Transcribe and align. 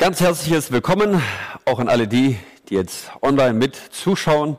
Ganz 0.00 0.22
herzliches 0.22 0.72
Willkommen 0.72 1.22
auch 1.66 1.78
an 1.78 1.90
alle 1.90 2.08
die, 2.08 2.38
die 2.70 2.74
jetzt 2.74 3.10
online 3.20 3.52
mit 3.52 3.76
zuschauen. 3.76 4.56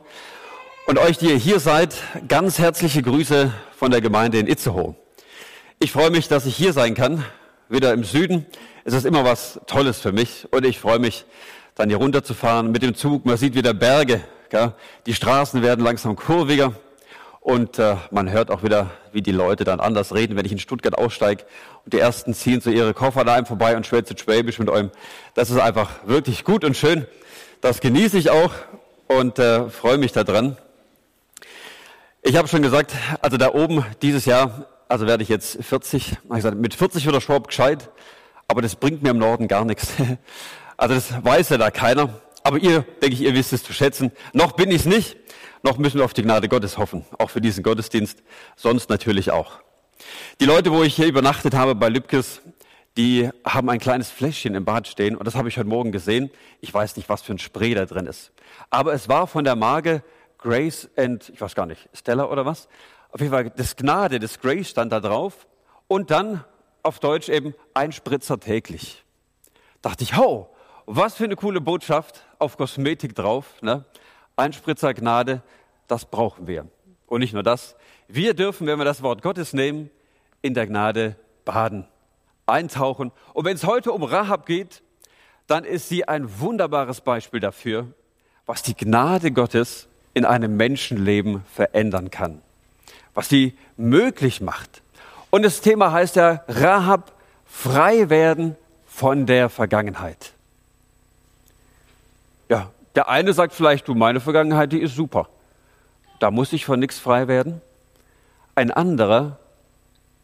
Und 0.86 1.00
euch, 1.00 1.18
die 1.18 1.30
ihr 1.30 1.36
hier 1.36 1.58
seid, 1.58 1.96
ganz 2.28 2.60
herzliche 2.60 3.02
Grüße 3.02 3.52
von 3.76 3.90
der 3.90 4.00
Gemeinde 4.00 4.38
in 4.38 4.46
Itzehoe. 4.46 4.94
Ich 5.80 5.90
freue 5.90 6.10
mich, 6.10 6.28
dass 6.28 6.46
ich 6.46 6.54
hier 6.54 6.72
sein 6.72 6.94
kann, 6.94 7.24
wieder 7.68 7.92
im 7.92 8.04
Süden. 8.04 8.46
Es 8.84 8.94
ist 8.94 9.04
immer 9.04 9.24
was 9.24 9.58
Tolles 9.66 9.98
für 9.98 10.12
mich 10.12 10.46
und 10.52 10.64
ich 10.64 10.78
freue 10.78 11.00
mich, 11.00 11.24
dann 11.74 11.88
hier 11.88 11.98
runterzufahren 11.98 12.70
mit 12.70 12.82
dem 12.82 12.94
Zug. 12.94 13.26
Man 13.26 13.36
sieht 13.36 13.56
wieder 13.56 13.74
Berge, 13.74 14.20
gell? 14.48 14.74
die 15.06 15.14
Straßen 15.14 15.60
werden 15.60 15.84
langsam 15.84 16.14
kurviger 16.14 16.72
und 17.42 17.80
äh, 17.80 17.96
man 18.12 18.30
hört 18.30 18.52
auch 18.52 18.62
wieder, 18.62 18.90
wie 19.10 19.20
die 19.20 19.32
Leute 19.32 19.64
dann 19.64 19.80
anders 19.80 20.14
reden, 20.14 20.36
wenn 20.36 20.46
ich 20.46 20.52
in 20.52 20.60
Stuttgart 20.60 20.96
aussteige 20.96 21.44
und 21.84 21.92
die 21.92 21.98
Ersten 21.98 22.34
ziehen 22.34 22.60
so 22.60 22.70
ihre 22.70 22.94
Koffer 22.94 23.24
da 23.24 23.44
vorbei 23.44 23.76
und 23.76 23.84
schwätzen 23.84 24.16
Schwäbisch 24.16 24.60
mit 24.60 24.70
eurem. 24.70 24.92
Das 25.34 25.50
ist 25.50 25.58
einfach 25.58 25.90
wirklich 26.06 26.44
gut 26.44 26.64
und 26.64 26.76
schön. 26.76 27.04
Das 27.60 27.80
genieße 27.80 28.16
ich 28.16 28.30
auch 28.30 28.52
und 29.08 29.40
äh, 29.40 29.68
freue 29.68 29.98
mich 29.98 30.12
daran. 30.12 30.56
Ich 32.22 32.36
habe 32.36 32.46
schon 32.46 32.62
gesagt, 32.62 32.94
also 33.20 33.36
da 33.36 33.52
oben 33.52 33.84
dieses 34.02 34.24
Jahr, 34.24 34.66
also 34.88 35.08
werde 35.08 35.24
ich 35.24 35.28
jetzt 35.28 35.64
40, 35.64 36.12
ich 36.12 36.28
gesagt, 36.28 36.56
mit 36.56 36.74
40 36.74 37.04
wird 37.04 37.16
der 37.16 37.20
Schwab 37.20 37.48
gescheit, 37.48 37.90
aber 38.46 38.62
das 38.62 38.76
bringt 38.76 39.02
mir 39.02 39.10
im 39.10 39.18
Norden 39.18 39.48
gar 39.48 39.64
nichts. 39.64 39.88
Also 40.78 40.96
das 40.96 41.24
weiß 41.24 41.50
ja 41.50 41.58
da 41.58 41.70
keiner. 41.70 42.08
Aber 42.42 42.58
ihr, 42.58 42.84
denke 43.00 43.14
ich, 43.14 43.20
ihr 43.20 43.34
wisst 43.34 43.52
es 43.52 43.62
zu 43.62 43.72
schätzen. 43.72 44.10
Noch 44.32 44.52
bin 44.52 44.70
ich 44.70 44.78
es 44.78 44.84
nicht 44.86 45.16
noch 45.62 45.78
müssen 45.78 45.98
wir 45.98 46.04
auf 46.04 46.14
die 46.14 46.22
Gnade 46.22 46.48
Gottes 46.48 46.78
hoffen, 46.78 47.04
auch 47.18 47.30
für 47.30 47.40
diesen 47.40 47.62
Gottesdienst, 47.62 48.22
sonst 48.56 48.90
natürlich 48.90 49.30
auch. 49.30 49.60
Die 50.40 50.44
Leute, 50.44 50.72
wo 50.72 50.82
ich 50.82 50.96
hier 50.96 51.06
übernachtet 51.06 51.54
habe 51.54 51.74
bei 51.74 51.88
Lübkes, 51.88 52.40
die 52.96 53.30
haben 53.44 53.70
ein 53.70 53.78
kleines 53.78 54.10
Fläschchen 54.10 54.54
im 54.54 54.64
Bad 54.64 54.86
stehen 54.86 55.16
und 55.16 55.26
das 55.26 55.34
habe 55.34 55.48
ich 55.48 55.56
heute 55.56 55.68
Morgen 55.68 55.92
gesehen. 55.92 56.30
Ich 56.60 56.72
weiß 56.72 56.96
nicht, 56.96 57.08
was 57.08 57.22
für 57.22 57.32
ein 57.32 57.38
Spray 57.38 57.74
da 57.74 57.86
drin 57.86 58.06
ist. 58.06 58.32
Aber 58.70 58.92
es 58.92 59.08
war 59.08 59.26
von 59.26 59.44
der 59.44 59.56
Marke 59.56 60.02
Grace 60.38 60.90
and, 60.96 61.30
ich 61.30 61.40
weiß 61.40 61.54
gar 61.54 61.66
nicht, 61.66 61.88
Stella 61.94 62.24
oder 62.24 62.44
was. 62.44 62.68
Auf 63.10 63.20
jeden 63.20 63.32
Fall, 63.32 63.50
das 63.50 63.76
Gnade, 63.76 64.18
das 64.18 64.40
Grace 64.40 64.68
stand 64.68 64.92
da 64.92 65.00
drauf 65.00 65.46
und 65.86 66.10
dann 66.10 66.44
auf 66.82 66.98
Deutsch 66.98 67.28
eben 67.28 67.54
ein 67.74 67.92
Spritzer 67.92 68.38
täglich. 68.40 69.04
Dachte 69.80 70.04
ich, 70.04 70.16
ho, 70.16 70.50
was 70.86 71.14
für 71.14 71.24
eine 71.24 71.36
coole 71.36 71.60
Botschaft 71.60 72.24
auf 72.38 72.56
Kosmetik 72.56 73.14
drauf. 73.14 73.62
Ne? 73.62 73.84
Einspritzer 74.36 74.94
Gnade, 74.94 75.42
das 75.88 76.04
brauchen 76.04 76.46
wir. 76.46 76.66
Und 77.06 77.20
nicht 77.20 77.34
nur 77.34 77.42
das, 77.42 77.76
wir 78.08 78.34
dürfen, 78.34 78.66
wenn 78.66 78.78
wir 78.78 78.84
das 78.84 79.02
Wort 79.02 79.22
Gottes 79.22 79.52
nehmen, 79.52 79.90
in 80.40 80.54
der 80.54 80.66
Gnade 80.66 81.16
baden, 81.44 81.86
eintauchen. 82.46 83.12
Und 83.32 83.44
wenn 83.44 83.56
es 83.56 83.64
heute 83.64 83.92
um 83.92 84.02
Rahab 84.02 84.46
geht, 84.46 84.82
dann 85.46 85.64
ist 85.64 85.88
sie 85.88 86.06
ein 86.08 86.40
wunderbares 86.40 87.00
Beispiel 87.00 87.40
dafür, 87.40 87.86
was 88.46 88.62
die 88.62 88.76
Gnade 88.76 89.32
Gottes 89.32 89.88
in 90.14 90.24
einem 90.24 90.56
Menschenleben 90.56 91.44
verändern 91.52 92.10
kann, 92.10 92.42
was 93.14 93.28
sie 93.28 93.56
möglich 93.76 94.40
macht. 94.40 94.82
Und 95.30 95.42
das 95.42 95.60
Thema 95.60 95.92
heißt 95.92 96.16
ja 96.16 96.44
Rahab 96.48 97.12
frei 97.46 98.10
werden 98.10 98.56
von 98.86 99.26
der 99.26 99.48
Vergangenheit. 99.48 100.32
Ja, 102.48 102.70
der 102.94 103.08
eine 103.08 103.32
sagt 103.32 103.54
vielleicht, 103.54 103.88
du, 103.88 103.94
meine 103.94 104.20
Vergangenheit, 104.20 104.72
die 104.72 104.80
ist 104.80 104.94
super. 104.94 105.28
Da 106.18 106.30
muss 106.30 106.52
ich 106.52 106.64
von 106.64 106.78
nichts 106.78 106.98
frei 106.98 107.28
werden. 107.28 107.60
Ein 108.54 108.70
anderer, 108.70 109.38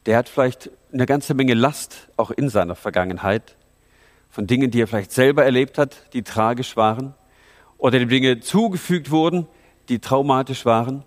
der 0.07 0.17
hat 0.17 0.29
vielleicht 0.29 0.71
eine 0.93 1.07
ganze 1.07 1.35
Menge 1.35 1.55
Last 1.55 2.09
auch 2.17 2.31
in 2.31 2.49
seiner 2.49 2.75
Vergangenheit, 2.75 3.57
von 4.31 4.47
Dingen, 4.47 4.71
die 4.71 4.83
er 4.83 4.87
vielleicht 4.87 5.13
selber 5.13 5.45
erlebt 5.45 5.79
hat, 5.79 6.13
die 6.13 6.23
tragisch 6.23 6.77
waren, 6.77 7.15
oder 7.79 7.99
dem 7.99 8.09
Dinge 8.09 8.41
zugefügt 8.41 9.11
wurden, 9.11 9.47
die 9.89 10.01
traumatisch 10.01 10.65
waren. 10.67 11.05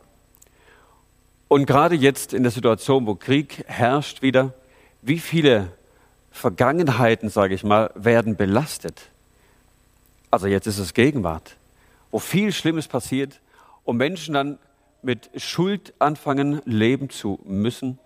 Und 1.48 1.66
gerade 1.66 1.96
jetzt 1.96 2.34
in 2.34 2.44
der 2.44 2.52
Situation, 2.52 3.06
wo 3.06 3.16
Krieg 3.16 3.64
herrscht 3.68 4.22
wieder, 4.22 4.54
wie 5.02 5.20
viele 5.20 5.68
Vergangenheiten, 6.32 7.30
sage 7.30 7.54
ich 7.54 7.64
mal, 7.64 7.92
werden 7.96 8.36
belastet? 8.38 9.10
Also 10.32 10.48
jetzt 10.48 10.66
ist 10.66 10.80
es 10.80 10.94
Gegenwart, 10.94 11.58
wo 12.12 12.20
viel 12.20 12.52
Schlimmes 12.52 12.88
passiert 12.88 13.42
und 13.84 13.98
Menschen 13.98 14.36
dann 14.36 14.60
mit 15.02 15.30
Schuld 15.36 15.94
anfangen, 16.00 16.62
leben 16.66 17.10
zu 17.10 17.40
müssen 17.44 17.98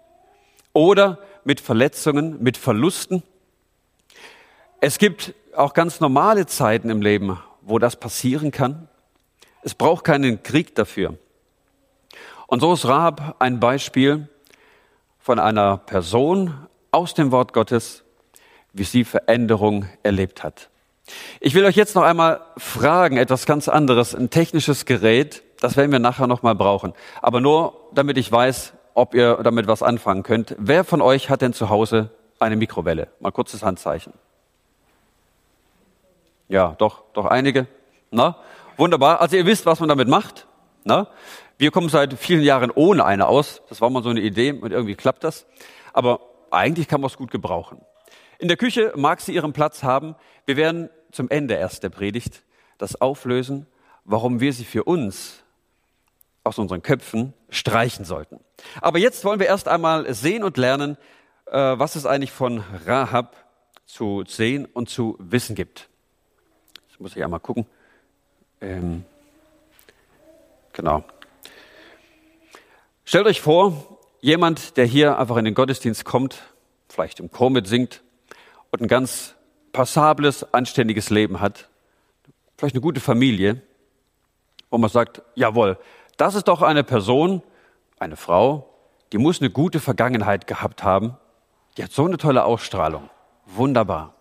oder 0.73 1.19
mit 1.43 1.59
Verletzungen, 1.59 2.41
mit 2.41 2.57
Verlusten. 2.57 3.23
Es 4.79 4.97
gibt 4.97 5.33
auch 5.55 5.73
ganz 5.73 5.99
normale 5.99 6.45
Zeiten 6.45 6.89
im 6.89 7.01
Leben, 7.01 7.39
wo 7.61 7.79
das 7.79 7.95
passieren 7.95 8.51
kann. 8.51 8.88
Es 9.63 9.73
braucht 9.73 10.05
keinen 10.05 10.43
Krieg 10.43 10.75
dafür. 10.75 11.17
Und 12.47 12.59
so 12.59 12.73
ist 12.73 12.85
Rahab 12.85 13.35
ein 13.39 13.59
Beispiel 13.59 14.29
von 15.19 15.39
einer 15.39 15.77
Person 15.77 16.53
aus 16.91 17.13
dem 17.16 17.31
Wort 17.31 17.51
Gottes, 17.51 18.03
wie 18.73 18.83
sie 18.83 19.03
Veränderung 19.03 19.87
erlebt 20.03 20.43
hat. 20.43 20.69
Ich 21.39 21.53
will 21.53 21.66
euch 21.66 21.75
jetzt 21.75 21.95
noch 21.95 22.03
einmal 22.03 22.41
fragen, 22.57 23.17
etwas 23.17 23.45
ganz 23.45 23.67
anderes, 23.67 24.16
ein 24.16 24.29
technisches 24.29 24.85
Gerät, 24.85 25.43
das 25.61 25.77
werden 25.77 25.91
wir 25.91 25.99
nachher 25.99 26.27
noch 26.27 26.43
mal 26.43 26.55
brauchen. 26.55 26.93
Aber 27.21 27.41
nur, 27.41 27.89
damit 27.93 28.17
ich 28.17 28.31
weiß, 28.31 28.73
ob 28.93 29.13
ihr 29.13 29.35
damit 29.43 29.67
was 29.67 29.83
anfangen 29.83 30.23
könnt. 30.23 30.55
Wer 30.57 30.83
von 30.83 31.01
euch 31.01 31.29
hat 31.29 31.41
denn 31.41 31.53
zu 31.53 31.69
Hause 31.69 32.09
eine 32.39 32.55
Mikrowelle? 32.55 33.09
Mal 33.19 33.31
kurzes 33.31 33.63
Handzeichen. 33.63 34.13
Ja, 36.47 36.75
doch, 36.77 37.03
doch 37.13 37.25
einige. 37.25 37.67
Na, 38.11 38.37
wunderbar. 38.77 39.22
Also 39.22 39.35
ihr 39.35 39.45
wisst, 39.45 39.66
was 39.66 39.79
man 39.79 39.89
damit 39.89 40.07
macht. 40.07 40.47
Na, 40.83 41.07
wir 41.57 41.72
kommen 41.72 41.89
seit 41.89 42.13
vielen 42.13 42.41
Jahren 42.43 42.72
ohne 42.72 43.05
eine 43.05 43.27
aus. 43.27 43.61
Das 43.69 43.81
war 43.81 43.89
mal 43.89 44.03
so 44.03 44.09
eine 44.09 44.22
Idee 44.22 44.51
und 44.51 44.72
irgendwie 44.72 44.95
klappt 44.95 45.23
das. 45.23 45.45
Aber 45.93 46.19
eigentlich 46.51 46.87
kann 46.87 47.01
man 47.01 47.09
es 47.09 47.17
gut 47.17 47.31
gebrauchen. 47.31 47.81
In 48.40 48.47
der 48.47 48.57
Küche 48.57 48.94
mag 48.96 49.22
sie 49.22 49.34
ihren 49.34 49.53
Platz 49.53 49.84
haben. 49.84 50.16
Wir 50.46 50.57
werden 50.57 50.90
zum 51.12 51.29
Ende 51.29 51.56
erst 51.56 51.84
der 51.84 51.90
Predigt 51.90 52.44
das 52.78 53.00
auflösen, 53.00 53.68
warum 54.03 54.40
wir 54.40 54.53
sie 54.53 54.66
für 54.66 54.84
uns 54.84 55.44
aus 56.44 56.59
unseren 56.59 56.84
Köpfen 56.84 57.34
streichen 57.50 58.06
sollten. 58.06 58.40
Aber 58.81 59.00
jetzt 59.00 59.23
wollen 59.25 59.40
wir 59.40 59.47
erst 59.47 59.68
einmal 59.68 60.13
sehen 60.13 60.44
und 60.44 60.57
lernen, 60.57 60.97
äh, 61.47 61.57
was 61.57 61.96
es 61.96 62.06
eigentlich 62.06 62.31
von 62.31 62.63
Rahab 62.85 63.35
zu 63.85 64.23
sehen 64.28 64.66
und 64.66 64.90
zu 64.90 65.16
wissen 65.19 65.56
gibt. 65.56 65.90
Jetzt 66.88 67.00
muss 67.00 67.16
ich 67.16 67.23
einmal 67.23 67.40
gucken. 67.40 67.66
Ähm, 68.62 69.06
genau. 70.73 71.03
Stellt 73.06 73.28
euch 73.28 73.41
vor, 73.41 74.00
jemand, 74.22 74.78
der 74.78 74.85
hier 74.85 75.17
einfach 75.17 75.38
in 75.38 75.46
den 75.46 75.53
Gottesdienst 75.53 76.06
kommt, 76.06 76.41
vielleicht 76.90 77.19
im 77.19 77.31
Chor 77.31 77.50
mitsingt 77.50 78.02
und 78.75 78.81
ein 78.81 78.88
ganz 78.90 79.36
passables, 79.72 80.53
anständiges 80.53 81.09
Leben 81.09 81.40
hat, 81.40 81.69
vielleicht 82.58 82.75
eine 82.75 82.81
gute 82.81 83.00
Familie, 83.00 83.62
wo 84.69 84.78
man 84.78 84.90
sagt, 84.90 85.22
jawohl, 85.36 85.78
das 86.18 86.36
ist 86.36 86.50
doch 86.50 86.62
eine 86.62 86.84
Person, 86.84 87.41
eine 88.00 88.18
Frau, 88.18 88.69
die 89.14 89.18
muss 89.18 89.40
eine 89.40 89.50
gute 89.50 89.80
Vergangenheit 89.80 90.46
gehabt 90.46 90.84
haben, 90.84 91.16
die 91.78 91.85
hat 91.85 91.94
so 91.94 92.06
eine 92.06 92.18
tolle 92.18 92.44
Ausstrahlung. 92.44 93.09
Wunderbar. 93.46 94.14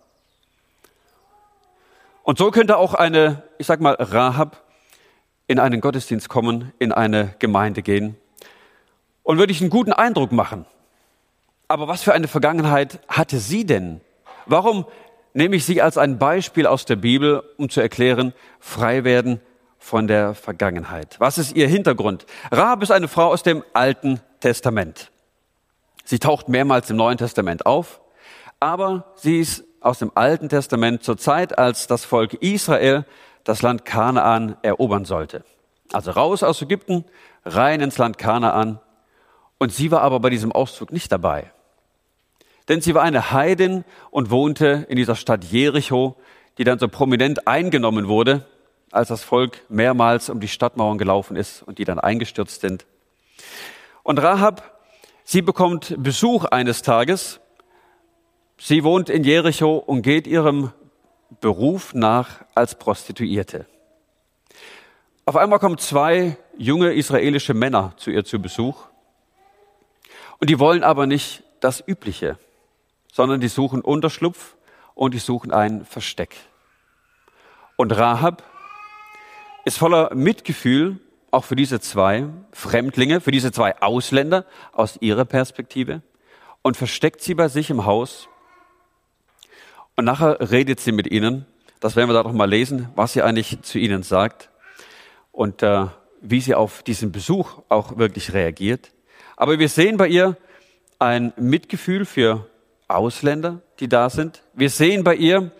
Und 2.23 2.37
so 2.37 2.49
könnte 2.49 2.77
auch 2.77 2.93
eine, 2.93 3.43
ich 3.57 3.67
sag 3.67 3.81
mal, 3.81 3.95
Rahab 3.99 4.63
in 5.47 5.59
einen 5.59 5.81
Gottesdienst 5.81 6.29
kommen, 6.29 6.71
in 6.79 6.93
eine 6.93 7.35
Gemeinde 7.39 7.81
gehen 7.81 8.15
und 9.23 9.37
würde 9.37 9.51
ich 9.51 9.59
einen 9.59 9.69
guten 9.69 9.91
Eindruck 9.91 10.31
machen. 10.31 10.65
Aber 11.67 11.89
was 11.89 12.03
für 12.03 12.13
eine 12.13 12.29
Vergangenheit 12.29 13.01
hatte 13.09 13.39
sie 13.39 13.65
denn? 13.65 13.99
Warum 14.45 14.85
nehme 15.33 15.55
ich 15.55 15.65
sie 15.65 15.81
als 15.81 15.97
ein 15.97 16.17
Beispiel 16.17 16.67
aus 16.67 16.85
der 16.85 16.95
Bibel, 16.95 17.43
um 17.57 17.69
zu 17.69 17.81
erklären, 17.81 18.33
frei 18.59 19.03
werden 19.03 19.41
von 19.77 20.07
der 20.07 20.33
Vergangenheit? 20.33 21.19
Was 21.19 21.37
ist 21.37 21.55
ihr 21.55 21.67
Hintergrund? 21.67 22.25
Rahab 22.51 22.83
ist 22.83 22.91
eine 22.91 23.07
Frau 23.07 23.27
aus 23.27 23.43
dem 23.43 23.63
Alten 23.73 24.19
Testament. 24.39 25.11
Sie 26.03 26.19
taucht 26.19 26.49
mehrmals 26.49 26.89
im 26.89 26.97
Neuen 26.97 27.17
Testament 27.17 27.65
auf, 27.65 28.01
aber 28.59 29.13
sie 29.15 29.39
ist 29.39 29.63
aus 29.81 29.99
dem 29.99 30.11
Alten 30.15 30.49
Testament 30.49 31.03
zur 31.03 31.17
Zeit, 31.17 31.57
als 31.57 31.87
das 31.87 32.05
Volk 32.05 32.33
Israel 32.35 33.05
das 33.43 33.61
Land 33.61 33.85
Kanaan 33.85 34.57
erobern 34.61 35.05
sollte. 35.05 35.43
Also 35.93 36.11
raus 36.11 36.43
aus 36.43 36.61
Ägypten, 36.61 37.05
rein 37.45 37.81
ins 37.81 37.97
Land 37.97 38.17
Kanaan. 38.17 38.79
Und 39.57 39.71
sie 39.71 39.91
war 39.91 40.01
aber 40.01 40.19
bei 40.19 40.29
diesem 40.29 40.51
Auszug 40.51 40.91
nicht 40.91 41.11
dabei. 41.11 41.51
Denn 42.67 42.81
sie 42.81 42.95
war 42.95 43.03
eine 43.03 43.31
Heidin 43.31 43.83
und 44.09 44.31
wohnte 44.31 44.85
in 44.89 44.95
dieser 44.95 45.15
Stadt 45.15 45.43
Jericho, 45.43 46.15
die 46.57 46.63
dann 46.63 46.79
so 46.79 46.87
prominent 46.87 47.47
eingenommen 47.47 48.07
wurde, 48.07 48.45
als 48.91 49.09
das 49.09 49.23
Volk 49.23 49.61
mehrmals 49.69 50.29
um 50.29 50.39
die 50.39 50.47
Stadtmauern 50.47 50.97
gelaufen 50.97 51.35
ist 51.35 51.61
und 51.63 51.77
die 51.77 51.85
dann 51.85 51.99
eingestürzt 51.99 52.61
sind. 52.61 52.85
Und 54.03 54.19
Rahab, 54.19 54.79
sie 55.23 55.41
bekommt 55.41 55.95
Besuch 55.97 56.45
eines 56.45 56.81
Tages. 56.81 57.39
Sie 58.57 58.83
wohnt 58.83 59.09
in 59.09 59.23
Jericho 59.23 59.75
und 59.75 60.01
geht 60.01 60.27
ihrem 60.27 60.71
Beruf 61.41 61.93
nach 61.93 62.45
als 62.53 62.75
Prostituierte. 62.75 63.65
Auf 65.25 65.35
einmal 65.35 65.59
kommen 65.59 65.77
zwei 65.77 66.37
junge 66.57 66.93
israelische 66.93 67.53
Männer 67.53 67.93
zu 67.97 68.11
ihr 68.11 68.23
zu 68.23 68.39
Besuch 68.39 68.85
und 70.39 70.49
die 70.49 70.59
wollen 70.59 70.83
aber 70.83 71.07
nicht 71.07 71.43
das 71.59 71.83
Übliche, 71.85 72.37
sondern 73.15 73.39
die 73.39 73.47
suchen 73.47 73.79
Unterschlupf 73.79 74.57
und 74.93 75.13
die 75.13 75.19
suchen 75.19 75.53
ein 75.53 75.85
Versteck. 75.85 76.35
Und 77.77 77.95
Rahab 77.95 78.43
ist 79.63 79.77
voller 79.77 80.13
Mitgefühl 80.13 80.99
auch 81.31 81.45
für 81.45 81.55
diese 81.55 81.79
zwei 81.79 82.25
Fremdlinge, 82.51 83.21
für 83.21 83.31
diese 83.31 83.53
zwei 83.53 83.81
Ausländer 83.81 84.45
aus 84.73 84.97
ihrer 84.99 85.23
Perspektive 85.23 86.01
und 86.61 86.75
versteckt 86.75 87.21
sie 87.21 87.35
bei 87.35 87.47
sich 87.47 87.69
im 87.69 87.85
Haus. 87.85 88.27
Und 89.95 90.03
nachher 90.03 90.51
redet 90.51 90.81
sie 90.81 90.91
mit 90.91 91.07
ihnen. 91.09 91.45
Das 91.79 91.95
werden 91.95 92.09
wir 92.09 92.13
da 92.15 92.23
noch 92.23 92.33
mal 92.33 92.49
lesen, 92.49 92.89
was 92.95 93.13
sie 93.13 93.21
eigentlich 93.21 93.61
zu 93.61 93.79
ihnen 93.79 94.03
sagt 94.03 94.49
und 95.31 95.63
äh, 95.63 95.85
wie 96.19 96.41
sie 96.41 96.53
auf 96.53 96.83
diesen 96.83 97.13
Besuch 97.13 97.61
auch 97.69 97.97
wirklich 97.97 98.33
reagiert. 98.33 98.91
Aber 99.37 99.57
wir 99.57 99.69
sehen 99.69 99.95
bei 99.95 100.09
ihr 100.09 100.35
ein 100.99 101.31
Mitgefühl 101.37 102.03
für 102.03 102.49
Ausländer, 102.87 103.61
die 103.79 103.87
da 103.87 104.09
sind. 104.09 104.43
Wir 104.53 104.69
sehen 104.69 105.03
bei 105.03 105.15
ihr 105.15 105.51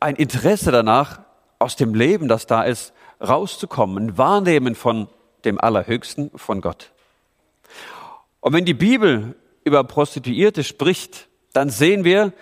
ein 0.00 0.16
Interesse 0.16 0.72
danach, 0.72 1.20
aus 1.58 1.76
dem 1.76 1.94
Leben, 1.94 2.26
das 2.26 2.46
da 2.46 2.62
ist, 2.64 2.92
rauszukommen, 3.20 4.06
ein 4.06 4.18
Wahrnehmen 4.18 4.74
von 4.74 5.08
dem 5.44 5.60
Allerhöchsten, 5.60 6.30
von 6.34 6.60
Gott. 6.60 6.90
Und 8.40 8.52
wenn 8.52 8.64
die 8.64 8.74
Bibel 8.74 9.36
über 9.64 9.84
Prostituierte 9.84 10.64
spricht, 10.64 11.28
dann 11.52 11.70
sehen 11.70 12.02
wir, 12.02 12.32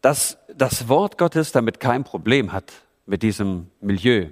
dass 0.00 0.38
das 0.54 0.88
Wort 0.88 1.18
Gottes 1.18 1.50
damit 1.50 1.80
kein 1.80 2.04
Problem 2.04 2.52
hat, 2.52 2.72
mit 3.06 3.22
diesem 3.22 3.68
Milieu. 3.80 4.26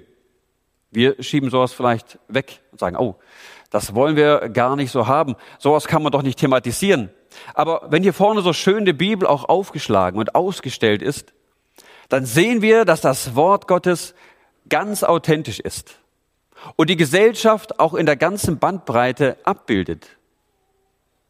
Wir 0.91 1.21
schieben 1.21 1.49
sowas 1.49 1.73
vielleicht 1.73 2.19
weg 2.27 2.61
und 2.71 2.79
sagen, 2.79 2.95
oh, 2.95 3.15
das 3.69 3.93
wollen 3.93 4.15
wir 4.15 4.49
gar 4.49 4.75
nicht 4.75 4.91
so 4.91 5.07
haben. 5.07 5.35
Sowas 5.59 5.87
kann 5.87 6.03
man 6.03 6.11
doch 6.11 6.21
nicht 6.21 6.39
thematisieren. 6.39 7.09
Aber 7.53 7.87
wenn 7.89 8.03
hier 8.03 8.13
vorne 8.13 8.41
so 8.41 8.53
schön 8.53 8.85
die 8.85 8.93
Bibel 8.93 9.27
auch 9.27 9.45
aufgeschlagen 9.49 10.19
und 10.19 10.35
ausgestellt 10.35 11.01
ist, 11.01 11.33
dann 12.09 12.25
sehen 12.25 12.61
wir, 12.61 12.85
dass 12.85 13.01
das 13.01 13.35
Wort 13.35 13.67
Gottes 13.67 14.15
ganz 14.69 15.03
authentisch 15.03 15.59
ist 15.59 15.99
und 16.75 16.89
die 16.89 16.97
Gesellschaft 16.97 17.79
auch 17.79 17.93
in 17.93 18.05
der 18.05 18.15
ganzen 18.15 18.59
Bandbreite 18.59 19.37
abbildet. 19.43 20.07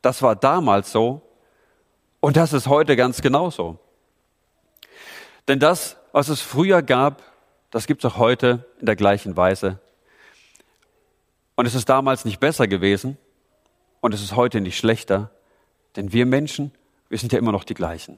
Das 0.01 0.21
war 0.21 0.35
damals 0.35 0.91
so 0.91 1.21
und 2.19 2.37
das 2.37 2.53
ist 2.53 2.67
heute 2.67 2.95
ganz 2.95 3.21
genauso. 3.21 3.77
Denn 5.47 5.59
das, 5.59 5.97
was 6.11 6.29
es 6.29 6.41
früher 6.41 6.81
gab, 6.81 7.23
das 7.71 7.87
gibt 7.87 8.03
es 8.03 8.11
auch 8.11 8.17
heute 8.17 8.65
in 8.79 8.85
der 8.85 8.95
gleichen 8.95 9.37
Weise. 9.37 9.79
Und 11.55 11.65
es 11.65 11.75
ist 11.75 11.89
damals 11.89 12.25
nicht 12.25 12.39
besser 12.39 12.67
gewesen 12.67 13.17
und 14.01 14.13
es 14.13 14.21
ist 14.21 14.35
heute 14.35 14.61
nicht 14.61 14.77
schlechter, 14.77 15.31
denn 15.95 16.13
wir 16.13 16.25
Menschen, 16.25 16.71
wir 17.09 17.17
sind 17.17 17.31
ja 17.31 17.39
immer 17.39 17.51
noch 17.51 17.63
die 17.63 17.73
gleichen. 17.73 18.17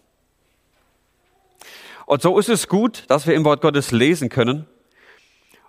Und 2.06 2.21
so 2.21 2.39
ist 2.39 2.50
es 2.50 2.68
gut, 2.68 3.04
dass 3.07 3.27
wir 3.27 3.36
im 3.36 3.45
Wort 3.45 3.62
Gottes 3.62 3.92
lesen 3.92 4.30
können 4.30 4.66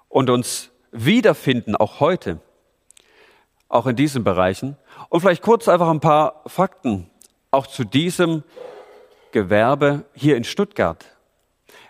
und 0.08 0.30
uns 0.30 0.70
wiederfinden, 0.90 1.76
auch 1.76 2.00
heute, 2.00 2.40
auch 3.68 3.86
in 3.86 3.94
diesen 3.96 4.24
Bereichen. 4.24 4.76
Und 5.10 5.20
vielleicht 5.20 5.42
kurz 5.42 5.68
einfach 5.68 5.88
ein 5.88 6.00
paar 6.00 6.42
Fakten 6.46 7.10
auch 7.50 7.66
zu 7.66 7.84
diesem 7.84 8.42
Gewerbe 9.32 10.04
hier 10.14 10.36
in 10.36 10.44
Stuttgart. 10.44 11.04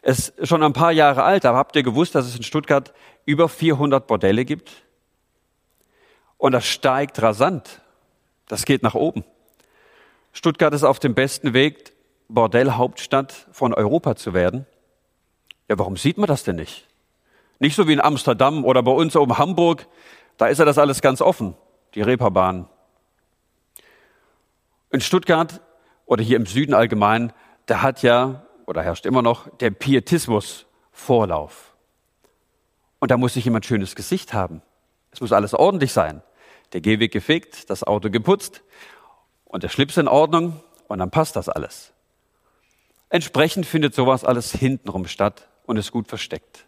Es 0.02 0.30
ist 0.30 0.48
schon 0.48 0.62
ein 0.62 0.72
paar 0.72 0.92
Jahre 0.92 1.22
alt, 1.22 1.44
aber 1.44 1.58
habt 1.58 1.76
ihr 1.76 1.82
gewusst, 1.82 2.14
dass 2.14 2.26
es 2.26 2.36
in 2.36 2.42
Stuttgart 2.42 2.92
über 3.26 3.48
400 3.48 4.06
Bordelle 4.06 4.44
gibt? 4.44 4.70
Und 6.38 6.52
das 6.52 6.66
steigt 6.66 7.20
rasant. 7.22 7.82
Das 8.48 8.64
geht 8.64 8.82
nach 8.82 8.94
oben. 8.94 9.24
Stuttgart 10.32 10.72
ist 10.74 10.84
auf 10.84 10.98
dem 10.98 11.14
besten 11.14 11.54
Weg, 11.54 11.92
Bordellhauptstadt 12.28 13.48
von 13.52 13.74
Europa 13.74 14.14
zu 14.16 14.32
werden. 14.32 14.66
Ja, 15.68 15.78
warum 15.78 15.96
sieht 15.96 16.18
man 16.18 16.28
das 16.28 16.44
denn 16.44 16.56
nicht? 16.56 16.86
Nicht 17.58 17.76
so 17.76 17.88
wie 17.88 17.92
in 17.92 18.00
Amsterdam 18.00 18.64
oder 18.64 18.82
bei 18.82 18.92
uns 18.92 19.16
oben 19.16 19.38
Hamburg, 19.38 19.86
da 20.36 20.46
ist 20.46 20.58
ja 20.58 20.64
das 20.64 20.78
alles 20.78 21.02
ganz 21.02 21.20
offen, 21.20 21.54
die 21.94 22.02
Reeperbahn. 22.02 22.68
In 24.90 25.00
Stuttgart 25.00 25.60
oder 26.06 26.22
hier 26.22 26.36
im 26.36 26.46
Süden 26.46 26.74
allgemein, 26.74 27.32
da 27.66 27.82
hat 27.82 28.02
ja 28.02 28.46
oder 28.66 28.82
herrscht 28.82 29.06
immer 29.06 29.22
noch 29.22 29.48
der 29.58 29.70
Pietismus 29.70 30.66
Vorlauf. 30.92 31.74
Und 32.98 33.10
da 33.10 33.16
muss 33.16 33.34
sich 33.34 33.44
jemand 33.44 33.66
schönes 33.66 33.94
Gesicht 33.94 34.32
haben. 34.32 34.62
Es 35.10 35.20
muss 35.20 35.32
alles 35.32 35.54
ordentlich 35.54 35.92
sein. 35.92 36.22
Der 36.72 36.80
Gehweg 36.80 37.12
gefegt, 37.12 37.68
das 37.70 37.82
Auto 37.82 38.10
geputzt 38.10 38.62
und 39.50 39.62
der 39.64 39.68
Schlips 39.68 39.96
in 39.96 40.08
Ordnung 40.08 40.60
und 40.88 41.00
dann 41.00 41.10
passt 41.10 41.36
das 41.36 41.48
alles. 41.48 41.92
Entsprechend 43.08 43.66
findet 43.66 43.94
sowas 43.94 44.24
alles 44.24 44.52
hintenrum 44.52 45.06
statt 45.06 45.48
und 45.66 45.76
ist 45.76 45.90
gut 45.90 46.06
versteckt. 46.06 46.64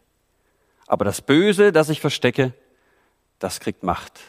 Aber 0.87 1.05
das 1.05 1.23
Böse, 1.23 1.73
das 1.73 1.89
ich 1.89 2.01
verstecke, 2.01 2.53
das 3.39 3.61
kriegt 3.61 3.85
Macht. 3.85 4.21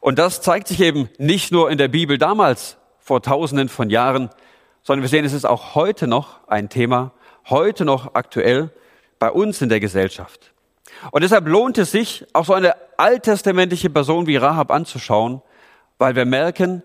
Und 0.00 0.18
das 0.18 0.42
zeigt 0.42 0.68
sich 0.68 0.80
eben 0.80 1.08
nicht 1.18 1.50
nur 1.50 1.70
in 1.70 1.78
der 1.78 1.88
Bibel 1.88 2.18
damals, 2.18 2.76
vor 2.98 3.22
tausenden 3.22 3.68
von 3.68 3.90
Jahren, 3.90 4.30
sondern 4.82 5.02
wir 5.02 5.08
sehen, 5.08 5.24
es 5.24 5.32
ist 5.32 5.46
auch 5.46 5.74
heute 5.74 6.06
noch 6.06 6.46
ein 6.46 6.68
Thema, 6.68 7.12
heute 7.48 7.86
noch 7.86 8.14
aktuell 8.14 8.70
bei 9.18 9.30
uns 9.30 9.62
in 9.62 9.70
der 9.70 9.80
Gesellschaft. 9.80 10.52
Und 11.10 11.22
deshalb 11.22 11.46
lohnt 11.46 11.78
es 11.78 11.90
sich, 11.90 12.26
auch 12.34 12.44
so 12.44 12.52
eine 12.52 12.76
alttestamentliche 12.98 13.88
Person 13.88 14.26
wie 14.26 14.36
Rahab 14.36 14.70
anzuschauen, 14.70 15.42
weil 15.98 16.16
wir 16.16 16.26
merken, 16.26 16.82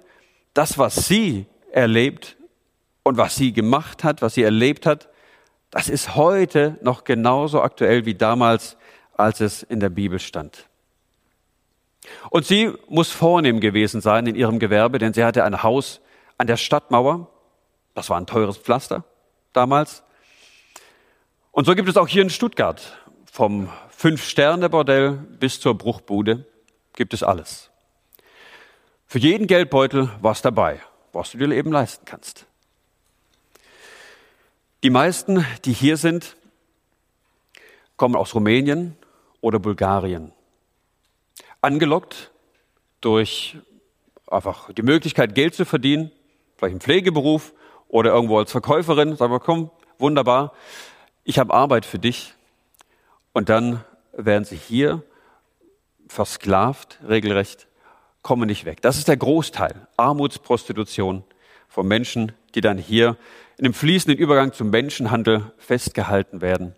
das, 0.60 0.78
was 0.78 1.08
sie 1.08 1.46
erlebt 1.72 2.36
und 3.04 3.16
was 3.16 3.38
sie 3.38 3.54
gemacht 3.54 4.04
hat, 4.04 4.22
was 4.22 4.34
sie 4.34 4.44
erlebt 4.44 4.86
hat, 4.86 5.08
das 5.72 5.88
ist 5.88 6.16
heute 6.16 6.78
noch 6.82 7.06
genauso 7.06 7.62
aktuell 7.62 8.06
wie 8.06 8.14
damals, 8.14 8.76
als 9.16 9.40
es 9.40 9.64
in 9.64 9.80
der 9.80 9.88
Bibel 9.88 10.20
stand. 10.20 10.68
Und 12.30 12.46
sie 12.46 12.74
muss 12.90 13.10
vornehm 13.10 13.62
gewesen 13.62 14.02
sein 14.02 14.28
in 14.28 14.36
ihrem 14.36 14.60
Gewerbe, 14.60 15.00
denn 15.00 15.14
sie 15.14 15.24
hatte 15.24 15.46
ein 15.46 15.64
Haus 15.64 16.02
an 16.38 16.48
der 16.48 16.58
Stadtmauer. 16.58 17.30
Das 17.96 18.10
war 18.10 18.20
ein 18.20 18.28
teures 18.28 18.58
Pflaster 18.58 19.06
damals. 19.54 20.04
Und 21.54 21.68
so 21.68 21.74
gibt 21.74 21.88
es 21.88 21.96
auch 21.96 22.10
hier 22.10 22.22
in 22.22 22.30
Stuttgart 22.30 22.98
vom 23.32 23.70
Fünf-Sterne-Bordell 23.92 25.12
bis 25.40 25.62
zur 25.62 25.78
Bruchbude 25.78 26.46
gibt 26.96 27.14
es 27.14 27.24
alles. 27.24 27.69
Für 29.12 29.18
jeden 29.18 29.48
Geldbeutel 29.48 30.12
was 30.22 30.44
dabei, 30.44 30.80
was 31.14 31.32
du 31.32 31.40
dir 31.40 31.50
eben 31.50 31.72
leisten 31.72 32.06
kannst. 32.06 32.46
Die 34.84 34.92
meisten, 34.92 35.44
die 35.66 35.74
hier 35.74 35.98
sind, 35.98 36.38
kommen 37.98 38.16
aus 38.16 38.36
Rumänien 38.36 38.96
oder 39.42 39.58
Bulgarien. 39.58 40.32
Angelockt 41.60 42.30
durch 43.02 43.58
einfach 44.28 44.72
die 44.74 44.84
Möglichkeit, 44.84 45.34
Geld 45.34 45.56
zu 45.56 45.66
verdienen, 45.66 46.12
vielleicht 46.58 46.74
im 46.74 46.80
Pflegeberuf 46.80 47.56
oder 47.88 48.12
irgendwo 48.14 48.38
als 48.38 48.52
Verkäuferin. 48.52 49.16
Sagen 49.16 49.34
wir, 49.34 49.40
komm, 49.40 49.72
wunderbar, 49.98 50.54
ich 51.24 51.40
habe 51.40 51.52
Arbeit 51.52 51.88
für 51.88 51.98
dich. 51.98 52.36
Und 53.34 53.50
dann 53.50 53.84
werden 54.14 54.46
sie 54.46 54.56
hier 54.56 55.02
versklavt, 56.08 57.00
regelrecht, 57.08 57.69
kommen 58.30 58.46
nicht 58.46 58.66
weg. 58.66 58.80
Das 58.84 59.00
ist 59.00 59.08
der 59.08 59.18
Großteil. 59.18 59.88
Armutsprostitution 59.98 61.24
von 61.68 61.88
Menschen, 61.88 62.32
die 62.54 62.62
dann 62.62 62.78
hier 62.78 63.18
in 63.58 63.64
dem 63.64 63.74
fließenden 63.74 64.20
Übergang 64.20 64.54
zum 64.54 64.70
Menschenhandel 64.70 65.52
festgehalten 65.58 66.40
werden 66.40 66.76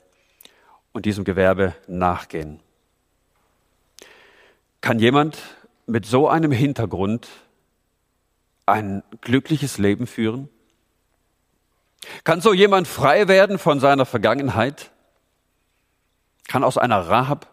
und 0.93 1.05
diesem 1.05 1.25
Gewerbe 1.25 1.75
nachgehen. 1.87 2.61
Kann 4.79 4.99
jemand 4.99 5.39
mit 5.87 6.05
so 6.05 6.29
einem 6.29 6.53
Hintergrund 6.53 7.27
ein 8.65 9.03
glückliches 9.19 9.77
Leben 9.77 10.07
führen? 10.07 10.47
Kann 12.23 12.39
so 12.39 12.53
jemand 12.53 12.87
frei 12.87 13.27
werden 13.27 13.59
von 13.59 13.81
seiner 13.81 14.05
Vergangenheit? 14.05 14.89
Kann 16.47 16.63
aus 16.63 16.77
einer 16.77 17.09
Rahab 17.09 17.49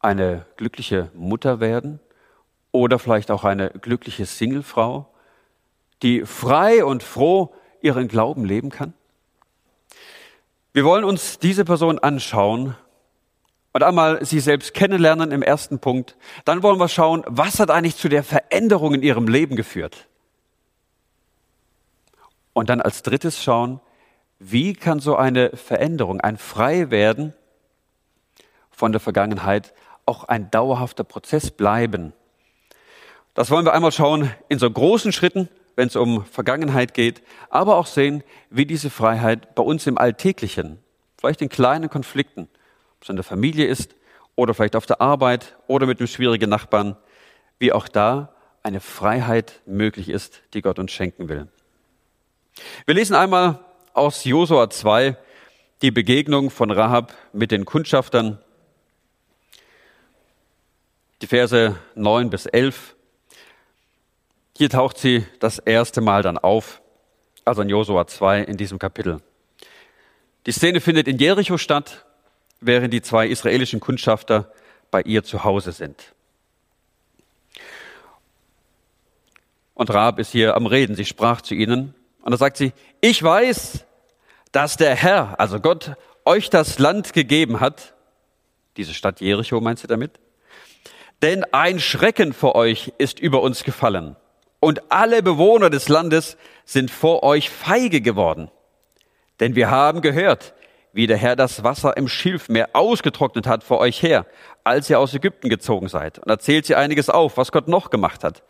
eine 0.00 0.44
glückliche 0.56 1.12
Mutter 1.14 1.60
werden 1.60 2.00
oder 2.78 3.00
vielleicht 3.00 3.32
auch 3.32 3.42
eine 3.44 3.70
glückliche 3.70 4.24
Singlefrau, 4.24 5.06
die 6.02 6.24
frei 6.24 6.84
und 6.84 7.02
froh 7.02 7.52
ihren 7.80 8.06
Glauben 8.06 8.44
leben 8.44 8.70
kann? 8.70 8.94
Wir 10.72 10.84
wollen 10.84 11.02
uns 11.02 11.40
diese 11.40 11.64
Person 11.64 11.98
anschauen 11.98 12.76
und 13.72 13.82
einmal 13.82 14.24
sie 14.24 14.38
selbst 14.38 14.74
kennenlernen 14.74 15.32
im 15.32 15.42
ersten 15.42 15.80
Punkt. 15.80 16.16
Dann 16.44 16.62
wollen 16.62 16.78
wir 16.78 16.88
schauen, 16.88 17.24
was 17.26 17.58
hat 17.58 17.72
eigentlich 17.72 17.96
zu 17.96 18.08
der 18.08 18.22
Veränderung 18.22 18.94
in 18.94 19.02
ihrem 19.02 19.26
Leben 19.26 19.56
geführt? 19.56 20.06
Und 22.52 22.70
dann 22.70 22.80
als 22.80 23.02
drittes 23.02 23.42
schauen, 23.42 23.80
wie 24.38 24.72
kann 24.72 25.00
so 25.00 25.16
eine 25.16 25.50
Veränderung, 25.56 26.20
ein 26.20 26.38
Freiwerden 26.38 27.34
von 28.70 28.92
der 28.92 29.00
Vergangenheit 29.00 29.74
auch 30.06 30.24
ein 30.24 30.48
dauerhafter 30.52 31.02
Prozess 31.02 31.50
bleiben? 31.50 32.12
Das 33.34 33.50
wollen 33.50 33.64
wir 33.64 33.72
einmal 33.72 33.92
schauen 33.92 34.30
in 34.48 34.58
so 34.58 34.70
großen 34.70 35.12
Schritten, 35.12 35.48
wenn 35.76 35.88
es 35.88 35.96
um 35.96 36.24
Vergangenheit 36.24 36.92
geht, 36.92 37.22
aber 37.50 37.76
auch 37.76 37.86
sehen, 37.86 38.24
wie 38.50 38.66
diese 38.66 38.90
Freiheit 38.90 39.54
bei 39.54 39.62
uns 39.62 39.86
im 39.86 39.96
Alltäglichen, 39.96 40.78
vielleicht 41.16 41.40
in 41.40 41.48
kleinen 41.48 41.88
Konflikten, 41.88 42.48
ob 42.96 43.04
es 43.04 43.08
in 43.08 43.16
der 43.16 43.24
Familie 43.24 43.66
ist 43.66 43.94
oder 44.34 44.54
vielleicht 44.54 44.74
auf 44.74 44.86
der 44.86 45.00
Arbeit 45.00 45.56
oder 45.68 45.86
mit 45.86 46.00
einem 46.00 46.08
schwierigen 46.08 46.50
Nachbarn, 46.50 46.96
wie 47.60 47.72
auch 47.72 47.86
da 47.86 48.34
eine 48.62 48.80
Freiheit 48.80 49.60
möglich 49.66 50.08
ist, 50.08 50.42
die 50.52 50.62
Gott 50.62 50.78
uns 50.78 50.90
schenken 50.90 51.28
will. 51.28 51.48
Wir 52.86 52.94
lesen 52.94 53.14
einmal 53.14 53.60
aus 53.94 54.24
Josua 54.24 54.70
2 54.70 55.16
die 55.82 55.90
Begegnung 55.90 56.50
von 56.50 56.70
Rahab 56.70 57.14
mit 57.32 57.50
den 57.50 57.64
Kundschaftern. 57.64 58.38
Die 61.22 61.26
Verse 61.26 61.76
9 61.94 62.30
bis 62.30 62.46
11. 62.46 62.96
Hier 64.58 64.70
taucht 64.70 64.98
sie 64.98 65.24
das 65.38 65.60
erste 65.60 66.00
Mal 66.00 66.24
dann 66.24 66.36
auf, 66.36 66.82
also 67.44 67.62
in 67.62 67.68
Josua 67.68 68.08
2 68.08 68.40
in 68.40 68.56
diesem 68.56 68.80
Kapitel. 68.80 69.18
Die 70.46 70.50
Szene 70.50 70.80
findet 70.80 71.06
in 71.06 71.16
Jericho 71.16 71.58
statt, 71.58 72.04
während 72.60 72.92
die 72.92 73.00
zwei 73.00 73.28
israelischen 73.28 73.78
Kundschafter 73.78 74.52
bei 74.90 75.02
ihr 75.02 75.22
zu 75.22 75.44
Hause 75.44 75.70
sind. 75.70 76.12
Und 79.74 79.90
Rahab 79.94 80.18
ist 80.18 80.32
hier 80.32 80.56
am 80.56 80.66
Reden. 80.66 80.96
Sie 80.96 81.04
sprach 81.04 81.40
zu 81.40 81.54
ihnen 81.54 81.94
und 82.22 82.32
da 82.32 82.36
sagt 82.36 82.56
sie, 82.56 82.72
ich 83.00 83.22
weiß, 83.22 83.84
dass 84.50 84.76
der 84.76 84.96
Herr, 84.96 85.38
also 85.38 85.60
Gott, 85.60 85.92
euch 86.24 86.50
das 86.50 86.80
Land 86.80 87.12
gegeben 87.12 87.60
hat. 87.60 87.94
Diese 88.76 88.92
Stadt 88.92 89.20
Jericho 89.20 89.60
meinst 89.60 89.84
du 89.84 89.86
damit? 89.86 90.18
Denn 91.22 91.44
ein 91.52 91.78
Schrecken 91.78 92.32
vor 92.32 92.56
euch 92.56 92.92
ist 92.98 93.20
über 93.20 93.40
uns 93.40 93.62
gefallen. 93.62 94.16
Und 94.60 94.90
alle 94.90 95.22
Bewohner 95.22 95.70
des 95.70 95.88
Landes 95.88 96.36
sind 96.64 96.90
vor 96.90 97.22
euch 97.22 97.50
feige 97.50 98.00
geworden. 98.00 98.50
Denn 99.40 99.54
wir 99.54 99.70
haben 99.70 100.00
gehört, 100.00 100.54
wie 100.92 101.06
der 101.06 101.16
Herr 101.16 101.36
das 101.36 101.62
Wasser 101.62 101.96
im 101.96 102.08
Schilfmeer 102.08 102.70
ausgetrocknet 102.72 103.46
hat 103.46 103.62
vor 103.62 103.78
euch 103.78 104.02
her, 104.02 104.26
als 104.64 104.90
ihr 104.90 104.98
aus 104.98 105.14
Ägypten 105.14 105.48
gezogen 105.48 105.88
seid. 105.88 106.18
Und 106.18 106.28
erzählt 106.28 106.66
sie 106.66 106.74
einiges 106.74 107.08
auf, 107.08 107.36
was 107.36 107.52
Gott 107.52 107.68
noch 107.68 107.90
gemacht 107.90 108.24
hat. 108.24 108.42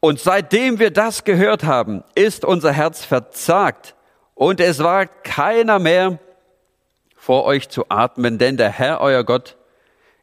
Und 0.00 0.20
seitdem 0.20 0.78
wir 0.78 0.90
das 0.90 1.24
gehört 1.24 1.64
haben, 1.64 2.04
ist 2.14 2.44
unser 2.44 2.72
Herz 2.72 3.04
verzagt 3.04 3.96
und 4.34 4.60
es 4.60 4.78
wagt 4.80 5.24
keiner 5.24 5.78
mehr 5.78 6.18
vor 7.16 7.44
euch 7.44 7.70
zu 7.70 7.86
atmen, 7.88 8.38
denn 8.38 8.56
der 8.56 8.70
Herr, 8.70 9.00
euer 9.00 9.24
Gott, 9.24 9.56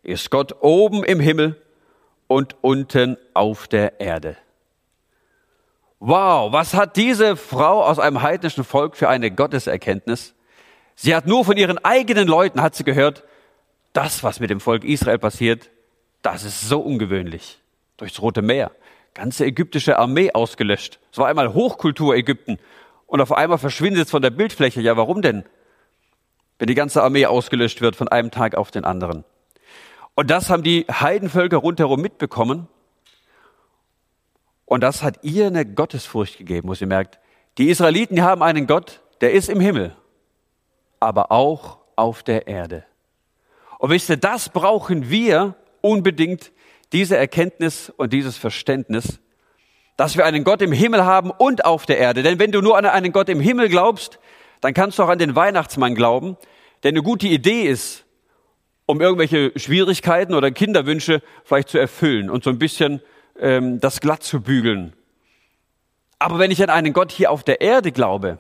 ist 0.03 0.29
Gott 0.29 0.61
oben 0.61 1.03
im 1.03 1.19
Himmel 1.19 1.59
und 2.27 2.55
unten 2.61 3.17
auf 3.33 3.67
der 3.67 3.99
Erde. 3.99 4.37
Wow, 6.05 6.51
was 6.51 6.73
hat 6.73 6.97
diese 6.97 7.37
Frau 7.37 7.81
aus 7.81 7.97
einem 7.97 8.21
heidnischen 8.21 8.65
Volk 8.65 8.97
für 8.97 9.07
eine 9.07 9.31
Gotteserkenntnis? 9.31 10.35
Sie 10.95 11.15
hat 11.15 11.27
nur 11.27 11.45
von 11.45 11.55
ihren 11.55 11.77
eigenen 11.77 12.27
Leuten, 12.27 12.61
hat 12.61 12.75
sie 12.75 12.83
gehört, 12.83 13.23
das, 13.93 14.21
was 14.21 14.41
mit 14.41 14.49
dem 14.49 14.59
Volk 14.59 14.83
Israel 14.83 15.17
passiert, 15.17 15.69
das 16.21 16.43
ist 16.43 16.67
so 16.67 16.81
ungewöhnlich. 16.81 17.61
Durchs 17.95 18.21
Rote 18.21 18.41
Meer. 18.41 18.71
Ganze 19.13 19.45
ägyptische 19.45 19.97
Armee 19.97 20.33
ausgelöscht. 20.33 20.99
Es 21.09 21.19
war 21.19 21.27
einmal 21.27 21.53
Hochkultur 21.53 22.15
Ägypten. 22.15 22.57
Und 23.07 23.21
auf 23.21 23.31
einmal 23.31 23.57
verschwindet 23.57 24.07
es 24.07 24.11
von 24.11 24.21
der 24.21 24.31
Bildfläche. 24.31 24.81
Ja, 24.81 24.97
warum 24.97 25.21
denn? 25.21 25.45
Wenn 26.59 26.67
die 26.67 26.75
ganze 26.75 27.01
Armee 27.01 27.27
ausgelöscht 27.27 27.79
wird 27.79 27.95
von 27.95 28.09
einem 28.09 28.29
Tag 28.29 28.55
auf 28.55 28.71
den 28.71 28.83
anderen. 28.83 29.23
Und 30.15 30.29
das 30.29 30.49
haben 30.49 30.63
die 30.63 30.85
Heidenvölker 30.91 31.55
rundherum 31.55 32.01
mitbekommen. 32.01 32.67
Und 34.73 34.81
das 34.81 35.03
hat 35.03 35.19
ihr 35.21 35.45
eine 35.45 35.67
Gottesfurcht 35.67 36.39
gegeben, 36.39 36.67
wo 36.67 36.73
sie 36.73 36.87
merkt, 36.87 37.19
die 37.59 37.69
Israeliten 37.69 38.23
haben 38.23 38.41
einen 38.41 38.65
Gott, 38.65 39.01
der 39.21 39.31
ist 39.31 39.47
im 39.47 39.59
Himmel 39.59 39.95
aber 40.99 41.31
auch 41.31 41.77
auf 41.95 42.23
der 42.23 42.47
Erde. 42.47 42.83
Und 43.77 43.91
wisst 43.91 44.09
ihr, 44.09 44.17
das 44.17 44.49
brauchen 44.49 45.11
wir 45.11 45.53
unbedingt, 45.81 46.51
diese 46.91 47.17
Erkenntnis 47.17 47.91
und 47.97 48.13
dieses 48.13 48.35
Verständnis, 48.35 49.19
dass 49.95 50.17
wir 50.17 50.25
einen 50.25 50.43
Gott 50.43 50.63
im 50.63 50.71
Himmel 50.71 51.05
haben 51.05 51.29
und 51.29 51.65
auf 51.65 51.85
der 51.85 51.99
Erde. 51.99 52.23
Denn 52.23 52.39
wenn 52.39 52.51
du 52.51 52.61
nur 52.61 52.75
an 52.75 52.87
einen 52.87 53.11
Gott 53.11 53.29
im 53.29 53.39
Himmel 53.39 53.69
glaubst, 53.69 54.17
dann 54.61 54.73
kannst 54.73 54.97
du 54.97 55.03
auch 55.03 55.09
an 55.09 55.19
den 55.19 55.35
Weihnachtsmann 55.35 55.93
glauben, 55.93 56.35
der 56.81 56.89
eine 56.89 57.03
gute 57.03 57.27
Idee 57.27 57.63
ist, 57.63 58.05
um 58.87 59.01
irgendwelche 59.01 59.51
Schwierigkeiten 59.55 60.33
oder 60.33 60.49
Kinderwünsche 60.49 61.21
vielleicht 61.43 61.69
zu 61.69 61.77
erfüllen 61.77 62.31
und 62.31 62.43
so 62.43 62.49
ein 62.49 62.57
bisschen 62.57 63.01
ähm, 63.39 63.79
das 63.79 63.99
glatt 63.99 64.23
zu 64.23 64.41
bügeln. 64.41 64.93
Aber 66.19 66.39
wenn 66.39 66.51
ich 66.51 66.61
an 66.63 66.69
einen 66.69 66.93
Gott 66.93 67.11
hier 67.11 67.31
auf 67.31 67.43
der 67.43 67.61
Erde 67.61 67.91
glaube, 67.91 68.37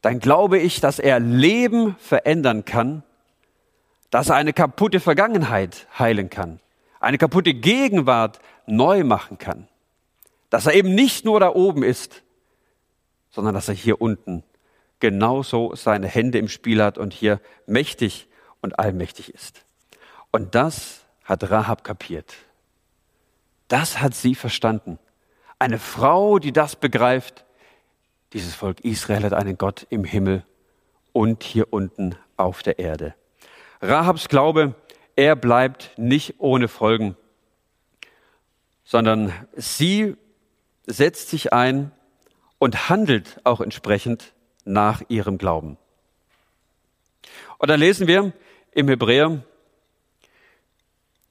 dann 0.00 0.20
glaube 0.20 0.58
ich, 0.58 0.80
dass 0.80 0.98
er 0.98 1.20
Leben 1.20 1.96
verändern 1.98 2.64
kann, 2.64 3.02
dass 4.10 4.30
er 4.30 4.36
eine 4.36 4.52
kaputte 4.52 5.00
Vergangenheit 5.00 5.86
heilen 5.98 6.30
kann, 6.30 6.60
eine 7.00 7.18
kaputte 7.18 7.52
Gegenwart 7.52 8.38
neu 8.66 9.04
machen 9.04 9.38
kann, 9.38 9.68
dass 10.50 10.66
er 10.66 10.74
eben 10.74 10.94
nicht 10.94 11.24
nur 11.24 11.40
da 11.40 11.54
oben 11.54 11.82
ist, 11.82 12.22
sondern 13.30 13.54
dass 13.54 13.68
er 13.68 13.74
hier 13.74 14.00
unten 14.00 14.42
genauso 15.00 15.74
seine 15.74 16.08
Hände 16.08 16.38
im 16.38 16.48
Spiel 16.48 16.82
hat 16.82 16.98
und 16.98 17.12
hier 17.12 17.40
mächtig 17.66 18.28
und 18.60 18.78
allmächtig 18.78 19.32
ist. 19.32 19.64
Und 20.30 20.54
das 20.54 21.04
hat 21.24 21.50
Rahab 21.50 21.84
kapiert. 21.84 22.34
Das 23.68 24.00
hat 24.00 24.14
sie 24.14 24.34
verstanden. 24.34 24.98
Eine 25.58 25.78
Frau, 25.78 26.38
die 26.38 26.52
das 26.52 26.76
begreift, 26.76 27.44
dieses 28.32 28.54
Volk 28.54 28.80
Israel 28.80 29.24
hat 29.24 29.32
einen 29.32 29.56
Gott 29.56 29.86
im 29.90 30.04
Himmel 30.04 30.44
und 31.12 31.42
hier 31.42 31.72
unten 31.72 32.14
auf 32.36 32.62
der 32.62 32.78
Erde. 32.78 33.14
Rahabs 33.80 34.28
Glaube, 34.28 34.74
er 35.16 35.36
bleibt 35.36 35.92
nicht 35.96 36.36
ohne 36.38 36.68
Folgen, 36.68 37.16
sondern 38.84 39.32
sie 39.56 40.16
setzt 40.86 41.28
sich 41.28 41.52
ein 41.52 41.90
und 42.58 42.88
handelt 42.88 43.40
auch 43.44 43.60
entsprechend 43.60 44.32
nach 44.64 45.02
ihrem 45.08 45.38
Glauben. 45.38 45.76
Und 47.58 47.68
dann 47.68 47.80
lesen 47.80 48.06
wir 48.06 48.32
im 48.72 48.88
Hebräer, 48.88 49.42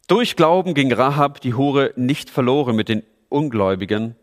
durch 0.08 0.36
Glauben 0.36 0.74
ging 0.74 0.92
Rahab 0.92 1.42
die 1.42 1.54
Hure 1.54 1.94
nicht 1.96 2.30
verloren 2.30 2.76
mit 2.76 2.90
den 2.90 3.04
Ungläubigen, 3.30 4.16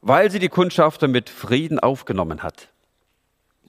weil 0.00 0.30
sie 0.30 0.38
die 0.38 0.48
Kundschafter 0.48 1.08
mit 1.08 1.28
Frieden 1.28 1.78
aufgenommen 1.78 2.42
hat. 2.42 2.68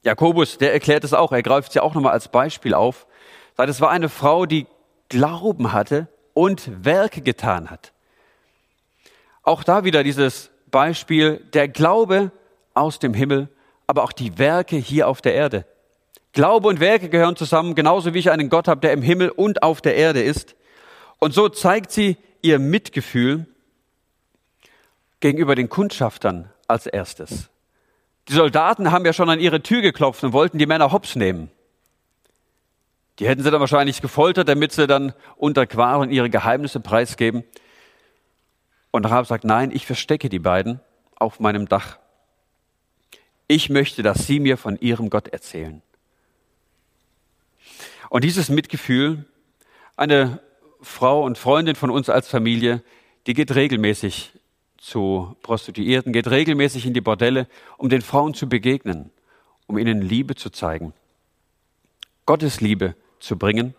Jakobus, 0.04 0.58
der 0.58 0.74
erklärt 0.74 1.04
es 1.04 1.14
auch, 1.14 1.32
er 1.32 1.44
greift 1.44 1.72
sie 1.72 1.80
auch 1.80 1.94
nochmal 1.94 2.14
als 2.14 2.28
Beispiel 2.28 2.74
auf. 2.74 3.08
Sagt, 3.56 3.70
es 3.70 3.82
war 3.82 3.90
eine 3.90 4.10
Frau, 4.10 4.46
die 4.46 4.68
Glauben 5.10 5.74
hatte 5.74 6.08
und 6.34 6.84
Werke 6.84 7.22
getan 7.22 7.70
hat. 7.70 7.94
Auch 9.44 9.64
da 9.64 9.84
wieder 9.84 10.04
dieses 10.04 10.50
Beispiel, 10.72 11.38
der 11.54 11.68
Glaube 11.68 12.32
aus 12.74 13.00
dem 13.00 13.14
Himmel, 13.14 13.50
aber 13.88 14.04
auch 14.04 14.12
die 14.12 14.38
Werke 14.38 14.76
hier 14.76 15.08
auf 15.08 15.22
der 15.22 15.36
Erde. 15.36 15.66
Glaube 16.34 16.68
und 16.68 16.80
Werke 16.80 17.10
gehören 17.10 17.36
zusammen, 17.36 17.76
genauso 17.76 18.14
wie 18.14 18.20
ich 18.20 18.32
einen 18.32 18.50
Gott 18.50 18.68
habe, 18.68 18.82
der 18.82 18.92
im 18.92 19.04
Himmel 19.04 19.30
und 19.30 19.62
auf 19.62 19.82
der 19.82 19.96
Erde 19.96 20.22
ist. 20.22 20.56
Und 21.24 21.34
so 21.34 21.48
zeigt 21.48 21.94
sie 21.94 22.18
ihr 22.42 22.60
Mitgefühl 22.60 23.48
gegenüber 25.22 25.56
den 25.56 25.70
Kundschaftern 25.70 26.50
als 26.68 26.86
erstes. 26.86 27.50
Die 28.28 28.34
Soldaten 28.34 28.92
haben 28.92 29.06
ja 29.06 29.14
schon 29.14 29.30
an 29.30 29.40
ihre 29.40 29.64
Tür 29.64 29.82
geklopft 29.82 30.22
und 30.26 30.34
wollten 30.34 30.58
die 30.58 30.66
Männer 30.66 30.92
hops 30.92 31.16
nehmen. 31.16 31.50
Die 33.20 33.26
hätten 33.26 33.42
sie 33.42 33.52
dann 33.52 33.62
wahrscheinlich 33.62 34.02
gefoltert, 34.02 34.50
damit 34.50 34.74
sie 34.74 34.86
dann 34.86 35.14
unter 35.38 35.66
Quaren 35.66 36.12
ihre 36.12 36.30
Geheimnisse 36.30 36.82
preisgeben. 36.82 37.46
Und 38.92 39.06
Rahab 39.06 39.26
sagt, 39.26 39.46
nein, 39.46 39.72
ich 39.72 39.86
verstecke 39.86 40.28
die 40.28 40.40
beiden 40.40 40.82
auf 41.16 41.40
meinem 41.40 41.70
Dach. 41.70 42.00
Ich 43.48 43.70
möchte, 43.70 44.04
dass 44.04 44.28
sie 44.28 44.42
mir 44.42 44.58
von 44.58 44.78
ihrem 44.78 45.10
Gott 45.10 45.30
erzählen. 45.30 45.82
Und 48.10 48.26
dieses 48.26 48.50
Mitgefühl, 48.50 49.24
eine 49.96 50.42
Frau 50.84 51.24
und 51.24 51.38
Freundin 51.38 51.76
von 51.76 51.90
uns 51.90 52.10
als 52.10 52.28
Familie, 52.28 52.84
die 53.26 53.34
geht 53.34 53.56
regelmäßig 53.56 54.34
zu 54.78 55.36
Prostituierten, 55.42 56.12
geht 56.12 56.30
regelmäßig 56.30 56.86
in 56.86 56.94
die 56.94 57.02
Bordelle, 57.02 57.48
um 57.78 57.90
den 57.90 58.02
Frauen 58.02 58.34
zu 58.34 58.50
begegnen, 58.50 59.10
um 59.66 59.78
ihnen 59.78 60.02
Liebe 60.02 60.36
zu 60.36 60.50
zeigen, 60.50 60.94
Gottes 62.26 62.60
Liebe 62.60 62.96
zu 63.20 63.38
bringen. 63.38 63.76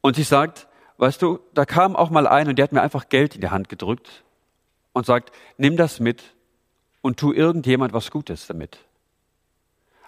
Und 0.00 0.16
sie 0.16 0.22
sagt, 0.22 0.66
weißt 0.96 1.20
du, 1.20 1.40
da 1.52 1.66
kam 1.66 1.94
auch 1.94 2.10
mal 2.10 2.26
ein 2.26 2.48
und 2.48 2.56
der 2.56 2.64
hat 2.64 2.72
mir 2.72 2.82
einfach 2.82 3.08
Geld 3.10 3.34
in 3.34 3.42
die 3.42 3.50
Hand 3.50 3.68
gedrückt 3.68 4.24
und 4.94 5.04
sagt, 5.04 5.30
nimm 5.58 5.76
das 5.76 6.00
mit 6.00 6.22
und 7.02 7.18
tu 7.18 7.32
irgendjemand 7.32 7.92
was 7.92 8.10
Gutes 8.10 8.46
damit. 8.46 8.78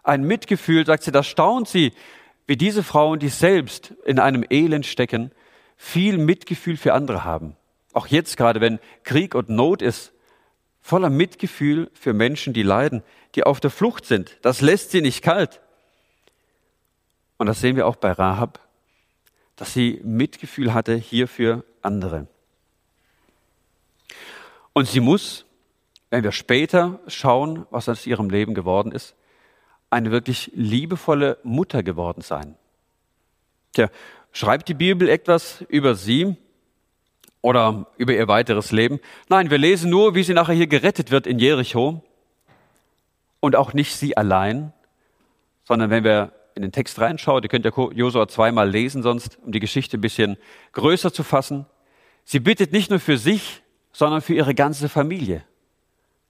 ein 0.02 0.22
Mitgefühl, 0.22 0.86
sagt 0.86 1.02
sie, 1.02 1.12
das 1.12 1.26
staunt 1.26 1.68
sie, 1.68 1.92
wie 2.46 2.56
diese 2.56 2.82
Frauen, 2.82 3.18
die 3.18 3.28
selbst 3.28 3.92
in 4.04 4.18
einem 4.18 4.44
Elend 4.48 4.86
stecken, 4.86 5.32
viel 5.76 6.18
Mitgefühl 6.18 6.76
für 6.76 6.94
andere 6.94 7.24
haben. 7.24 7.56
Auch 7.92 8.06
jetzt 8.06 8.36
gerade, 8.36 8.60
wenn 8.60 8.78
Krieg 9.04 9.34
und 9.34 9.48
Not 9.48 9.82
ist, 9.82 10.12
voller 10.80 11.10
Mitgefühl 11.10 11.90
für 11.94 12.12
Menschen, 12.12 12.52
die 12.52 12.62
leiden, 12.62 13.02
die 13.34 13.44
auf 13.44 13.60
der 13.60 13.70
Flucht 13.70 14.06
sind. 14.06 14.38
Das 14.42 14.60
lässt 14.60 14.90
sie 14.90 15.02
nicht 15.02 15.22
kalt. 15.22 15.60
Und 17.38 17.46
das 17.46 17.60
sehen 17.60 17.76
wir 17.76 17.86
auch 17.86 17.96
bei 17.96 18.12
Rahab, 18.12 18.60
dass 19.56 19.72
sie 19.72 20.00
Mitgefühl 20.04 20.72
hatte 20.72 20.94
hier 20.94 21.28
für 21.28 21.64
andere. 21.82 22.26
Und 24.72 24.86
sie 24.86 25.00
muss, 25.00 25.44
wenn 26.10 26.22
wir 26.22 26.32
später 26.32 27.00
schauen, 27.08 27.66
was 27.70 27.88
aus 27.88 28.06
ihrem 28.06 28.30
Leben 28.30 28.54
geworden 28.54 28.92
ist, 28.92 29.16
eine 29.90 30.10
wirklich 30.10 30.50
liebevolle 30.54 31.38
Mutter 31.42 31.82
geworden 31.82 32.20
sein. 32.20 32.56
Tja, 33.72 33.90
schreibt 34.36 34.68
die 34.68 34.74
Bibel 34.74 35.08
etwas 35.08 35.64
über 35.68 35.94
sie? 35.94 36.36
oder 37.42 37.86
über 37.96 38.12
ihr 38.12 38.26
weiteres 38.26 38.72
Leben. 38.72 38.98
Nein, 39.28 39.50
wir 39.50 39.58
lesen 39.58 39.88
nur, 39.88 40.16
wie 40.16 40.24
sie 40.24 40.34
nachher 40.34 40.54
hier 40.54 40.66
gerettet 40.66 41.12
wird 41.12 41.28
in 41.28 41.38
Jericho. 41.38 42.02
Und 43.38 43.54
auch 43.54 43.72
nicht 43.72 43.94
sie 43.94 44.16
allein, 44.16 44.72
sondern 45.62 45.90
wenn 45.90 46.02
wir 46.02 46.32
in 46.56 46.62
den 46.62 46.72
Text 46.72 46.98
reinschauen, 47.00 47.44
ihr 47.44 47.48
könnt 47.48 47.64
ja 47.64 47.70
Josua 47.92 48.26
zweimal 48.26 48.68
lesen, 48.68 49.04
sonst, 49.04 49.38
um 49.44 49.52
die 49.52 49.60
Geschichte 49.60 49.96
ein 49.96 50.00
bisschen 50.00 50.38
größer 50.72 51.12
zu 51.12 51.22
fassen. 51.22 51.66
Sie 52.24 52.40
bittet 52.40 52.72
nicht 52.72 52.90
nur 52.90 52.98
für 52.98 53.16
sich, 53.16 53.62
sondern 53.92 54.22
für 54.22 54.34
ihre 54.34 54.56
ganze 54.56 54.88
Familie. 54.88 55.44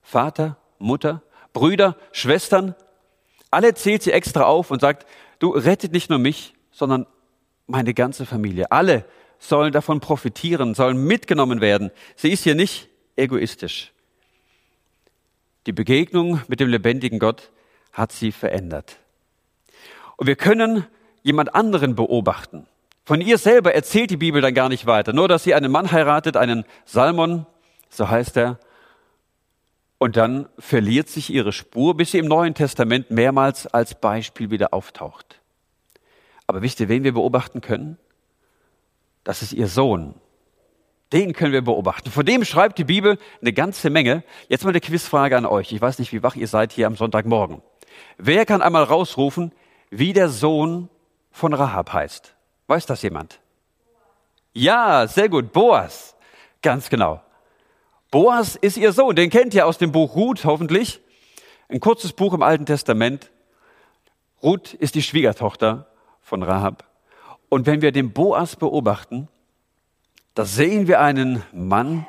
Vater, 0.02 0.58
Mutter, 0.78 1.22
Brüder, 1.54 1.96
Schwestern, 2.12 2.74
alle 3.50 3.72
zählt 3.72 4.02
sie 4.02 4.12
extra 4.12 4.42
auf 4.42 4.70
und 4.70 4.82
sagt, 4.82 5.06
du 5.38 5.48
rettet 5.52 5.92
nicht 5.92 6.10
nur 6.10 6.18
mich, 6.18 6.52
sondern 6.72 7.06
meine 7.66 7.94
ganze 7.94 8.26
Familie. 8.26 8.70
Alle 8.70 9.04
sollen 9.38 9.72
davon 9.72 10.00
profitieren, 10.00 10.74
sollen 10.74 11.04
mitgenommen 11.04 11.60
werden. 11.60 11.90
Sie 12.14 12.30
ist 12.30 12.44
hier 12.44 12.54
nicht 12.54 12.88
egoistisch. 13.16 13.92
Die 15.66 15.72
Begegnung 15.72 16.40
mit 16.48 16.60
dem 16.60 16.68
lebendigen 16.68 17.18
Gott 17.18 17.50
hat 17.92 18.12
sie 18.12 18.30
verändert. 18.32 18.98
Und 20.16 20.26
wir 20.26 20.36
können 20.36 20.86
jemand 21.22 21.54
anderen 21.54 21.94
beobachten. 21.94 22.66
Von 23.04 23.20
ihr 23.20 23.38
selber 23.38 23.74
erzählt 23.74 24.10
die 24.10 24.16
Bibel 24.16 24.40
dann 24.40 24.54
gar 24.54 24.68
nicht 24.68 24.86
weiter. 24.86 25.12
Nur, 25.12 25.28
dass 25.28 25.44
sie 25.44 25.54
einen 25.54 25.70
Mann 25.70 25.92
heiratet, 25.92 26.36
einen 26.36 26.64
Salmon, 26.84 27.46
so 27.88 28.08
heißt 28.08 28.36
er. 28.36 28.58
Und 29.98 30.16
dann 30.16 30.48
verliert 30.58 31.08
sich 31.08 31.32
ihre 31.32 31.52
Spur, 31.52 31.96
bis 31.96 32.12
sie 32.12 32.18
im 32.18 32.26
Neuen 32.26 32.54
Testament 32.54 33.10
mehrmals 33.10 33.66
als 33.66 33.94
Beispiel 33.94 34.50
wieder 34.50 34.74
auftaucht. 34.74 35.40
Aber 36.46 36.62
wisst 36.62 36.80
ihr, 36.80 36.88
wen 36.88 37.04
wir 37.04 37.12
beobachten 37.12 37.60
können? 37.60 37.98
das 39.26 39.42
ist 39.42 39.52
ihr 39.52 39.66
Sohn. 39.66 40.14
Den 41.12 41.32
können 41.32 41.52
wir 41.52 41.62
beobachten. 41.62 42.10
Von 42.10 42.24
dem 42.24 42.44
schreibt 42.44 42.78
die 42.78 42.84
Bibel 42.84 43.18
eine 43.40 43.52
ganze 43.52 43.90
Menge. 43.90 44.22
Jetzt 44.48 44.64
mal 44.64 44.70
eine 44.70 44.80
Quizfrage 44.80 45.36
an 45.36 45.46
euch. 45.46 45.72
Ich 45.72 45.80
weiß 45.80 45.98
nicht, 45.98 46.12
wie 46.12 46.22
wach 46.22 46.36
ihr 46.36 46.46
seid 46.46 46.72
hier 46.72 46.86
am 46.86 46.96
Sonntagmorgen. 46.96 47.60
Wer 48.18 48.46
kann 48.46 48.62
einmal 48.62 48.84
rausrufen, 48.84 49.52
wie 49.90 50.12
der 50.12 50.28
Sohn 50.28 50.88
von 51.32 51.54
Rahab 51.54 51.92
heißt? 51.92 52.34
Weiß 52.68 52.86
das 52.86 53.02
jemand? 53.02 53.40
Ja, 54.52 55.08
sehr 55.08 55.28
gut. 55.28 55.52
Boas. 55.52 56.14
Ganz 56.62 56.88
genau. 56.88 57.20
Boas 58.12 58.54
ist 58.54 58.76
ihr 58.76 58.92
Sohn. 58.92 59.16
Den 59.16 59.30
kennt 59.30 59.54
ihr 59.54 59.66
aus 59.66 59.78
dem 59.78 59.90
Buch 59.90 60.14
Ruth 60.14 60.44
hoffentlich. 60.44 61.00
Ein 61.68 61.80
kurzes 61.80 62.12
Buch 62.12 62.32
im 62.32 62.42
Alten 62.42 62.66
Testament. 62.66 63.32
Ruth 64.40 64.72
ist 64.72 64.94
die 64.94 65.02
Schwiegertochter 65.02 65.88
von 66.26 66.42
Rahab. 66.42 66.84
Und 67.48 67.66
wenn 67.66 67.82
wir 67.82 67.92
den 67.92 68.12
Boas 68.12 68.56
beobachten, 68.56 69.28
da 70.34 70.44
sehen 70.44 70.88
wir 70.88 71.00
einen 71.00 71.44
Mann, 71.52 72.04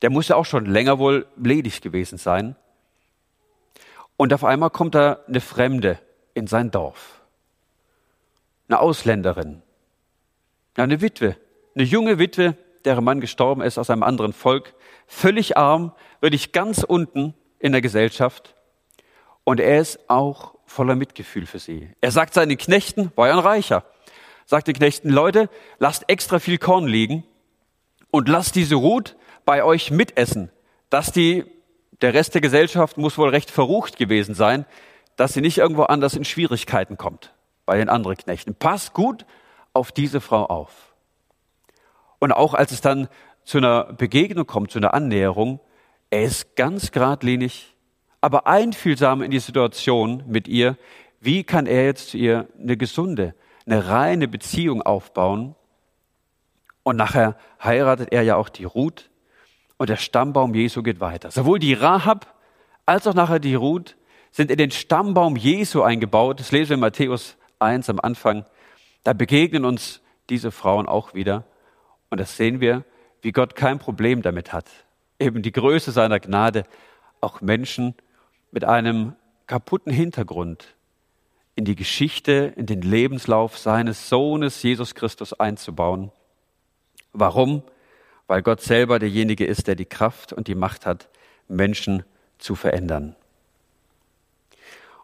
der 0.00 0.08
muss 0.08 0.28
ja 0.28 0.36
auch 0.36 0.46
schon 0.46 0.64
länger 0.64 0.98
wohl 0.98 1.26
ledig 1.36 1.82
gewesen 1.82 2.16
sein. 2.16 2.56
Und 4.16 4.32
auf 4.32 4.44
einmal 4.44 4.70
kommt 4.70 4.94
da 4.94 5.18
eine 5.28 5.42
Fremde 5.42 5.98
in 6.32 6.46
sein 6.46 6.70
Dorf. 6.70 7.20
Eine 8.66 8.80
Ausländerin. 8.80 9.60
Eine 10.76 11.02
Witwe. 11.02 11.36
Eine 11.74 11.84
junge 11.84 12.18
Witwe, 12.18 12.56
deren 12.86 13.04
Mann 13.04 13.20
gestorben 13.20 13.60
ist 13.60 13.76
aus 13.76 13.90
einem 13.90 14.04
anderen 14.04 14.32
Volk. 14.32 14.74
Völlig 15.06 15.58
arm, 15.58 15.92
wirklich 16.22 16.52
ganz 16.52 16.82
unten 16.82 17.34
in 17.58 17.72
der 17.72 17.82
Gesellschaft. 17.82 18.54
Und 19.44 19.60
er 19.60 19.80
ist 19.80 20.08
auch 20.08 20.57
voller 20.68 20.94
Mitgefühl 20.94 21.46
für 21.46 21.58
sie. 21.58 21.90
Er 22.00 22.12
sagt 22.12 22.34
seinen 22.34 22.56
Knechten, 22.56 23.10
war 23.16 23.28
ja 23.28 23.34
ein 23.34 23.40
Reicher 23.40 23.84
sagt 24.48 24.66
den 24.66 24.74
Knechten, 24.74 25.10
Leute, 25.10 25.50
lasst 25.78 26.08
extra 26.08 26.38
viel 26.38 26.56
Korn 26.56 26.86
liegen 26.86 27.22
und 28.10 28.30
lasst 28.30 28.54
diese 28.54 28.76
Ruth 28.76 29.14
bei 29.44 29.62
euch 29.62 29.90
mitessen, 29.90 30.50
dass 30.88 31.12
die, 31.12 31.44
der 32.00 32.14
Rest 32.14 32.32
der 32.32 32.40
Gesellschaft 32.40 32.96
muss 32.96 33.18
wohl 33.18 33.28
recht 33.28 33.50
verrucht 33.50 33.98
gewesen 33.98 34.34
sein, 34.34 34.64
dass 35.16 35.34
sie 35.34 35.42
nicht 35.42 35.58
irgendwo 35.58 35.82
anders 35.82 36.14
in 36.14 36.24
Schwierigkeiten 36.24 36.96
kommt 36.96 37.34
bei 37.66 37.76
den 37.76 37.90
anderen 37.90 38.16
Knechten. 38.16 38.54
Passt 38.54 38.94
gut 38.94 39.26
auf 39.74 39.92
diese 39.92 40.22
Frau 40.22 40.46
auf. 40.46 40.94
Und 42.18 42.32
auch 42.32 42.54
als 42.54 42.72
es 42.72 42.80
dann 42.80 43.08
zu 43.44 43.58
einer 43.58 43.92
Begegnung 43.92 44.46
kommt, 44.46 44.70
zu 44.70 44.78
einer 44.78 44.94
Annäherung, 44.94 45.60
er 46.08 46.22
ist 46.22 46.56
ganz 46.56 46.90
geradlinig, 46.90 47.74
aber 48.20 48.46
einfühlsam 48.46 49.22
in 49.22 49.30
die 49.30 49.38
Situation 49.38 50.24
mit 50.26 50.48
ihr. 50.48 50.76
Wie 51.20 51.44
kann 51.44 51.66
er 51.66 51.84
jetzt 51.84 52.10
zu 52.10 52.16
ihr 52.16 52.48
eine 52.58 52.76
gesunde, 52.76 53.34
eine 53.68 53.88
reine 53.88 54.28
Beziehung 54.28 54.82
aufbauen. 54.82 55.54
Und 56.82 56.96
nachher 56.96 57.36
heiratet 57.62 58.12
er 58.12 58.22
ja 58.22 58.36
auch 58.36 58.48
die 58.48 58.64
Ruth 58.64 59.10
und 59.76 59.90
der 59.90 59.96
Stammbaum 59.96 60.54
Jesu 60.54 60.82
geht 60.82 61.00
weiter. 61.00 61.30
Sowohl 61.30 61.58
die 61.58 61.74
Rahab 61.74 62.34
als 62.86 63.06
auch 63.06 63.14
nachher 63.14 63.38
die 63.38 63.54
Ruth 63.54 63.96
sind 64.30 64.50
in 64.50 64.56
den 64.56 64.70
Stammbaum 64.70 65.36
Jesu 65.36 65.82
eingebaut. 65.82 66.40
Das 66.40 66.50
lesen 66.50 66.70
wir 66.70 66.74
in 66.74 66.80
Matthäus 66.80 67.36
1 67.58 67.90
am 67.90 68.00
Anfang. 68.00 68.46
Da 69.04 69.12
begegnen 69.12 69.66
uns 69.66 70.00
diese 70.30 70.50
Frauen 70.50 70.88
auch 70.88 71.12
wieder. 71.12 71.44
Und 72.08 72.20
das 72.20 72.36
sehen 72.36 72.60
wir, 72.60 72.84
wie 73.20 73.32
Gott 73.32 73.54
kein 73.54 73.78
Problem 73.78 74.22
damit 74.22 74.52
hat. 74.54 74.70
Eben 75.18 75.42
die 75.42 75.52
Größe 75.52 75.92
seiner 75.92 76.20
Gnade, 76.20 76.64
auch 77.20 77.42
Menschen 77.42 77.94
mit 78.50 78.64
einem 78.64 79.14
kaputten 79.46 79.92
Hintergrund 79.92 80.74
in 81.54 81.64
die 81.64 81.74
Geschichte, 81.74 82.52
in 82.56 82.66
den 82.66 82.82
Lebenslauf 82.82 83.58
seines 83.58 84.08
Sohnes 84.08 84.62
Jesus 84.62 84.94
Christus 84.94 85.32
einzubauen. 85.32 86.12
Warum? 87.12 87.62
Weil 88.26 88.42
Gott 88.42 88.60
selber 88.60 88.98
derjenige 88.98 89.44
ist, 89.44 89.66
der 89.66 89.74
die 89.74 89.86
Kraft 89.86 90.32
und 90.32 90.46
die 90.46 90.54
Macht 90.54 90.86
hat, 90.86 91.08
Menschen 91.48 92.04
zu 92.38 92.54
verändern. 92.54 93.16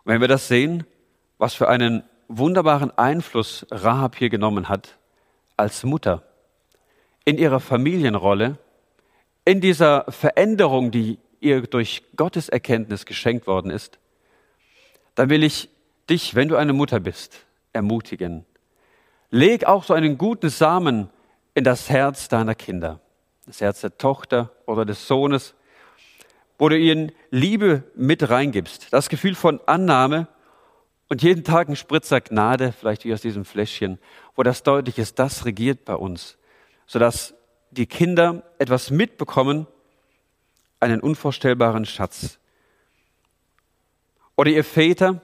Und 0.04 0.12
wenn 0.12 0.20
wir 0.20 0.28
das 0.28 0.46
sehen, 0.46 0.84
was 1.38 1.54
für 1.54 1.68
einen 1.68 2.04
wunderbaren 2.28 2.96
Einfluss 2.96 3.66
Rahab 3.70 4.16
hier 4.16 4.28
genommen 4.28 4.68
hat 4.68 4.96
als 5.56 5.82
Mutter 5.82 6.22
in 7.24 7.38
ihrer 7.38 7.60
Familienrolle, 7.60 8.58
in 9.44 9.60
dieser 9.60 10.04
Veränderung, 10.08 10.90
die 10.90 11.18
ihr 11.44 11.62
durch 11.62 12.02
Gottes 12.16 12.48
Erkenntnis 12.48 13.06
geschenkt 13.06 13.46
worden 13.46 13.70
ist, 13.70 13.98
dann 15.14 15.30
will 15.30 15.44
ich 15.44 15.68
dich, 16.10 16.34
wenn 16.34 16.48
du 16.48 16.56
eine 16.56 16.72
Mutter 16.72 17.00
bist, 17.00 17.46
ermutigen. 17.72 18.44
Leg 19.30 19.64
auch 19.64 19.84
so 19.84 19.94
einen 19.94 20.18
guten 20.18 20.48
Samen 20.48 21.10
in 21.54 21.64
das 21.64 21.88
Herz 21.90 22.28
deiner 22.28 22.54
Kinder, 22.54 23.00
das 23.46 23.60
Herz 23.60 23.80
der 23.80 23.96
Tochter 23.96 24.50
oder 24.66 24.84
des 24.84 25.06
Sohnes, 25.06 25.54
wo 26.58 26.68
du 26.68 26.78
ihnen 26.78 27.12
Liebe 27.30 27.84
mit 27.94 28.28
reingibst, 28.28 28.92
das 28.92 29.08
Gefühl 29.08 29.34
von 29.34 29.60
Annahme 29.66 30.28
und 31.08 31.22
jeden 31.22 31.44
Tag 31.44 31.68
ein 31.68 31.76
Spritzer 31.76 32.20
Gnade, 32.20 32.72
vielleicht 32.72 33.04
wie 33.04 33.12
aus 33.12 33.20
diesem 33.20 33.44
Fläschchen, 33.44 33.98
wo 34.34 34.42
das 34.42 34.62
deutlich 34.62 34.98
ist, 34.98 35.18
das 35.18 35.44
regiert 35.44 35.84
bei 35.84 35.94
uns, 35.94 36.38
sodass 36.86 37.34
die 37.70 37.86
Kinder 37.86 38.42
etwas 38.58 38.90
mitbekommen, 38.90 39.66
einen 40.84 41.00
unvorstellbaren 41.00 41.86
Schatz. 41.86 42.38
Oder 44.36 44.50
ihr 44.50 44.64
Väter, 44.64 45.22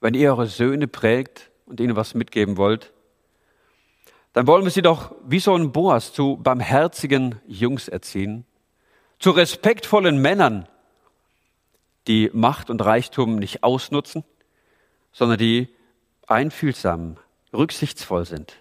wenn 0.00 0.14
ihr 0.14 0.30
eure 0.30 0.46
Söhne 0.46 0.88
prägt 0.88 1.50
und 1.66 1.80
ihnen 1.80 1.96
was 1.96 2.14
mitgeben 2.14 2.56
wollt, 2.56 2.92
dann 4.34 4.46
wollen 4.46 4.64
wir 4.64 4.70
sie 4.70 4.82
doch 4.82 5.14
wie 5.24 5.40
so 5.40 5.54
ein 5.54 5.72
Boas 5.72 6.12
zu 6.12 6.36
barmherzigen 6.36 7.40
Jungs 7.46 7.88
erziehen, 7.88 8.44
zu 9.18 9.30
respektvollen 9.30 10.18
Männern, 10.18 10.68
die 12.06 12.30
Macht 12.32 12.70
und 12.70 12.84
Reichtum 12.84 13.36
nicht 13.36 13.62
ausnutzen, 13.62 14.24
sondern 15.12 15.38
die 15.38 15.68
einfühlsam, 16.26 17.16
rücksichtsvoll 17.52 18.26
sind. 18.26 18.56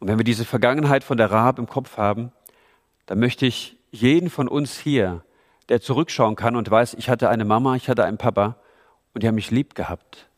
Und 0.00 0.08
wenn 0.08 0.18
wir 0.18 0.24
diese 0.24 0.44
Vergangenheit 0.44 1.04
von 1.04 1.16
der 1.16 1.30
Rahab 1.30 1.58
im 1.58 1.68
Kopf 1.68 1.96
haben, 1.96 2.32
dann 3.06 3.18
möchte 3.18 3.46
ich 3.46 3.76
jeden 3.90 4.30
von 4.30 4.48
uns 4.48 4.78
hier, 4.78 5.24
der 5.68 5.80
zurückschauen 5.80 6.36
kann 6.36 6.56
und 6.56 6.70
weiß, 6.70 6.94
ich 6.94 7.08
hatte 7.08 7.28
eine 7.28 7.44
Mama, 7.44 7.76
ich 7.76 7.88
hatte 7.88 8.04
einen 8.04 8.18
Papa 8.18 8.56
und 9.14 9.22
die 9.22 9.28
haben 9.28 9.34
mich 9.34 9.50
lieb 9.50 9.74
gehabt. 9.74 10.28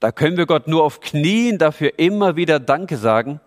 Da 0.00 0.12
können 0.12 0.36
wir 0.36 0.46
Gott 0.46 0.68
nur 0.68 0.84
auf 0.84 1.00
Knien 1.00 1.58
dafür 1.58 1.98
immer 1.98 2.36
wieder 2.36 2.60
Danke 2.60 2.96
sagen, 2.96 3.40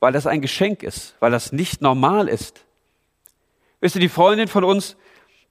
weil 0.00 0.12
das 0.12 0.26
ein 0.26 0.40
Geschenk 0.40 0.82
ist, 0.82 1.14
weil 1.20 1.30
das 1.30 1.52
nicht 1.52 1.80
normal 1.80 2.28
ist. 2.28 2.64
Wisst 3.80 3.94
ihr, 3.94 4.00
die 4.00 4.08
Freundin 4.08 4.48
von 4.48 4.64
uns, 4.64 4.96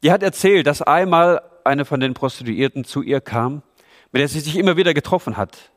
die 0.04 0.12
hat 0.12 0.24
erzählt, 0.24 0.68
dass 0.68 0.82
einmal 0.82 1.42
eine 1.64 1.86
von 1.86 2.00
den 2.00 2.14
Prostituierten 2.14 2.84
zu 2.84 3.02
ihr 3.02 3.22
kam, 3.22 3.64
mit 4.12 4.20
der 4.20 4.28
sie 4.28 4.40
sich 4.40 4.58
immer 4.58 4.78
wieder 4.78 4.94
getroffen 4.94 5.38
hat. 5.38 5.72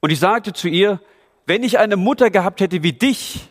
Und 0.00 0.10
ich 0.10 0.18
sagte 0.18 0.52
zu 0.52 0.68
ihr, 0.68 1.00
wenn 1.46 1.62
ich 1.62 1.78
eine 1.78 1.96
Mutter 1.96 2.30
gehabt 2.30 2.60
hätte 2.60 2.82
wie 2.82 2.92
dich, 2.92 3.48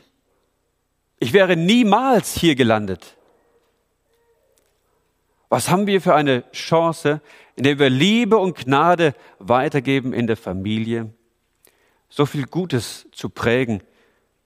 ich 1.22 1.34
wäre 1.34 1.56
niemals 1.56 2.34
hier 2.34 2.56
gelandet. 2.56 3.16
Was 5.50 5.70
haben 5.70 5.86
wir 5.86 6.02
für 6.02 6.16
eine 6.16 6.50
Chance, 6.52 7.22
in 7.56 7.64
der 7.64 7.78
wir 7.78 7.92
Liebe 7.92 8.38
und 8.38 8.58
Gnade 8.58 9.14
weitergeben 9.38 10.14
in 10.14 10.26
der 10.26 10.36
Familie, 10.36 11.14
so 12.10 12.26
viel 12.26 12.48
Gutes 12.48 13.08
zu 13.12 13.30
prägen, 13.30 13.84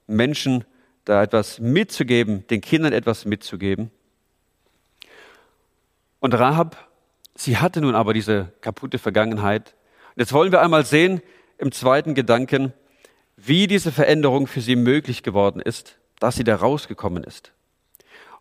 Menschen 0.05 0.65
da 1.05 1.23
etwas 1.23 1.59
mitzugeben, 1.59 2.45
den 2.47 2.59
Kindern 2.59 2.91
etwas 2.91 3.23
mitzugeben. 3.23 3.89
Und 6.19 6.33
Rahab, 6.33 6.89
sie 7.35 7.57
hatte 7.57 7.79
nun 7.79 7.95
aber 7.95 8.13
diese 8.13 8.51
kaputte 8.59 8.99
Vergangenheit. 8.99 9.75
Und 10.15 10.19
jetzt 10.19 10.33
wollen 10.33 10.51
wir 10.51 10.61
einmal 10.61 10.85
sehen 10.85 11.21
im 11.57 11.71
zweiten 11.71 12.15
Gedanken, 12.15 12.73
wie 13.37 13.67
diese 13.67 13.93
Veränderung 13.93 14.45
für 14.45 14.59
sie 14.59 14.75
möglich 14.75 15.23
geworden 15.23 15.61
ist, 15.61 15.99
dass 16.19 16.35
sie 16.35 16.43
da 16.43 16.55
rausgekommen 16.55 17.23
ist. 17.23 17.51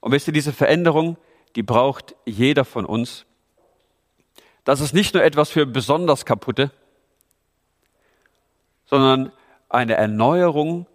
Und 0.00 0.12
wisst 0.12 0.26
ihr, 0.26 0.32
diese 0.32 0.52
Veränderung, 0.52 1.16
die 1.56 1.62
braucht 1.62 2.14
jeder 2.24 2.64
von 2.64 2.84
uns. 2.84 3.24
Das 4.64 4.80
ist 4.80 4.94
nicht 4.94 5.14
nur 5.14 5.22
etwas 5.22 5.50
für 5.50 5.66
besonders 5.66 6.24
kaputte, 6.24 6.70
sondern 8.86 9.32
eine 9.68 9.94
Erneuerung 9.94 10.86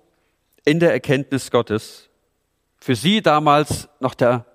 in 0.65 0.79
der 0.79 0.91
Erkenntnis 0.91 1.51
Gottes. 1.51 2.09
Für 2.77 2.95
sie 2.95 3.21
damals 3.21 3.89
noch 3.99 4.13
der 4.13 4.45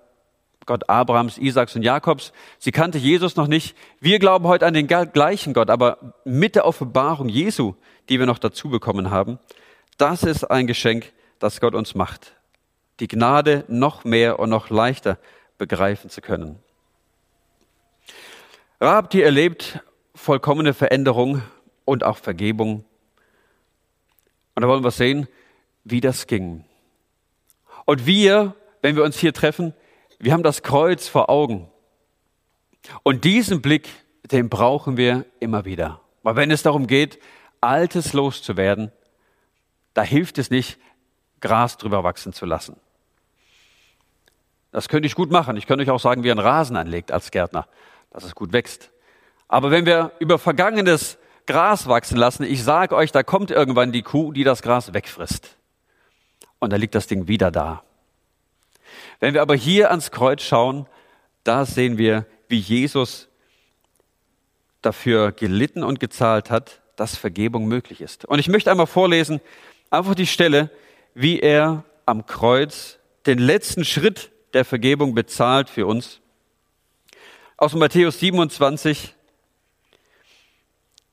Gott 0.65 0.89
Abrahams, 0.89 1.37
Isaaks 1.37 1.75
und 1.75 1.83
Jakobs. 1.83 2.33
Sie 2.57 2.71
kannte 2.71 2.97
Jesus 2.97 3.35
noch 3.35 3.47
nicht. 3.47 3.75
Wir 3.99 4.19
glauben 4.19 4.47
heute 4.47 4.65
an 4.65 4.73
den 4.73 4.87
gleichen 4.87 5.53
Gott, 5.53 5.69
aber 5.69 6.15
mit 6.23 6.55
der 6.55 6.65
Offenbarung 6.65 7.29
Jesu, 7.29 7.75
die 8.09 8.19
wir 8.19 8.25
noch 8.25 8.39
dazu 8.39 8.69
bekommen 8.69 9.11
haben, 9.11 9.39
das 9.97 10.23
ist 10.23 10.43
ein 10.43 10.67
Geschenk, 10.67 11.13
das 11.45 11.61
Gott 11.61 11.75
uns 11.75 11.93
macht. 11.93 12.33
Die 12.99 13.07
Gnade 13.07 13.65
noch 13.67 14.03
mehr 14.03 14.39
und 14.39 14.49
noch 14.49 14.71
leichter 14.71 15.19
begreifen 15.59 16.09
zu 16.09 16.19
können. 16.21 16.57
Rahab, 18.81 19.11
die 19.11 19.21
erlebt 19.21 19.79
vollkommene 20.15 20.73
Veränderung 20.73 21.43
und 21.85 22.03
auch 22.03 22.17
Vergebung. 22.17 22.83
Und 24.55 24.61
da 24.61 24.67
wollen 24.67 24.83
wir 24.83 24.91
sehen, 24.91 25.27
wie 25.83 26.01
das 26.01 26.25
ging. 26.25 26.65
Und 27.85 28.07
wir, 28.07 28.55
wenn 28.81 28.95
wir 28.95 29.03
uns 29.03 29.19
hier 29.19 29.33
treffen, 29.33 29.75
wir 30.17 30.33
haben 30.33 30.43
das 30.43 30.63
Kreuz 30.63 31.07
vor 31.07 31.29
Augen. 31.29 31.69
Und 33.03 33.23
diesen 33.23 33.61
Blick, 33.61 33.87
den 34.31 34.49
brauchen 34.49 34.97
wir 34.97 35.25
immer 35.39 35.63
wieder. 35.63 36.01
Weil 36.23 36.37
wenn 36.37 36.49
es 36.49 36.63
darum 36.63 36.87
geht, 36.87 37.19
Altes 37.61 38.13
loszuwerden, 38.13 38.91
da 39.93 40.01
hilft 40.01 40.39
es 40.39 40.49
nicht, 40.49 40.79
Gras 41.41 41.77
drüber 41.77 42.03
wachsen 42.03 42.33
zu 42.33 42.45
lassen. 42.45 42.75
Das 44.71 44.89
könnte 44.89 45.07
ich 45.07 45.15
gut 45.15 45.31
machen. 45.31 45.55
Ich 45.57 45.67
könnte 45.67 45.83
euch 45.83 45.89
auch 45.89 45.99
sagen, 45.99 46.23
wie 46.23 46.31
ein 46.31 46.39
Rasen 46.39 46.75
anlegt 46.75 47.11
als 47.11 47.31
Gärtner, 47.31 47.67
dass 48.11 48.23
es 48.23 48.35
gut 48.35 48.51
wächst. 48.51 48.91
Aber 49.47 49.71
wenn 49.71 49.85
wir 49.85 50.11
über 50.19 50.37
Vergangenes 50.39 51.17
Gras 51.47 51.87
wachsen 51.87 52.17
lassen, 52.17 52.43
ich 52.43 52.63
sage 52.63 52.95
euch, 52.95 53.11
da 53.11 53.23
kommt 53.23 53.51
irgendwann 53.51 53.91
die 53.91 54.01
Kuh, 54.01 54.31
die 54.31 54.43
das 54.43 54.61
Gras 54.61 54.93
wegfrisst 54.93 55.55
und 56.59 56.73
da 56.73 56.77
liegt 56.77 56.95
das 56.95 57.07
Ding 57.07 57.27
wieder 57.27 57.51
da. 57.51 57.83
Wenn 59.19 59.33
wir 59.33 59.41
aber 59.41 59.55
hier 59.55 59.91
ans 59.91 60.11
Kreuz 60.11 60.41
schauen, 60.41 60.87
da 61.43 61.65
sehen 61.65 61.97
wir, 61.97 62.25
wie 62.47 62.57
Jesus 62.57 63.27
dafür 64.81 65.31
gelitten 65.31 65.83
und 65.83 65.99
gezahlt 65.99 66.49
hat, 66.49 66.81
dass 66.95 67.15
Vergebung 67.15 67.65
möglich 67.67 68.01
ist. 68.01 68.25
Und 68.25 68.39
ich 68.39 68.47
möchte 68.47 68.71
einmal 68.71 68.87
vorlesen, 68.87 69.41
einfach 69.89 70.15
die 70.15 70.27
Stelle, 70.27 70.69
wie 71.15 71.39
er 71.39 71.83
am 72.05 72.27
Kreuz 72.27 72.99
den 73.25 73.39
letzten 73.39 73.83
Schritt 73.85 74.31
der 74.53 74.65
Vergebung 74.65 75.15
bezahlt 75.15 75.69
für 75.69 75.87
uns. 75.87 76.19
Aus 77.57 77.73
Matthäus 77.73 78.19
27, 78.19 79.15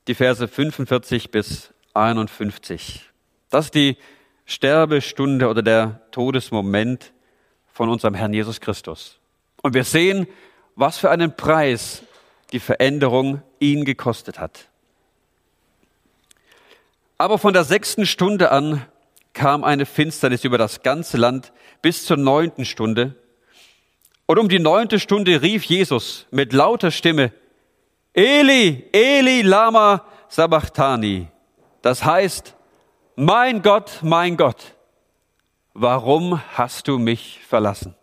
die 0.09 0.15
Verse 0.15 0.47
45 0.47 1.31
bis 1.31 1.73
51. 1.95 3.09
Das 3.49 3.67
ist 3.67 3.75
die 3.75 3.97
Sterbestunde 4.45 5.49
oder 5.49 5.62
der 5.62 6.03
Todesmoment 6.11 7.12
von 7.73 7.88
unserem 7.88 8.15
Herrn 8.15 8.35
Jesus 8.35 8.61
Christus. 8.61 9.19
Und 9.62 9.75
wir 9.75 9.85
sehen, 9.85 10.27
was 10.75 10.99
für 10.99 11.11
einen 11.11 11.37
Preis 11.37 12.03
die 12.51 12.59
Veränderung 12.59 13.41
ihn 13.61 13.85
gekostet 13.85 14.41
hat. 14.41 14.69
Aber 17.19 17.38
von 17.38 17.53
der 17.53 17.62
sechsten 17.62 18.05
Stunde 18.05 18.51
an 18.51 18.85
kam 19.33 19.64
eine 19.64 19.87
Finsternis 19.87 20.45
über 20.45 20.59
das 20.59 20.83
ganze 20.83 21.16
Land 21.16 21.53
bis 21.81 22.05
zur 22.05 22.16
neunten 22.16 22.64
Stunde. 22.64 23.16
Und 24.27 24.38
um 24.38 24.49
die 24.49 24.59
neunte 24.59 24.99
Stunde 25.01 25.42
rief 25.42 25.64
Jesus 25.64 26.27
mit 26.31 26.53
lauter 26.53 26.90
Stimme, 26.90 27.33
Eli, 28.12 28.88
Eli, 28.92 29.42
Lama 29.42 30.05
Sabachthani. 30.29 31.29
Das 31.83 32.05
heißt, 32.05 32.55
mein 33.16 33.62
Gott, 33.62 34.01
mein 34.03 34.37
Gott, 34.37 34.77
warum 35.75 36.40
hast 36.57 36.88
du 36.88 36.99
mich 36.99 37.40
verlassen? 37.47 37.95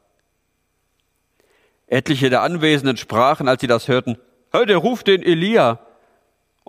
Etliche 1.87 2.29
der 2.29 2.41
Anwesenden 2.41 2.97
sprachen, 2.97 3.47
als 3.47 3.61
sie 3.61 3.67
das 3.67 3.87
hörten, 3.87 4.17
hör, 4.51 4.65
der 4.65 4.77
ruft 4.77 5.07
den 5.07 5.23
Elia. 5.23 5.79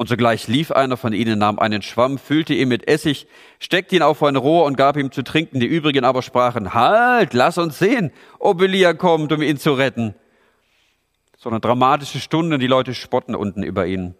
Und 0.01 0.09
sogleich 0.09 0.49
lief 0.49 0.71
einer 0.71 0.97
von 0.97 1.13
ihnen, 1.13 1.39
nahm 1.39 1.59
einen 1.59 1.83
Schwamm, 1.83 2.17
füllte 2.17 2.55
ihn 2.55 2.69
mit 2.69 2.89
Essig, 2.89 3.27
steckte 3.59 3.97
ihn 3.97 4.01
auf 4.01 4.23
ein 4.23 4.37
Rohr 4.37 4.65
und 4.65 4.79
gab 4.79 4.97
ihm 4.97 5.13
zu 5.13 5.23
trinken. 5.23 5.61
Die 5.61 5.67
übrigen 5.67 6.07
aber 6.07 6.23
sprachen, 6.23 6.73
halt, 6.73 7.35
lass 7.35 7.59
uns 7.59 7.79
sehen, 7.79 8.11
ob 8.39 8.63
Elia 8.63 8.95
kommt, 8.95 9.31
um 9.31 9.43
ihn 9.43 9.59
zu 9.59 9.75
retten. 9.75 10.15
So 11.37 11.51
eine 11.51 11.61
dramatische 11.61 12.19
Stunde, 12.19 12.57
die 12.57 12.67
Leute 12.67 12.95
spotten 12.95 13.35
unten 13.35 13.63
über 13.63 13.85
ihn. 13.85 14.15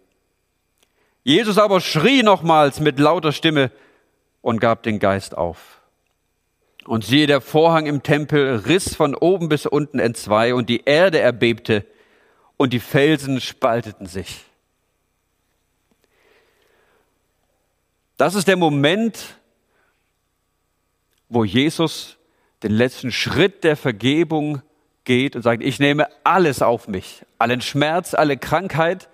Jesus 1.23 1.57
aber 1.57 1.81
schrie 1.81 2.21
nochmals 2.21 2.79
mit 2.79 2.99
lauter 2.99 3.31
Stimme, 3.31 3.71
und 4.41 4.61
gab 4.61 4.83
den 4.83 4.99
Geist 4.99 5.35
auf. 5.35 5.81
Und 6.85 7.03
siehe, 7.03 7.25
der 7.25 7.41
Vorhang 7.41 7.87
im 7.87 8.03
Tempel 8.03 8.57
riss 8.67 8.93
von 8.93 9.15
oben 9.15 9.49
bis 9.49 9.65
unten 9.65 9.97
entzwei 9.97 10.53
und 10.53 10.69
die 10.69 10.83
Erde 10.85 11.19
erbebte 11.19 11.87
und 12.55 12.71
die 12.71 12.79
Felsen 12.79 13.41
spalteten 13.41 14.05
sich. 14.05 14.45
Das 18.21 18.35
ist 18.35 18.47
der 18.47 18.55
Moment, 18.55 19.39
wo 21.27 21.43
Jesus 21.43 22.17
den 22.61 22.71
letzten 22.71 23.11
Schritt 23.11 23.63
der 23.63 23.75
Vergebung 23.75 24.61
geht 25.05 25.35
und 25.35 25.41
sagt, 25.41 25.63
ich 25.63 25.79
nehme 25.79 26.07
alles 26.23 26.61
auf 26.61 26.87
mich, 26.87 27.25
allen 27.39 27.61
Schmerz, 27.61 28.13
alle 28.13 28.37
Krankheit. 28.37 29.09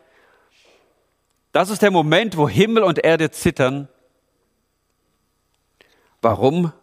Das 1.53 1.69
ist 1.69 1.83
der 1.83 1.91
Moment, 1.91 2.35
wo 2.35 2.49
Himmel 2.49 2.83
und 2.83 2.99
Erde 2.99 3.31
zittern 3.31 3.87
Warum? 6.21 6.73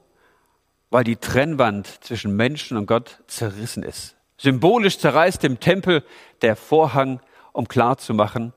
Weil 0.89 1.05
die 1.05 1.17
Trennwand 1.17 2.03
zwischen 2.03 2.35
Menschen 2.35 2.79
und 2.79 2.87
Gott 2.87 3.23
zerrissen 3.27 3.83
ist. 3.83 4.17
Symbolisch 4.39 4.99
zerreißt 4.99 5.45
im 5.45 5.61
Tempel 5.61 6.03
der 6.41 6.57
Vorhang, 6.57 7.21
um 7.53 7.69
klarzumachen, 7.69 8.55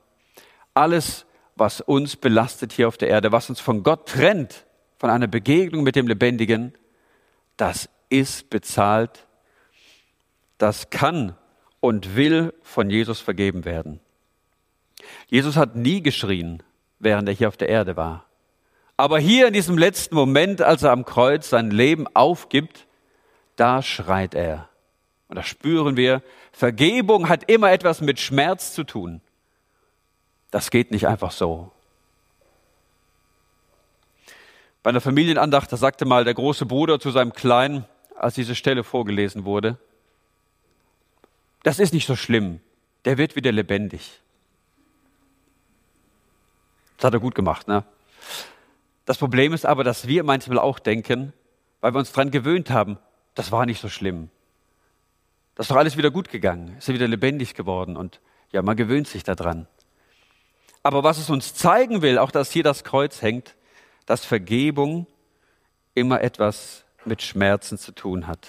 alles, 0.72 1.26
was 1.58 1.80
uns 1.80 2.16
belastet 2.16 2.72
hier 2.72 2.88
auf 2.88 2.96
der 2.96 3.08
Erde, 3.08 3.32
was 3.32 3.50
uns 3.50 3.60
von 3.60 3.82
Gott 3.82 4.08
trennt, 4.08 4.66
von 4.98 5.10
einer 5.10 5.26
Begegnung 5.26 5.82
mit 5.82 5.96
dem 5.96 6.06
Lebendigen, 6.06 6.72
das 7.56 7.88
ist 8.08 8.50
bezahlt, 8.50 9.26
das 10.56 10.90
kann 10.90 11.36
und 11.80 12.16
will 12.16 12.54
von 12.62 12.90
Jesus 12.90 13.20
vergeben 13.20 13.64
werden. 13.64 14.00
Jesus 15.28 15.56
hat 15.56 15.76
nie 15.76 16.02
geschrien, 16.02 16.62
während 16.98 17.28
er 17.28 17.34
hier 17.34 17.48
auf 17.48 17.56
der 17.56 17.68
Erde 17.68 17.96
war. 17.96 18.24
Aber 18.96 19.18
hier 19.20 19.46
in 19.46 19.52
diesem 19.52 19.78
letzten 19.78 20.16
Moment, 20.16 20.60
als 20.60 20.82
er 20.82 20.90
am 20.90 21.04
Kreuz 21.04 21.50
sein 21.50 21.70
Leben 21.70 22.06
aufgibt, 22.14 22.86
da 23.54 23.82
schreit 23.82 24.34
er. 24.34 24.68
Und 25.28 25.36
da 25.36 25.42
spüren 25.42 25.96
wir, 25.96 26.22
Vergebung 26.50 27.28
hat 27.28 27.48
immer 27.48 27.70
etwas 27.70 28.00
mit 28.00 28.18
Schmerz 28.18 28.72
zu 28.72 28.82
tun. 28.84 29.20
Das 30.50 30.70
geht 30.70 30.90
nicht 30.90 31.06
einfach 31.06 31.30
so. 31.30 31.70
Bei 34.82 34.90
einer 34.90 35.00
Familienandacht, 35.00 35.70
da 35.70 35.76
sagte 35.76 36.06
mal 36.06 36.24
der 36.24 36.34
große 36.34 36.64
Bruder 36.64 36.98
zu 37.00 37.10
seinem 37.10 37.32
Kleinen, 37.32 37.84
als 38.16 38.34
diese 38.34 38.54
Stelle 38.54 38.84
vorgelesen 38.84 39.44
wurde, 39.44 39.78
das 41.62 41.78
ist 41.78 41.92
nicht 41.92 42.06
so 42.06 42.16
schlimm, 42.16 42.60
der 43.04 43.18
wird 43.18 43.36
wieder 43.36 43.52
lebendig. 43.52 44.20
Das 46.96 47.06
hat 47.06 47.14
er 47.14 47.20
gut 47.20 47.34
gemacht, 47.34 47.68
ne? 47.68 47.84
Das 49.04 49.18
Problem 49.18 49.52
ist 49.52 49.64
aber, 49.64 49.84
dass 49.84 50.06
wir 50.06 50.22
manchmal 50.24 50.58
auch 50.58 50.78
denken, 50.78 51.32
weil 51.80 51.94
wir 51.94 51.98
uns 51.98 52.12
daran 52.12 52.30
gewöhnt 52.30 52.70
haben, 52.70 52.98
das 53.34 53.52
war 53.52 53.66
nicht 53.66 53.80
so 53.80 53.88
schlimm. 53.88 54.30
Das 55.54 55.64
ist 55.64 55.70
doch 55.70 55.76
alles 55.76 55.96
wieder 55.96 56.10
gut 56.10 56.28
gegangen, 56.28 56.76
ist 56.78 56.88
wieder 56.88 57.08
lebendig 57.08 57.54
geworden 57.54 57.96
und 57.96 58.20
ja, 58.52 58.62
man 58.62 58.76
gewöhnt 58.76 59.08
sich 59.08 59.24
daran. 59.24 59.66
Aber 60.82 61.02
was 61.02 61.18
es 61.18 61.30
uns 61.30 61.54
zeigen 61.54 62.02
will, 62.02 62.18
auch 62.18 62.30
dass 62.30 62.50
hier 62.50 62.62
das 62.62 62.84
Kreuz 62.84 63.22
hängt, 63.22 63.54
dass 64.06 64.24
Vergebung 64.24 65.06
immer 65.94 66.20
etwas 66.22 66.84
mit 67.04 67.22
Schmerzen 67.22 67.78
zu 67.78 67.92
tun 67.92 68.26
hat. 68.26 68.48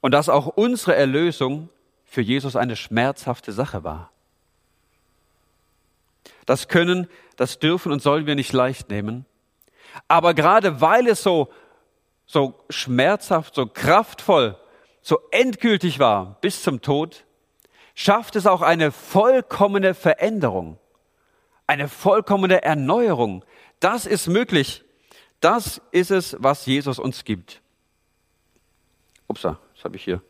Und 0.00 0.12
dass 0.12 0.28
auch 0.28 0.46
unsere 0.46 0.94
Erlösung 0.94 1.68
für 2.04 2.22
Jesus 2.22 2.56
eine 2.56 2.76
schmerzhafte 2.76 3.52
Sache 3.52 3.84
war. 3.84 4.10
Das 6.46 6.68
können, 6.68 7.08
das 7.36 7.58
dürfen 7.58 7.92
und 7.92 8.00
sollen 8.00 8.26
wir 8.26 8.34
nicht 8.34 8.52
leicht 8.52 8.88
nehmen. 8.88 9.26
Aber 10.06 10.34
gerade 10.34 10.80
weil 10.80 11.06
es 11.06 11.22
so, 11.22 11.52
so 12.26 12.54
schmerzhaft, 12.70 13.54
so 13.54 13.66
kraftvoll, 13.66 14.56
so 15.02 15.20
endgültig 15.30 15.98
war 15.98 16.38
bis 16.40 16.62
zum 16.62 16.80
Tod, 16.80 17.24
schafft 17.94 18.36
es 18.36 18.46
auch 18.46 18.62
eine 18.62 18.92
vollkommene 18.92 19.94
Veränderung, 19.94 20.78
eine 21.68 21.88
vollkommene 21.88 22.62
Erneuerung. 22.62 23.44
Das 23.78 24.06
ist 24.06 24.26
möglich. 24.26 24.82
Das 25.40 25.80
ist 25.92 26.10
es, 26.10 26.36
was 26.40 26.66
Jesus 26.66 26.98
uns 26.98 27.24
gibt. 27.24 27.60
Upsa, 29.28 29.60
das 29.76 29.84
habe 29.84 29.94
ich 29.94 30.02
hier. 30.02 30.20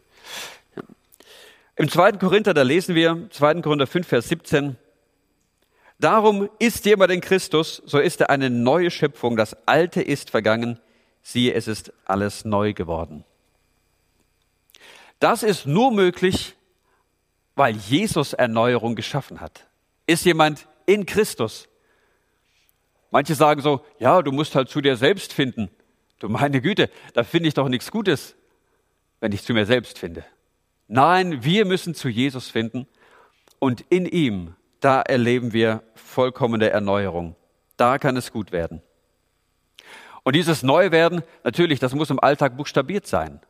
Im 1.77 1.89
2. 1.89 2.13
Korinther, 2.13 2.53
da 2.53 2.63
lesen 2.63 2.95
wir, 2.95 3.31
2. 3.31 3.63
Korinther 3.63 3.87
5, 3.87 4.07
Vers 4.07 4.29
17, 4.29 4.77
Darum 6.01 6.49
ist 6.61 6.85
jemand 6.85 7.11
in 7.11 7.21
Christus, 7.21 7.83
so 7.85 7.99
ist 7.99 8.21
er 8.21 8.31
eine 8.31 8.51
neue 8.51 8.91
Schöpfung. 8.91 9.37
Das 9.37 9.57
Alte 9.67 10.01
ist 10.01 10.31
vergangen. 10.31 10.79
Siehe, 11.23 11.53
es 11.55 11.67
ist 11.67 11.93
alles 12.05 12.45
neu 12.45 12.73
geworden. 12.73 13.25
Das 15.19 15.43
ist 15.43 15.67
nur 15.67 15.91
möglich, 15.91 16.55
weil 17.57 17.75
Jesus 17.75 18.33
Erneuerung 18.33 18.95
geschaffen 18.95 19.41
hat. 19.41 19.67
Ist 20.07 20.25
jemand 20.25 20.68
in 20.89 21.07
Christus? 21.07 21.69
Manche 23.11 23.35
sagen 23.35 23.61
so, 23.61 23.85
ja, 23.99 24.23
du 24.23 24.33
musst 24.33 24.55
halt 24.55 24.69
zu 24.69 24.81
dir 24.81 24.97
selbst 24.97 25.33
finden. 25.33 25.71
Du 26.19 26.29
meine 26.29 26.61
Güte, 26.61 26.91
da 27.15 27.23
finde 27.23 27.49
ich 27.49 27.55
doch 27.55 27.69
nichts 27.69 27.91
Gutes, 27.91 28.35
wenn 29.21 29.33
ich 29.33 29.43
zu 29.43 29.53
mir 29.53 29.67
selbst 29.67 29.99
finde. 29.99 30.25
Nein, 30.89 31.45
wir 31.45 31.65
müssen 31.65 31.95
zu 31.95 32.09
Jesus 32.09 32.49
finden 32.49 32.87
und 33.59 33.83
in 33.89 34.07
ihm 34.07 34.55
da 34.81 35.03
erleben 35.03 35.53
wir 35.53 35.83
vollkommene 35.95 36.71
Erneuerung. 36.71 37.35
Da 37.77 37.99
kann 37.99 38.17
es 38.17 38.33
gut 38.33 38.53
werden. 38.53 38.81
Und 40.23 40.37
dieses 40.37 40.63
Neuwerden, 40.63 41.23
natürlich, 41.43 41.81
das 41.81 41.95
muss 41.95 42.11
im 42.11 42.21
Alltag 42.21 42.57
buchstabiert 42.57 43.07
sein. 43.07 43.41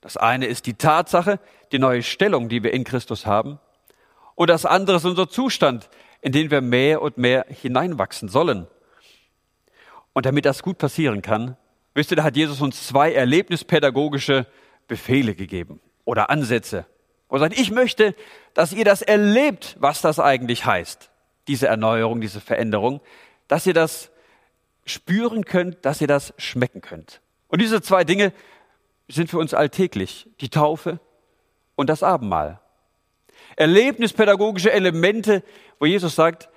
Das 0.00 0.16
eine 0.16 0.46
ist 0.46 0.66
die 0.66 0.74
Tatsache, 0.74 1.38
die 1.72 1.78
neue 1.78 2.02
Stellung, 2.02 2.48
die 2.48 2.62
wir 2.62 2.72
in 2.72 2.84
Christus 2.84 3.26
haben. 3.26 3.58
Und 4.34 4.50
das 4.50 4.66
andere 4.66 4.96
ist 4.96 5.04
unser 5.04 5.28
Zustand, 5.28 5.88
in 6.22 6.32
den 6.32 6.50
wir 6.50 6.62
mehr 6.62 7.02
und 7.02 7.18
mehr 7.18 7.44
hineinwachsen 7.48 8.28
sollen. 8.28 8.66
Und 10.14 10.24
damit 10.24 10.46
das 10.46 10.62
gut 10.62 10.78
passieren 10.78 11.20
kann, 11.20 11.56
wisst 11.94 12.10
ihr, 12.10 12.16
da 12.16 12.22
hat 12.24 12.36
Jesus 12.36 12.60
uns 12.60 12.86
zwei 12.86 13.12
erlebnispädagogische 13.12 14.46
Befehle 14.88 15.34
gegeben 15.34 15.80
oder 16.04 16.30
Ansätze 16.30 16.86
und 17.28 17.40
sagt, 17.40 17.58
ich 17.58 17.70
möchte, 17.70 18.14
dass 18.54 18.72
ihr 18.72 18.84
das 18.84 19.02
erlebt, 19.02 19.76
was 19.80 20.00
das 20.00 20.20
eigentlich 20.20 20.64
heißt, 20.64 21.10
diese 21.48 21.66
Erneuerung, 21.66 22.20
diese 22.20 22.40
Veränderung, 22.40 23.00
dass 23.48 23.66
ihr 23.66 23.74
das 23.74 24.10
spüren 24.84 25.44
könnt, 25.44 25.84
dass 25.84 26.00
ihr 26.00 26.06
das 26.06 26.34
schmecken 26.38 26.80
könnt. 26.80 27.20
Und 27.48 27.60
diese 27.60 27.82
zwei 27.82 28.04
Dinge 28.04 28.32
sind 29.08 29.30
für 29.30 29.38
uns 29.38 29.54
alltäglich, 29.54 30.28
die 30.40 30.48
Taufe 30.48 31.00
und 31.74 31.88
das 31.88 32.02
Abendmahl. 32.02 32.61
Erlebnispädagogische 33.56 34.72
Elemente, 34.72 35.42
wo 35.78 35.86
Jesus 35.86 36.14
sagt, 36.14 36.48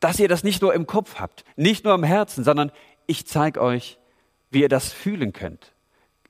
dass 0.00 0.18
ihr 0.18 0.28
das 0.28 0.42
nicht 0.42 0.62
nur 0.62 0.74
im 0.74 0.86
Kopf 0.86 1.20
habt, 1.20 1.44
nicht 1.56 1.84
nur 1.84 1.94
im 1.94 2.02
Herzen, 2.02 2.44
sondern 2.44 2.72
ich 3.06 3.26
zeige 3.26 3.60
euch, 3.60 3.98
wie 4.50 4.62
ihr 4.62 4.68
das 4.68 4.92
fühlen 4.92 5.32
könnt. 5.32 5.72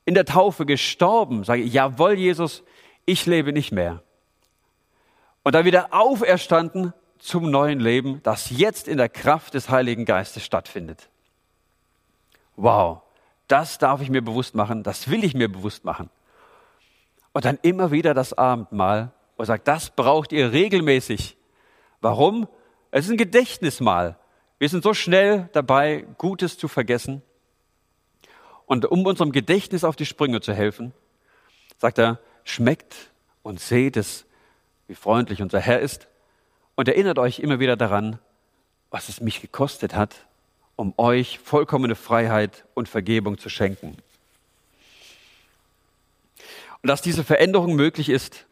In 0.05 0.13
der 0.13 0.25
Taufe 0.25 0.65
gestorben, 0.65 1.43
sage 1.43 1.63
ich, 1.63 1.73
jawohl, 1.73 2.13
Jesus, 2.13 2.63
ich 3.05 3.25
lebe 3.25 3.53
nicht 3.53 3.71
mehr. 3.71 4.03
Und 5.43 5.55
dann 5.55 5.65
wieder 5.65 5.93
auferstanden 5.93 6.93
zum 7.19 7.49
neuen 7.49 7.79
Leben, 7.79 8.21
das 8.23 8.49
jetzt 8.49 8.87
in 8.87 8.97
der 8.97 9.09
Kraft 9.09 9.53
des 9.53 9.69
Heiligen 9.69 10.05
Geistes 10.05 10.43
stattfindet. 10.43 11.09
Wow, 12.55 13.01
das 13.47 13.77
darf 13.77 14.01
ich 14.01 14.09
mir 14.09 14.21
bewusst 14.21 14.55
machen, 14.55 14.83
das 14.83 15.09
will 15.09 15.23
ich 15.23 15.33
mir 15.33 15.51
bewusst 15.51 15.83
machen. 15.85 16.09
Und 17.31 17.45
dann 17.45 17.57
immer 17.61 17.91
wieder 17.91 18.13
das 18.13 18.33
Abendmahl 18.33 19.11
und 19.37 19.45
sagt, 19.45 19.67
das 19.67 19.89
braucht 19.89 20.31
ihr 20.31 20.51
regelmäßig. 20.51 21.37
Warum? 22.01 22.47
Es 22.91 23.05
ist 23.05 23.11
ein 23.11 23.17
Gedächtnismahl. 23.17 24.17
Wir 24.59 24.69
sind 24.69 24.83
so 24.83 24.93
schnell 24.93 25.49
dabei, 25.53 26.05
Gutes 26.17 26.57
zu 26.57 26.67
vergessen. 26.67 27.21
Und 28.65 28.85
um 28.85 29.05
unserem 29.05 29.31
Gedächtnis 29.31 29.83
auf 29.83 29.95
die 29.95 30.05
Sprünge 30.05 30.41
zu 30.41 30.53
helfen, 30.53 30.93
sagt 31.77 31.97
er, 31.97 32.19
schmeckt 32.43 33.11
und 33.41 33.59
seht 33.59 33.97
es, 33.97 34.25
wie 34.87 34.95
freundlich 34.95 35.41
unser 35.41 35.59
Herr 35.59 35.79
ist 35.79 36.07
und 36.75 36.87
erinnert 36.87 37.19
euch 37.19 37.39
immer 37.39 37.59
wieder 37.59 37.75
daran, 37.75 38.19
was 38.89 39.09
es 39.09 39.21
mich 39.21 39.41
gekostet 39.41 39.95
hat, 39.95 40.25
um 40.75 40.93
euch 40.97 41.39
vollkommene 41.39 41.95
Freiheit 41.95 42.65
und 42.73 42.89
Vergebung 42.89 43.37
zu 43.37 43.49
schenken. 43.49 43.97
Und 46.81 46.87
dass 46.87 47.01
diese 47.01 47.23
Veränderung 47.23 47.75
möglich 47.75 48.09
ist, 48.09 48.45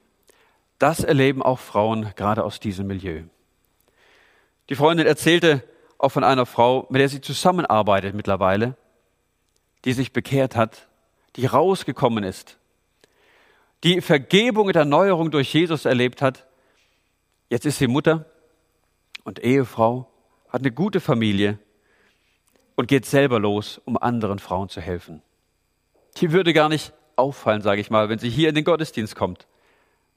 das 0.81 1.03
erleben 1.03 1.41
auch 1.41 1.59
Frauen 1.59 2.11
gerade 2.15 2.43
aus 2.43 2.59
diesem 2.59 2.87
Milieu. 2.87 3.23
Die 4.69 4.75
Freundin 4.75 5.07
erzählte 5.07 5.63
auch 5.97 6.09
von 6.09 6.23
einer 6.23 6.45
Frau, 6.45 6.87
mit 6.89 7.01
der 7.01 7.09
sie 7.09 7.21
zusammenarbeitet 7.21 8.15
mittlerweile, 8.15 8.75
die 9.85 9.93
sich 9.93 10.13
bekehrt 10.13 10.55
hat, 10.55 10.87
die 11.35 11.45
rausgekommen 11.45 12.23
ist 12.23 12.57
die 13.83 14.01
Vergebung 14.01 14.67
und 14.67 14.75
Erneuerung 14.75 15.31
durch 15.31 15.53
Jesus 15.53 15.85
erlebt 15.85 16.21
hat. 16.21 16.45
Jetzt 17.49 17.65
ist 17.65 17.79
sie 17.79 17.87
Mutter 17.87 18.25
und 19.23 19.43
Ehefrau, 19.43 20.07
hat 20.49 20.61
eine 20.61 20.71
gute 20.71 20.99
Familie 20.99 21.57
und 22.75 22.87
geht 22.87 23.05
selber 23.05 23.39
los, 23.39 23.81
um 23.85 23.97
anderen 23.97 24.39
Frauen 24.39 24.69
zu 24.69 24.81
helfen. 24.81 25.21
Die 26.17 26.31
würde 26.31 26.53
gar 26.53 26.69
nicht 26.69 26.93
auffallen, 27.15 27.61
sage 27.61 27.81
ich 27.81 27.89
mal, 27.89 28.09
wenn 28.09 28.19
sie 28.19 28.29
hier 28.29 28.49
in 28.49 28.55
den 28.55 28.63
Gottesdienst 28.63 29.15
kommt. 29.15 29.47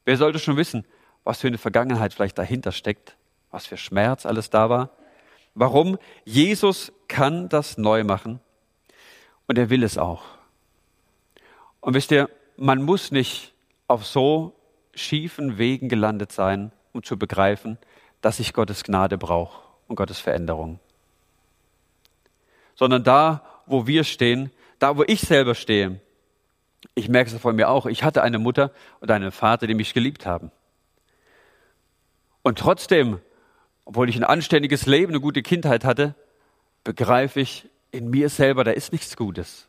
Wer 0.04 0.16
sollte 0.16 0.38
schon 0.38 0.56
wissen, 0.56 0.84
was 1.24 1.40
für 1.40 1.46
eine 1.46 1.58
Vergangenheit 1.58 2.12
vielleicht 2.12 2.38
dahinter 2.38 2.72
steckt, 2.72 3.16
was 3.50 3.66
für 3.66 3.76
Schmerz 3.76 4.26
alles 4.26 4.50
da 4.50 4.68
war? 4.68 4.90
Warum? 5.54 5.98
Jesus 6.24 6.92
kann 7.08 7.48
das 7.48 7.78
neu 7.78 8.04
machen 8.04 8.40
und 9.46 9.56
er 9.56 9.70
will 9.70 9.82
es 9.82 9.96
auch. 9.98 10.22
Und 11.80 11.94
wisst 11.94 12.10
ihr, 12.10 12.28
man 12.56 12.82
muss 12.82 13.10
nicht 13.10 13.52
auf 13.88 14.04
so 14.06 14.54
schiefen 14.94 15.58
Wegen 15.58 15.88
gelandet 15.88 16.32
sein, 16.32 16.72
um 16.92 17.02
zu 17.02 17.18
begreifen, 17.18 17.78
dass 18.20 18.40
ich 18.40 18.52
Gottes 18.52 18.84
Gnade 18.84 19.18
brauche 19.18 19.60
und 19.86 19.96
Gottes 19.96 20.18
Veränderung. 20.18 20.80
Sondern 22.74 23.04
da, 23.04 23.44
wo 23.66 23.86
wir 23.86 24.04
stehen, 24.04 24.50
da, 24.78 24.96
wo 24.96 25.04
ich 25.06 25.20
selber 25.20 25.54
stehe, 25.54 26.00
ich 26.94 27.09
merke 27.09 27.31
es 27.31 27.40
von 27.40 27.57
mir 27.57 27.68
auch, 27.68 27.87
ich 27.87 28.05
hatte 28.05 28.23
eine 28.23 28.38
Mutter 28.38 28.70
und 29.01 29.11
einen 29.11 29.33
Vater, 29.33 29.66
die 29.66 29.75
mich 29.75 29.94
geliebt 29.94 30.27
haben. 30.27 30.51
Und 32.42 32.59
trotzdem, 32.59 33.20
obwohl 33.85 34.09
ich 34.09 34.16
ein 34.16 34.25
anständiges 34.25 34.87
Leben, 34.87 35.12
eine 35.12 35.20
gute 35.20 35.42
Kindheit 35.42 35.85
hatte, 35.85 36.14
begreife 36.85 37.40
ich 37.40 37.68
in 37.90 38.11
mir 38.11 38.29
selber, 38.29 38.64
da 38.64 38.73
ist 38.73 38.92
nichts 38.92 39.16
Gutes 39.16 39.68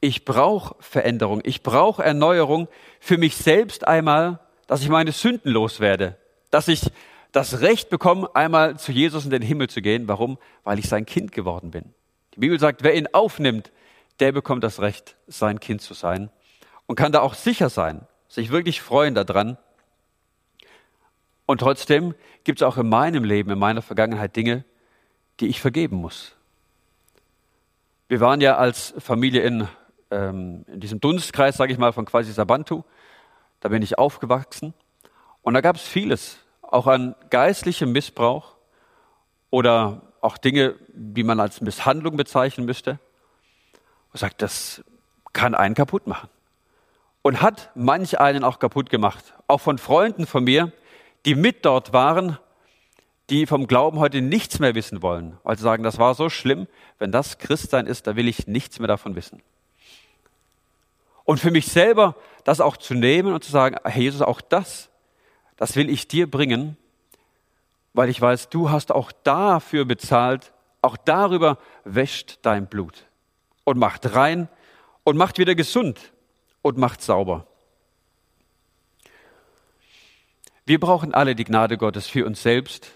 ich 0.00 0.24
brauche 0.24 0.76
Veränderung, 0.80 1.40
ich 1.44 1.62
brauche 1.62 2.02
Erneuerung 2.02 2.68
für 3.00 3.18
mich 3.18 3.36
selbst 3.36 3.86
einmal, 3.86 4.40
dass 4.66 4.82
ich 4.82 4.88
meine 4.88 5.12
Sünden 5.12 5.50
loswerde, 5.50 6.16
dass 6.50 6.68
ich 6.68 6.90
das 7.32 7.60
Recht 7.60 7.90
bekomme, 7.90 8.30
einmal 8.34 8.78
zu 8.78 8.92
Jesus 8.92 9.24
in 9.24 9.30
den 9.30 9.42
Himmel 9.42 9.68
zu 9.68 9.82
gehen. 9.82 10.08
Warum? 10.08 10.38
Weil 10.64 10.78
ich 10.78 10.88
sein 10.88 11.06
Kind 11.06 11.32
geworden 11.32 11.70
bin. 11.70 11.92
Die 12.34 12.40
Bibel 12.40 12.58
sagt, 12.58 12.82
wer 12.82 12.94
ihn 12.94 13.08
aufnimmt, 13.12 13.72
der 14.20 14.32
bekommt 14.32 14.64
das 14.64 14.80
Recht, 14.80 15.16
sein 15.26 15.60
Kind 15.60 15.82
zu 15.82 15.94
sein 15.94 16.30
und 16.86 16.96
kann 16.96 17.12
da 17.12 17.20
auch 17.20 17.34
sicher 17.34 17.68
sein, 17.68 18.06
sich 18.28 18.50
wirklich 18.50 18.80
freuen 18.80 19.14
daran. 19.14 19.58
Und 21.46 21.58
trotzdem 21.60 22.14
gibt 22.44 22.60
es 22.60 22.66
auch 22.66 22.76
in 22.76 22.88
meinem 22.88 23.24
Leben, 23.24 23.50
in 23.50 23.58
meiner 23.58 23.82
Vergangenheit 23.82 24.36
Dinge, 24.36 24.64
die 25.40 25.46
ich 25.46 25.60
vergeben 25.60 25.96
muss. 25.96 26.34
Wir 28.08 28.20
waren 28.20 28.40
ja 28.40 28.56
als 28.56 28.94
Familie 28.98 29.42
in 29.42 29.68
ähm, 30.10 30.64
in 30.68 30.80
diesem 30.80 31.00
Dunstkreis, 31.00 31.56
sage 31.56 31.72
ich 31.72 31.78
mal, 31.78 31.92
von 31.92 32.04
quasi 32.04 32.32
Sabantu. 32.32 32.84
Da 33.60 33.68
bin 33.68 33.82
ich 33.82 33.98
aufgewachsen. 33.98 34.74
Und 35.42 35.54
da 35.54 35.60
gab 35.60 35.76
es 35.76 35.82
vieles, 35.82 36.38
auch 36.62 36.86
an 36.86 37.14
geistlichem 37.30 37.92
Missbrauch 37.92 38.56
oder 39.50 40.02
auch 40.20 40.38
Dinge, 40.38 40.74
die 40.88 41.22
man 41.22 41.40
als 41.40 41.60
Misshandlung 41.60 42.16
bezeichnen 42.16 42.66
müsste. 42.66 42.98
Und 44.12 44.20
sagt, 44.20 44.42
das 44.42 44.84
kann 45.32 45.54
einen 45.54 45.74
kaputt 45.74 46.06
machen. 46.06 46.28
Und 47.26 47.42
hat 47.42 47.72
manch 47.74 48.20
einen 48.20 48.44
auch 48.44 48.60
kaputt 48.60 48.88
gemacht. 48.88 49.34
Auch 49.48 49.60
von 49.60 49.78
Freunden 49.78 50.28
von 50.28 50.44
mir, 50.44 50.70
die 51.24 51.34
mit 51.34 51.64
dort 51.64 51.92
waren, 51.92 52.38
die 53.30 53.46
vom 53.46 53.66
Glauben 53.66 53.98
heute 53.98 54.22
nichts 54.22 54.60
mehr 54.60 54.76
wissen 54.76 55.02
wollen. 55.02 55.36
Sie 55.44 55.56
sagen, 55.56 55.82
das 55.82 55.98
war 55.98 56.14
so 56.14 56.28
schlimm, 56.28 56.68
wenn 57.00 57.10
das 57.10 57.38
Christsein 57.38 57.88
ist, 57.88 58.06
da 58.06 58.14
will 58.14 58.28
ich 58.28 58.46
nichts 58.46 58.78
mehr 58.78 58.86
davon 58.86 59.16
wissen. 59.16 59.42
Und 61.24 61.40
für 61.40 61.50
mich 61.50 61.66
selber 61.66 62.14
das 62.44 62.60
auch 62.60 62.76
zu 62.76 62.94
nehmen 62.94 63.32
und 63.32 63.42
zu 63.42 63.50
sagen, 63.50 63.74
Herr 63.82 64.00
Jesus, 64.00 64.22
auch 64.22 64.40
das, 64.40 64.88
das 65.56 65.74
will 65.74 65.90
ich 65.90 66.06
dir 66.06 66.30
bringen, 66.30 66.76
weil 67.92 68.08
ich 68.08 68.20
weiß, 68.20 68.50
du 68.50 68.70
hast 68.70 68.92
auch 68.92 69.10
dafür 69.24 69.84
bezahlt, 69.84 70.52
auch 70.80 70.96
darüber 70.96 71.58
wäscht 71.82 72.38
dein 72.42 72.68
Blut 72.68 73.04
und 73.64 73.78
macht 73.78 74.14
rein 74.14 74.48
und 75.02 75.16
macht 75.16 75.38
wieder 75.38 75.56
gesund 75.56 76.12
und 76.66 76.78
macht 76.78 77.00
sauber. 77.00 77.46
Wir 80.64 80.80
brauchen 80.80 81.14
alle 81.14 81.36
die 81.36 81.44
Gnade 81.44 81.78
Gottes 81.78 82.08
für 82.08 82.26
uns 82.26 82.42
selbst, 82.42 82.90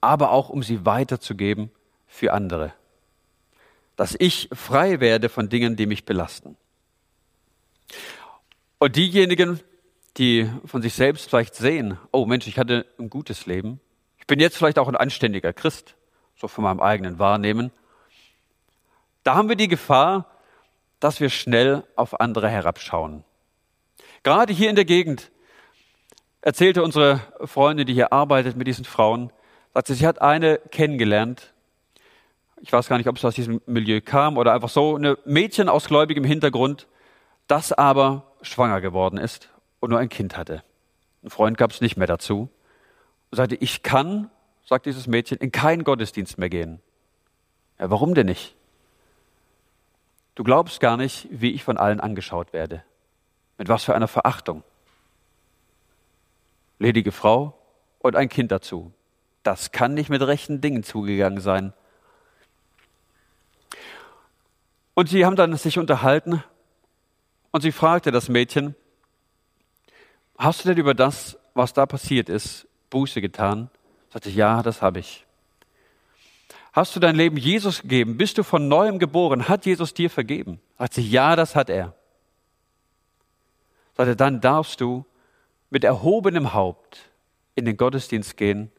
aber 0.00 0.30
auch 0.30 0.50
um 0.50 0.62
sie 0.62 0.86
weiterzugeben 0.86 1.72
für 2.06 2.32
andere. 2.32 2.72
Dass 3.96 4.14
ich 4.16 4.48
frei 4.52 5.00
werde 5.00 5.28
von 5.28 5.48
Dingen, 5.48 5.74
die 5.74 5.86
mich 5.86 6.04
belasten. 6.04 6.56
Und 8.78 8.94
diejenigen, 8.94 9.58
die 10.16 10.48
von 10.64 10.80
sich 10.80 10.94
selbst 10.94 11.28
vielleicht 11.28 11.56
sehen, 11.56 11.98
oh 12.12 12.24
Mensch, 12.24 12.46
ich 12.46 12.56
hatte 12.56 12.86
ein 13.00 13.10
gutes 13.10 13.46
Leben, 13.46 13.80
ich 14.18 14.28
bin 14.28 14.38
jetzt 14.38 14.56
vielleicht 14.56 14.78
auch 14.78 14.86
ein 14.86 14.96
anständiger 14.96 15.52
Christ, 15.52 15.96
so 16.36 16.46
von 16.46 16.62
meinem 16.62 16.78
eigenen 16.78 17.18
Wahrnehmen, 17.18 17.72
da 19.24 19.34
haben 19.34 19.48
wir 19.48 19.56
die 19.56 19.66
Gefahr, 19.66 20.37
dass 21.00 21.20
wir 21.20 21.30
schnell 21.30 21.84
auf 21.96 22.20
andere 22.20 22.48
herabschauen. 22.48 23.24
Gerade 24.22 24.52
hier 24.52 24.70
in 24.70 24.76
der 24.76 24.84
Gegend 24.84 25.30
erzählte 26.40 26.82
unsere 26.82 27.20
Freundin, 27.44 27.86
die 27.86 27.94
hier 27.94 28.12
arbeitet 28.12 28.56
mit 28.56 28.66
diesen 28.66 28.84
Frauen, 28.84 29.32
sagte, 29.74 29.94
sie 29.94 30.06
hat 30.06 30.20
eine 30.20 30.58
kennengelernt. 30.70 31.52
Ich 32.60 32.72
weiß 32.72 32.88
gar 32.88 32.98
nicht, 32.98 33.08
ob 33.08 33.16
es 33.16 33.24
aus 33.24 33.34
diesem 33.34 33.60
Milieu 33.66 34.00
kam 34.00 34.36
oder 34.36 34.52
einfach 34.52 34.68
so, 34.68 34.96
eine 34.96 35.18
Mädchen 35.24 35.68
aus 35.68 35.86
gläubigem 35.86 36.24
Hintergrund, 36.24 36.88
das 37.46 37.72
aber 37.72 38.32
schwanger 38.42 38.80
geworden 38.80 39.18
ist 39.18 39.50
und 39.80 39.90
nur 39.90 39.98
ein 39.98 40.08
Kind 40.08 40.36
hatte. 40.36 40.62
Ein 41.22 41.30
Freund 41.30 41.58
gab 41.58 41.70
es 41.70 41.80
nicht 41.80 41.96
mehr 41.96 42.06
dazu. 42.06 42.48
Und 43.30 43.36
sagte, 43.36 43.56
ich 43.56 43.82
kann, 43.82 44.30
sagt 44.64 44.86
dieses 44.86 45.06
Mädchen, 45.06 45.38
in 45.38 45.52
keinen 45.52 45.84
Gottesdienst 45.84 46.38
mehr 46.38 46.48
gehen. 46.48 46.80
Ja, 47.78 47.90
warum 47.90 48.14
denn 48.14 48.26
nicht? 48.26 48.56
Du 50.38 50.44
glaubst 50.44 50.78
gar 50.78 50.96
nicht, 50.96 51.26
wie 51.32 51.50
ich 51.50 51.64
von 51.64 51.78
allen 51.78 51.98
angeschaut 51.98 52.52
werde. 52.52 52.84
Mit 53.56 53.68
was 53.68 53.82
für 53.82 53.96
einer 53.96 54.06
Verachtung. 54.06 54.62
Ledige 56.78 57.10
Frau 57.10 57.58
und 57.98 58.14
ein 58.14 58.28
Kind 58.28 58.52
dazu. 58.52 58.92
Das 59.42 59.72
kann 59.72 59.94
nicht 59.94 60.10
mit 60.10 60.22
rechten 60.22 60.60
Dingen 60.60 60.84
zugegangen 60.84 61.40
sein. 61.40 61.72
Und 64.94 65.08
sie 65.08 65.26
haben 65.26 65.34
dann 65.34 65.56
sich 65.56 65.76
unterhalten 65.76 66.44
und 67.50 67.62
sie 67.62 67.72
fragte 67.72 68.12
das 68.12 68.28
Mädchen, 68.28 68.76
hast 70.38 70.62
du 70.62 70.68
denn 70.68 70.78
über 70.78 70.94
das, 70.94 71.36
was 71.54 71.72
da 71.72 71.84
passiert 71.84 72.28
ist, 72.28 72.68
Buße 72.90 73.20
getan? 73.20 73.70
Sagte, 74.12 74.30
ja, 74.30 74.62
das 74.62 74.82
habe 74.82 75.00
ich. 75.00 75.26
Hast 76.72 76.94
du 76.94 77.00
dein 77.00 77.16
Leben 77.16 77.36
Jesus 77.36 77.82
gegeben? 77.82 78.16
Bist 78.16 78.38
du 78.38 78.42
von 78.42 78.68
neuem 78.68 78.98
geboren? 78.98 79.48
Hat 79.48 79.66
Jesus 79.66 79.94
dir 79.94 80.10
vergeben? 80.10 80.60
Sagte, 80.78 81.00
ja, 81.00 81.34
das 81.34 81.56
hat 81.56 81.70
er. 81.70 81.94
Sagte, 83.96 84.16
dann 84.16 84.40
darfst 84.40 84.80
du 84.80 85.04
mit 85.70 85.84
erhobenem 85.84 86.54
Haupt 86.54 87.10
in 87.54 87.64
den 87.64 87.76
Gottesdienst 87.76 88.36
gehen 88.36 88.70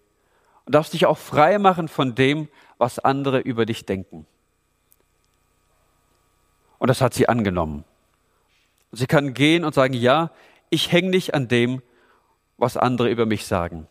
und 0.66 0.76
darfst 0.76 0.94
dich 0.94 1.06
auch 1.06 1.18
frei 1.18 1.58
machen 1.58 1.88
von 1.88 2.16
dem, 2.16 2.48
was 2.78 3.00
andere 3.00 3.40
über 3.40 3.66
dich 3.66 3.86
denken. 3.86 4.26
Und 6.78 6.88
das 6.88 7.02
hat 7.02 7.14
sie 7.14 7.28
angenommen. 7.28 7.84
Und 8.92 8.98
sie 8.98 9.08
kann 9.08 9.34
gehen 9.34 9.66
und 9.66 9.74
sagen, 9.76 9.94
ja, 9.94 10.32
ich 10.70 10.92
hänge 10.92 11.10
nicht 11.10 11.34
an 11.34 11.48
dem, 11.48 11.82
was 12.58 12.78
andere 12.78 13.10
über 13.10 13.26
mich 13.26 13.46
sagen, 13.46 13.88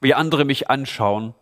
wie 0.00 0.14
andere 0.14 0.44
mich 0.44 0.70
anschauen, 0.70 1.34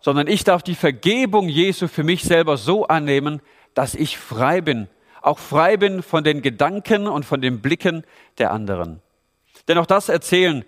sondern 0.00 0.26
ich 0.26 0.44
darf 0.44 0.62
die 0.62 0.74
Vergebung 0.74 1.48
Jesu 1.48 1.88
für 1.88 2.04
mich 2.04 2.22
selber 2.24 2.56
so 2.56 2.86
annehmen, 2.86 3.40
dass 3.74 3.94
ich 3.94 4.18
frei 4.18 4.60
bin, 4.60 4.88
auch 5.22 5.38
frei 5.38 5.76
bin 5.76 6.02
von 6.02 6.24
den 6.24 6.42
Gedanken 6.42 7.06
und 7.06 7.24
von 7.24 7.40
den 7.40 7.60
Blicken 7.60 8.04
der 8.38 8.52
anderen. 8.52 9.00
Denn 9.66 9.78
auch 9.78 9.86
das 9.86 10.08
erzählen, 10.08 10.64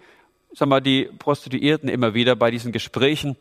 sag 0.53 0.69
mal, 0.69 0.81
die 0.81 1.05
Prostituierten 1.19 1.89
immer 1.89 2.15
wieder 2.15 2.37
bei 2.37 2.51
diesen 2.51 2.73
Gesprächen, 2.73 3.37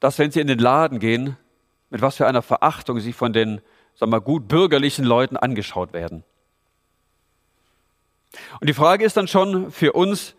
dass 0.00 0.18
wenn 0.18 0.30
sie 0.30 0.40
in 0.40 0.46
den 0.46 0.58
Laden 0.58 0.98
gehen, 0.98 1.36
mit 1.90 2.00
was 2.00 2.16
für 2.16 2.26
einer 2.26 2.42
Verachtung 2.42 3.00
sie 3.00 3.12
von 3.12 3.32
den, 3.32 3.60
sag 3.94 4.08
mal, 4.08 4.20
gut 4.20 4.48
bürgerlichen 4.48 5.04
Leuten 5.04 5.36
angeschaut 5.36 5.92
werden. 5.92 6.24
Und 8.60 8.68
die 8.68 8.74
Frage 8.74 9.04
ist 9.04 9.16
dann 9.16 9.28
schon 9.28 9.70
für 9.70 9.92
uns, 9.92 10.34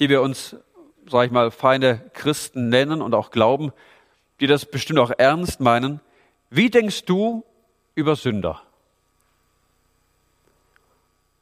die 0.00 0.08
wir 0.08 0.22
uns, 0.22 0.56
sage 1.10 1.26
ich 1.26 1.32
mal, 1.32 1.50
feine 1.50 2.10
Christen 2.14 2.68
nennen 2.68 3.02
und 3.02 3.14
auch 3.14 3.30
glauben, 3.30 3.72
die 4.40 4.46
das 4.46 4.66
bestimmt 4.66 4.98
auch 4.98 5.12
ernst 5.16 5.60
meinen, 5.60 6.00
wie 6.50 6.70
denkst 6.70 7.04
du 7.04 7.44
über 7.94 8.16
Sünder? 8.16 8.62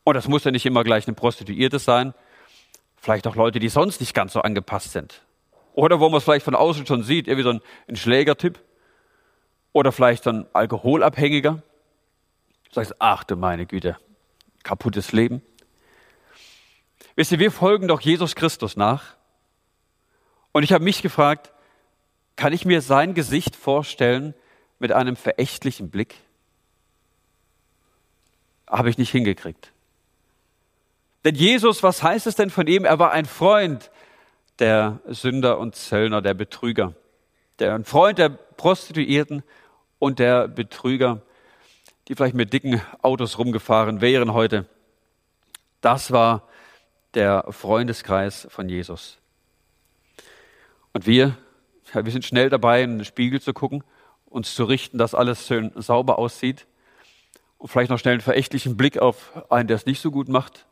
Und 0.05 0.15
das 0.15 0.29
muss 0.29 0.45
ja 0.45 0.51
nicht 0.51 0.67
immer 0.67 0.85
gleich 0.85 1.07
eine 1.07 1.15
Prostituierte 1.15 1.79
sein, 1.79 2.15
vielleicht 2.97 3.27
auch 3.27 3.37
Leute, 3.37 3.59
die 3.59 3.69
sonst 3.69 4.01
nicht 4.01 4.15
ganz 4.15 4.33
so 4.33 4.41
angepasst 4.41 4.93
sind. 4.93 5.23
Oder 5.75 6.01
wo 6.01 6.09
man 6.09 6.19
es 6.19 6.25
vielleicht 6.25 6.45
von 6.45 6.55
außen 6.55 6.87
schon 6.87 7.03
sieht, 7.03 7.29
irgendwie 7.29 7.43
so 7.43 7.51
ein, 7.51 7.61
ein 7.89 7.97
Schlägertyp. 7.97 8.59
Oder 9.73 9.93
vielleicht 9.93 10.25
so 10.25 10.31
ein 10.31 10.47
Alkoholabhängiger. 10.55 11.63
Du 12.69 12.73
sagst, 12.73 12.95
ach 12.99 13.25
du 13.25 13.37
meine 13.37 13.67
Güte, 13.67 13.99
kaputtes 14.63 15.13
Leben. 15.13 15.43
Wisst 17.15 17.33
ihr, 17.33 17.39
wir 17.39 17.53
folgen 17.53 17.89
doch 17.89 18.01
Jesus 18.01 18.35
Christus 18.35 18.77
nach. 18.77 19.17
Und 20.57 20.63
ich 20.63 20.73
habe 20.73 20.85
mich 20.85 21.03
gefragt, 21.03 21.53
kann 22.35 22.55
ich 22.55 22.65
mir 22.65 22.81
sein 22.81 23.13
Gesicht 23.13 23.55
vorstellen 23.55 24.33
mit 24.79 24.91
einem 24.91 25.15
verächtlichen 25.15 25.91
Blick? 25.91 26.15
Habe 28.67 28.89
ich 28.89 28.97
nicht 28.97 29.11
hingekriegt. 29.11 29.71
Denn 31.27 31.35
Jesus, 31.35 31.83
was 31.83 32.03
heißt 32.03 32.27
es 32.27 32.37
denn 32.37 32.49
von 32.49 32.69
ihm? 32.69 32.87
Er 32.87 32.99
war 32.99 33.11
ein 33.11 33.27
Freund 33.27 33.91
der 34.59 35.01
Sünder 35.09 35.59
und 35.59 35.75
Zöllner, 35.75 36.23
der 36.23 36.33
Betrüger. 36.33 36.95
Der, 37.59 37.75
ein 37.75 37.85
Freund 37.85 38.17
der 38.17 38.31
Prostituierten 38.31 39.43
und 39.99 40.19
der 40.21 40.49
Betrüger, 40.49 41.21
die 42.09 42.15
vielleicht 42.15 42.35
mit 42.35 42.55
dicken 42.55 42.81
Autos 43.03 43.37
rumgefahren 43.37 44.01
wären 44.01 44.33
heute. 44.33 44.65
Das 45.83 46.13
war 46.13 46.49
der 47.13 47.45
Freundeskreis 47.51 48.49
von 48.51 48.71
Jesus. 48.71 49.19
Und 50.97 51.07
wir, 51.07 51.37
ja, 51.93 52.07
wir 52.07 52.11
sind 52.11 52.25
schnell 52.25 52.49
dabei, 52.49 52.83
in 52.83 52.97
den 52.97 53.05
Spiegel 53.05 53.39
zu 53.39 53.53
gucken, 53.53 53.85
uns 54.25 54.55
zu 54.55 54.65
richten, 54.65 54.97
dass 54.97 55.15
alles 55.15 55.47
schön 55.47 55.71
sauber 55.75 56.19
aussieht 56.19 56.67
und 57.59 57.69
vielleicht 57.69 57.91
noch 57.91 57.99
schnell 57.99 58.15
einen 58.15 58.23
verächtlichen 58.23 58.79
Blick 58.79 58.97
auf 58.97 59.31
einen, 59.51 59.69
der 59.69 59.75
es 59.75 59.85
nicht 59.85 60.01
so 60.01 60.11
gut 60.11 60.31
macht. 60.31 60.65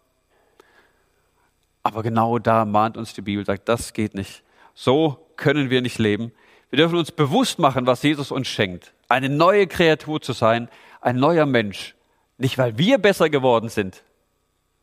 Aber 1.82 2.02
genau 2.02 2.38
da 2.38 2.64
mahnt 2.64 2.96
uns 2.96 3.12
die 3.12 3.20
Bibel, 3.20 3.44
sagt, 3.44 3.68
das 3.68 3.92
geht 3.92 4.14
nicht. 4.14 4.42
So 4.72 5.18
können 5.36 5.68
wir 5.68 5.82
nicht 5.82 5.98
leben. 5.98 6.32
Wir 6.70 6.78
dürfen 6.78 6.96
uns 6.96 7.12
bewusst 7.12 7.58
machen, 7.58 7.86
was 7.86 8.02
Jesus 8.02 8.30
uns 8.30 8.48
schenkt. 8.48 8.94
Eine 9.10 9.28
neue 9.28 9.66
Kreatur 9.66 10.22
zu 10.22 10.32
sein, 10.32 10.70
ein 11.02 11.16
neuer 11.16 11.44
Mensch. 11.44 11.94
Nicht, 12.38 12.56
weil 12.56 12.78
wir 12.78 12.96
besser 12.96 13.28
geworden 13.28 13.68
sind, 13.68 14.02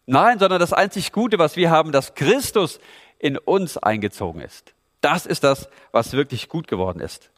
Nein, 0.05 0.37
sondern 0.37 0.59
das 0.59 0.73
einzig 0.73 1.11
Gute, 1.11 1.39
was 1.39 1.55
wir 1.55 1.71
haben, 1.71 1.91
dass 1.91 2.13
Christus 2.13 2.79
in 3.17 3.39
uns 3.39 3.77
eingezogen 3.79 4.41
ist. 4.41 4.75
Das 5.01 5.25
ist 5.25 5.43
das, 5.43 5.69
was 5.91 6.13
wirklich 6.13 6.47
gut 6.47 6.67
geworden 6.67 6.99
ist. 6.99 7.31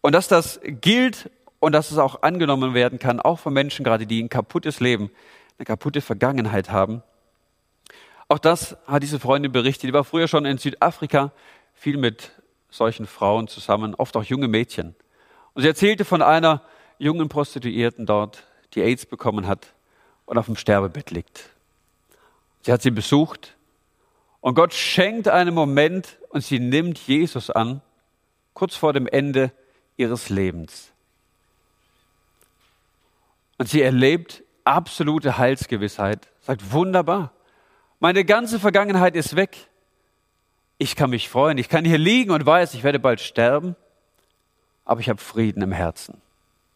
Und 0.00 0.12
dass 0.12 0.28
das 0.28 0.60
gilt 0.62 1.30
und 1.60 1.72
dass 1.72 1.90
es 1.90 1.98
auch 1.98 2.22
angenommen 2.22 2.74
werden 2.74 2.98
kann, 2.98 3.20
auch 3.20 3.38
von 3.38 3.54
Menschen 3.54 3.84
gerade, 3.84 4.06
die 4.06 4.22
ein 4.22 4.28
kaputtes 4.28 4.80
Leben, 4.80 5.10
eine 5.58 5.64
kaputte 5.64 6.02
Vergangenheit 6.02 6.70
haben. 6.70 7.02
Auch 8.28 8.38
das 8.38 8.76
hat 8.86 9.02
diese 9.02 9.18
Freundin 9.18 9.52
berichtet. 9.52 9.88
Die 9.88 9.94
war 9.94 10.04
früher 10.04 10.28
schon 10.28 10.44
in 10.44 10.58
Südafrika 10.58 11.32
viel 11.72 11.96
mit 11.96 12.32
solchen 12.70 13.06
Frauen 13.06 13.48
zusammen, 13.48 13.94
oft 13.94 14.16
auch 14.16 14.24
junge 14.24 14.48
Mädchen. 14.48 14.94
Und 15.54 15.62
sie 15.62 15.68
erzählte 15.68 16.04
von 16.04 16.22
einer 16.22 16.62
jungen 16.98 17.28
Prostituierten 17.28 18.06
dort, 18.06 18.44
die 18.74 18.82
AIDS 18.82 19.06
bekommen 19.06 19.46
hat 19.46 19.68
und 20.26 20.38
auf 20.38 20.46
dem 20.46 20.56
Sterbebett 20.56 21.10
liegt. 21.10 21.50
Sie 22.62 22.72
hat 22.72 22.82
sie 22.82 22.90
besucht 22.90 23.54
Und 24.44 24.56
Gott 24.56 24.74
schenkt 24.74 25.26
einen 25.26 25.54
Moment 25.54 26.18
und 26.28 26.44
sie 26.44 26.58
nimmt 26.58 26.98
Jesus 26.98 27.48
an, 27.48 27.80
kurz 28.52 28.76
vor 28.76 28.92
dem 28.92 29.06
Ende 29.06 29.52
ihres 29.96 30.28
Lebens. 30.28 30.92
Und 33.56 33.70
sie 33.70 33.80
erlebt 33.80 34.42
absolute 34.64 35.38
Heilsgewissheit, 35.38 36.28
sagt, 36.42 36.72
wunderbar, 36.72 37.32
meine 38.00 38.26
ganze 38.26 38.60
Vergangenheit 38.60 39.16
ist 39.16 39.34
weg. 39.34 39.56
Ich 40.76 40.94
kann 40.94 41.08
mich 41.08 41.30
freuen, 41.30 41.56
ich 41.56 41.70
kann 41.70 41.86
hier 41.86 41.96
liegen 41.96 42.30
und 42.30 42.44
weiß, 42.44 42.74
ich 42.74 42.84
werde 42.84 42.98
bald 42.98 43.22
sterben, 43.22 43.76
aber 44.84 45.00
ich 45.00 45.08
habe 45.08 45.22
Frieden 45.22 45.62
im 45.62 45.72
Herzen. 45.72 46.20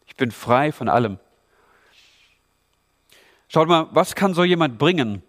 Ich 0.07 0.15
bin 0.15 0.31
frei 0.31 0.71
von 0.71 0.89
allem. 0.89 1.19
Schaut 3.47 3.67
mal, 3.67 3.89
was 3.91 4.15
kann 4.15 4.33
so 4.33 4.43
jemand 4.43 4.79
bringen? 4.79 5.21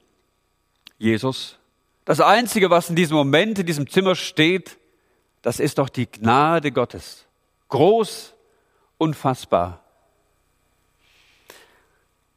Jesus. 0.97 1.59
Das 2.11 2.20
Einzige, 2.20 2.70
was 2.70 2.90
in 2.90 2.96
diesem 2.96 3.16
Moment 3.16 3.61
in 3.61 3.66
diesem 3.66 3.88
Zimmer 3.88 4.16
steht, 4.16 4.78
das 5.42 5.61
ist 5.61 5.78
doch 5.78 5.88
die 5.88 6.11
Gnade 6.11 6.72
Gottes. 6.72 7.24
Groß, 7.68 8.34
unfassbar. 8.98 9.84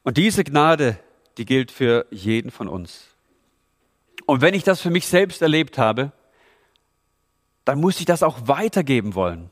Und 0.03 0.17
diese 0.17 0.43
Gnade, 0.43 0.99
die 1.39 1.45
gilt 1.45 1.71
für 1.71 2.05
jeden 2.11 2.51
von 2.51 2.67
uns. 2.67 3.15
Und 4.28 4.41
wenn 4.41 4.53
ich 4.53 4.63
das 4.63 4.80
für 4.80 4.91
mich 4.91 5.07
selbst 5.07 5.41
erlebt 5.41 5.80
habe, 5.80 6.11
dann 7.65 7.82
muss 7.82 7.99
ich 7.99 8.05
das 8.05 8.21
auch 8.21 8.47
weitergeben 8.47 9.15
wollen. 9.15 9.49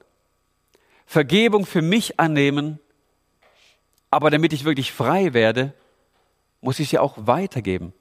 Vergebung 1.08 1.66
für 1.66 1.82
mich 1.82 2.20
annehmen, 2.20 2.80
aber 4.12 4.30
damit 4.30 4.54
ich 4.54 4.66
wirklich 4.66 4.92
frei 4.92 5.34
werde, 5.34 5.74
muss 6.62 6.78
ich 6.78 6.90
sie 6.90 7.00
auch 7.00 7.18
weitergeben. 7.26 7.92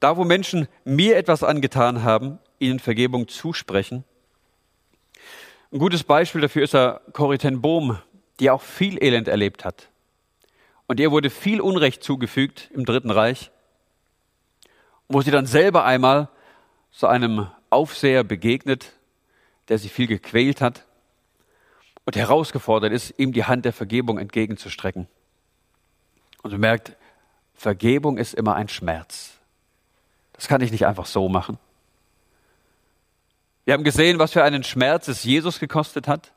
Da, 0.00 0.16
wo 0.16 0.24
Menschen 0.24 0.68
mir 0.84 1.16
etwas 1.16 1.42
angetan 1.42 2.02
haben, 2.02 2.38
ihnen 2.58 2.78
Vergebung 2.78 3.28
zusprechen. 3.28 4.04
Ein 5.72 5.78
gutes 5.78 6.04
Beispiel 6.04 6.40
dafür 6.40 6.62
ist 6.62 6.74
ja 6.74 7.00
Corrie 7.12 7.38
ten 7.38 7.60
Bohm, 7.60 7.98
die 8.40 8.50
auch 8.50 8.62
viel 8.62 9.02
Elend 9.02 9.28
erlebt 9.28 9.64
hat. 9.64 9.88
Und 10.86 11.00
ihr 11.00 11.10
wurde 11.10 11.30
viel 11.30 11.60
Unrecht 11.60 12.02
zugefügt 12.02 12.70
im 12.72 12.84
Dritten 12.84 13.10
Reich, 13.10 13.50
wo 15.08 15.20
sie 15.20 15.30
dann 15.30 15.46
selber 15.46 15.84
einmal 15.84 16.28
so 16.90 17.06
einem 17.06 17.48
Aufseher 17.70 18.24
begegnet, 18.24 18.92
der 19.68 19.78
sie 19.78 19.88
viel 19.88 20.06
gequält 20.06 20.60
hat 20.60 20.84
und 22.04 22.16
herausgefordert 22.16 22.92
ist, 22.92 23.18
ihm 23.18 23.32
die 23.32 23.44
Hand 23.44 23.64
der 23.64 23.72
Vergebung 23.72 24.18
entgegenzustrecken. 24.18 25.08
Und 26.42 26.52
du 26.52 26.58
merkt, 26.58 26.96
Vergebung 27.54 28.18
ist 28.18 28.34
immer 28.34 28.54
ein 28.54 28.68
Schmerz. 28.68 29.35
Das 30.36 30.48
kann 30.48 30.60
ich 30.60 30.70
nicht 30.70 30.86
einfach 30.86 31.06
so 31.06 31.28
machen. 31.28 31.58
Wir 33.64 33.74
haben 33.74 33.84
gesehen, 33.84 34.18
was 34.18 34.32
für 34.32 34.44
einen 34.44 34.62
Schmerz 34.62 35.08
es 35.08 35.24
Jesus 35.24 35.58
gekostet 35.58 36.06
hat. 36.06 36.32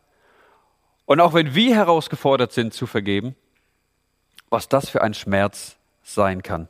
Und 1.06 1.22
auch 1.22 1.34
wenn 1.34 1.54
wir 1.54 1.76
herausgefordert 1.76 2.52
sind 2.52 2.74
zu 2.74 2.88
vergeben, 2.88 3.36
was 4.50 4.68
das 4.68 4.90
für 4.90 5.02
ein 5.02 5.14
Schmerz 5.14 5.78
sein 6.04 6.44
kann. 6.44 6.68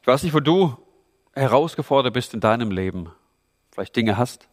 Ich 0.00 0.06
weiß 0.06 0.22
nicht, 0.22 0.34
wo 0.34 0.40
du 0.40 0.76
herausgefordert 1.34 2.14
bist 2.14 2.32
in 2.32 2.40
deinem 2.40 2.70
Leben, 2.70 3.10
vielleicht 3.72 3.94
Dinge 3.96 4.16
hast, 4.16 4.48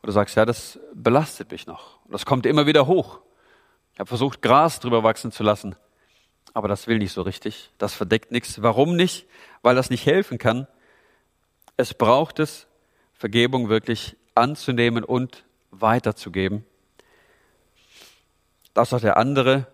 wo 0.00 0.06
du 0.06 0.12
sagst, 0.12 0.36
ja, 0.36 0.44
das 0.44 0.78
belastet 0.92 1.50
mich 1.52 1.66
noch. 1.66 1.98
Das 2.08 2.26
kommt 2.26 2.44
immer 2.44 2.66
wieder 2.66 2.86
hoch. 2.86 3.20
Ich 3.94 4.00
habe 4.00 4.08
versucht, 4.08 4.42
Gras 4.42 4.80
drüber 4.80 5.02
wachsen 5.02 5.32
zu 5.32 5.42
lassen, 5.42 5.76
aber 6.54 6.68
das 6.68 6.86
will 6.86 6.98
nicht 6.98 7.12
so 7.12 7.22
richtig. 7.22 7.70
Das 7.78 7.94
verdeckt 7.94 8.30
nichts. 8.30 8.62
Warum 8.62 8.96
nicht? 8.96 9.26
Weil 9.62 9.74
das 9.74 9.90
nicht 9.90 10.06
helfen 10.06 10.38
kann. 10.38 10.66
Es 11.76 11.94
braucht 11.94 12.38
es, 12.38 12.66
Vergebung 13.14 13.68
wirklich 13.68 14.16
anzunehmen 14.34 15.04
und 15.04 15.44
weiterzugeben 15.70 16.64
dass 18.74 18.92
auch 18.92 19.00
der 19.00 19.16
andere 19.16 19.66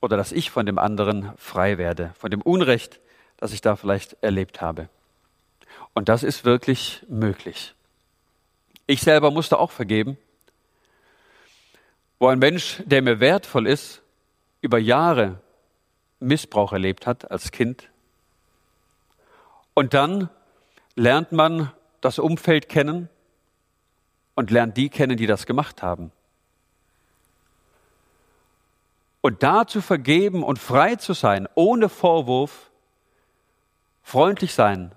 oder 0.00 0.16
dass 0.16 0.32
ich 0.32 0.50
von 0.50 0.66
dem 0.66 0.78
anderen 0.78 1.32
frei 1.36 1.78
werde, 1.78 2.14
von 2.18 2.30
dem 2.30 2.42
Unrecht, 2.42 3.00
das 3.36 3.52
ich 3.52 3.60
da 3.60 3.76
vielleicht 3.76 4.16
erlebt 4.22 4.60
habe. 4.60 4.88
Und 5.94 6.08
das 6.08 6.22
ist 6.22 6.44
wirklich 6.44 7.04
möglich. 7.08 7.74
Ich 8.86 9.00
selber 9.00 9.30
musste 9.30 9.58
auch 9.58 9.70
vergeben, 9.70 10.16
wo 12.18 12.28
ein 12.28 12.38
Mensch, 12.38 12.82
der 12.84 13.02
mir 13.02 13.20
wertvoll 13.20 13.66
ist, 13.66 14.02
über 14.60 14.78
Jahre 14.78 15.40
Missbrauch 16.20 16.72
erlebt 16.72 17.06
hat 17.06 17.30
als 17.30 17.52
Kind. 17.52 17.88
Und 19.74 19.94
dann 19.94 20.28
lernt 20.94 21.32
man 21.32 21.72
das 22.00 22.18
Umfeld 22.18 22.68
kennen 22.68 23.08
und 24.34 24.50
lernt 24.50 24.76
die 24.76 24.88
kennen, 24.88 25.16
die 25.16 25.26
das 25.26 25.46
gemacht 25.46 25.82
haben. 25.82 26.12
Und 29.20 29.42
da 29.42 29.66
zu 29.66 29.80
vergeben 29.80 30.42
und 30.42 30.58
frei 30.58 30.96
zu 30.96 31.12
sein, 31.12 31.48
ohne 31.54 31.88
Vorwurf, 31.88 32.70
freundlich 34.02 34.54
sein, 34.54 34.92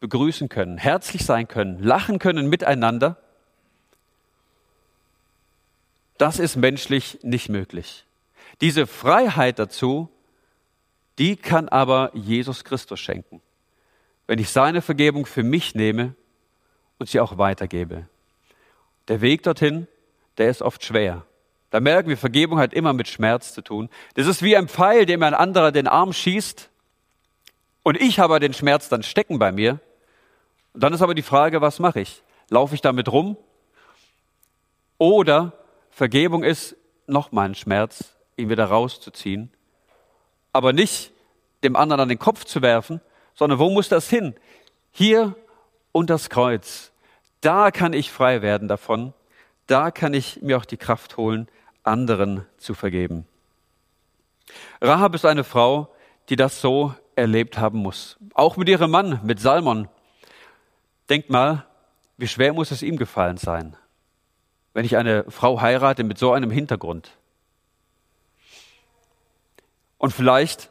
begrüßen 0.00 0.48
können, 0.48 0.78
herzlich 0.78 1.24
sein 1.24 1.48
können, 1.48 1.82
lachen 1.82 2.18
können 2.18 2.48
miteinander, 2.48 3.16
das 6.16 6.38
ist 6.38 6.56
menschlich 6.56 7.20
nicht 7.22 7.48
möglich. 7.48 8.04
Diese 8.60 8.86
Freiheit 8.86 9.58
dazu, 9.58 10.08
die 11.18 11.36
kann 11.36 11.68
aber 11.68 12.10
Jesus 12.14 12.64
Christus 12.64 13.00
schenken, 13.00 13.42
wenn 14.26 14.38
ich 14.38 14.50
seine 14.50 14.82
Vergebung 14.82 15.26
für 15.26 15.42
mich 15.42 15.74
nehme 15.74 16.14
und 16.98 17.08
sie 17.08 17.20
auch 17.20 17.38
weitergebe. 17.38 18.08
Der 19.08 19.20
Weg 19.20 19.42
dorthin, 19.42 19.86
der 20.36 20.50
ist 20.50 20.62
oft 20.62 20.84
schwer. 20.84 21.24
Da 21.70 21.80
merken 21.80 22.08
wir, 22.08 22.16
Vergebung 22.16 22.58
hat 22.58 22.72
immer 22.72 22.92
mit 22.92 23.08
Schmerz 23.08 23.52
zu 23.52 23.62
tun. 23.62 23.90
Das 24.14 24.26
ist 24.26 24.42
wie 24.42 24.56
ein 24.56 24.68
Pfeil, 24.68 25.06
dem 25.06 25.22
ein 25.22 25.34
anderer 25.34 25.72
den 25.72 25.86
Arm 25.86 26.12
schießt 26.12 26.70
und 27.82 28.00
ich 28.00 28.18
habe 28.18 28.38
den 28.40 28.54
Schmerz 28.54 28.88
dann 28.88 29.02
stecken 29.02 29.38
bei 29.38 29.52
mir. 29.52 29.80
Und 30.72 30.82
dann 30.82 30.92
ist 30.92 31.02
aber 31.02 31.14
die 31.14 31.22
Frage, 31.22 31.60
was 31.60 31.78
mache 31.78 32.00
ich? 32.00 32.22
Laufe 32.50 32.74
ich 32.74 32.80
damit 32.80 33.10
rum? 33.10 33.36
Oder 34.98 35.52
Vergebung 35.90 36.44
ist 36.44 36.76
nochmal 37.06 37.48
ein 37.48 37.54
Schmerz, 37.54 38.14
ihn 38.36 38.50
wieder 38.50 38.66
rauszuziehen, 38.66 39.50
aber 40.52 40.72
nicht 40.72 41.12
dem 41.62 41.76
anderen 41.76 42.00
an 42.00 42.08
den 42.08 42.18
Kopf 42.18 42.44
zu 42.44 42.62
werfen, 42.62 43.00
sondern 43.34 43.58
wo 43.58 43.70
muss 43.70 43.88
das 43.88 44.08
hin? 44.08 44.34
Hier 44.90 45.34
und 45.92 46.10
das 46.10 46.30
Kreuz. 46.30 46.92
Da 47.40 47.70
kann 47.70 47.92
ich 47.92 48.10
frei 48.10 48.42
werden 48.42 48.68
davon. 48.68 49.12
Da 49.66 49.90
kann 49.90 50.14
ich 50.14 50.42
mir 50.42 50.56
auch 50.56 50.64
die 50.64 50.76
Kraft 50.76 51.16
holen, 51.16 51.48
anderen 51.82 52.46
zu 52.56 52.74
vergeben. 52.74 53.26
Rahab 54.80 55.14
ist 55.14 55.24
eine 55.24 55.44
Frau, 55.44 55.94
die 56.28 56.36
das 56.36 56.60
so 56.60 56.94
erlebt 57.16 57.58
haben 57.58 57.78
muss. 57.78 58.16
Auch 58.34 58.56
mit 58.56 58.68
ihrem 58.68 58.90
Mann, 58.90 59.20
mit 59.24 59.40
Salmon. 59.40 59.88
Denkt 61.08 61.30
mal, 61.30 61.66
wie 62.16 62.28
schwer 62.28 62.52
muss 62.52 62.70
es 62.70 62.82
ihm 62.82 62.96
gefallen 62.96 63.36
sein, 63.36 63.76
wenn 64.74 64.84
ich 64.84 64.96
eine 64.96 65.24
Frau 65.28 65.60
heirate 65.60 66.04
mit 66.04 66.18
so 66.18 66.32
einem 66.32 66.50
Hintergrund. 66.50 67.16
Und 69.98 70.12
vielleicht 70.12 70.70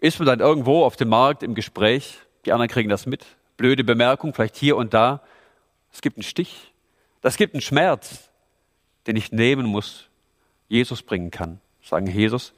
ist 0.00 0.18
man 0.18 0.26
dann 0.26 0.40
irgendwo 0.40 0.84
auf 0.84 0.96
dem 0.96 1.08
Markt 1.08 1.42
im 1.42 1.54
Gespräch, 1.54 2.18
die 2.44 2.52
anderen 2.52 2.70
kriegen 2.70 2.88
das 2.88 3.06
mit, 3.06 3.26
blöde 3.56 3.84
Bemerkung, 3.84 4.32
vielleicht 4.32 4.56
hier 4.56 4.76
und 4.76 4.94
da. 4.94 5.20
Es 5.92 6.00
gibt 6.00 6.16
einen 6.16 6.22
Stich, 6.22 6.72
das 7.20 7.36
gibt 7.36 7.54
einen 7.54 7.60
Schmerz, 7.60 8.30
den 9.06 9.16
ich 9.16 9.32
nehmen 9.32 9.66
muss 9.66 10.08
Jesus 10.68 11.02
bringen 11.02 11.30
kann. 11.30 11.60
Sagen, 11.82 12.06
Jesus, 12.06 12.54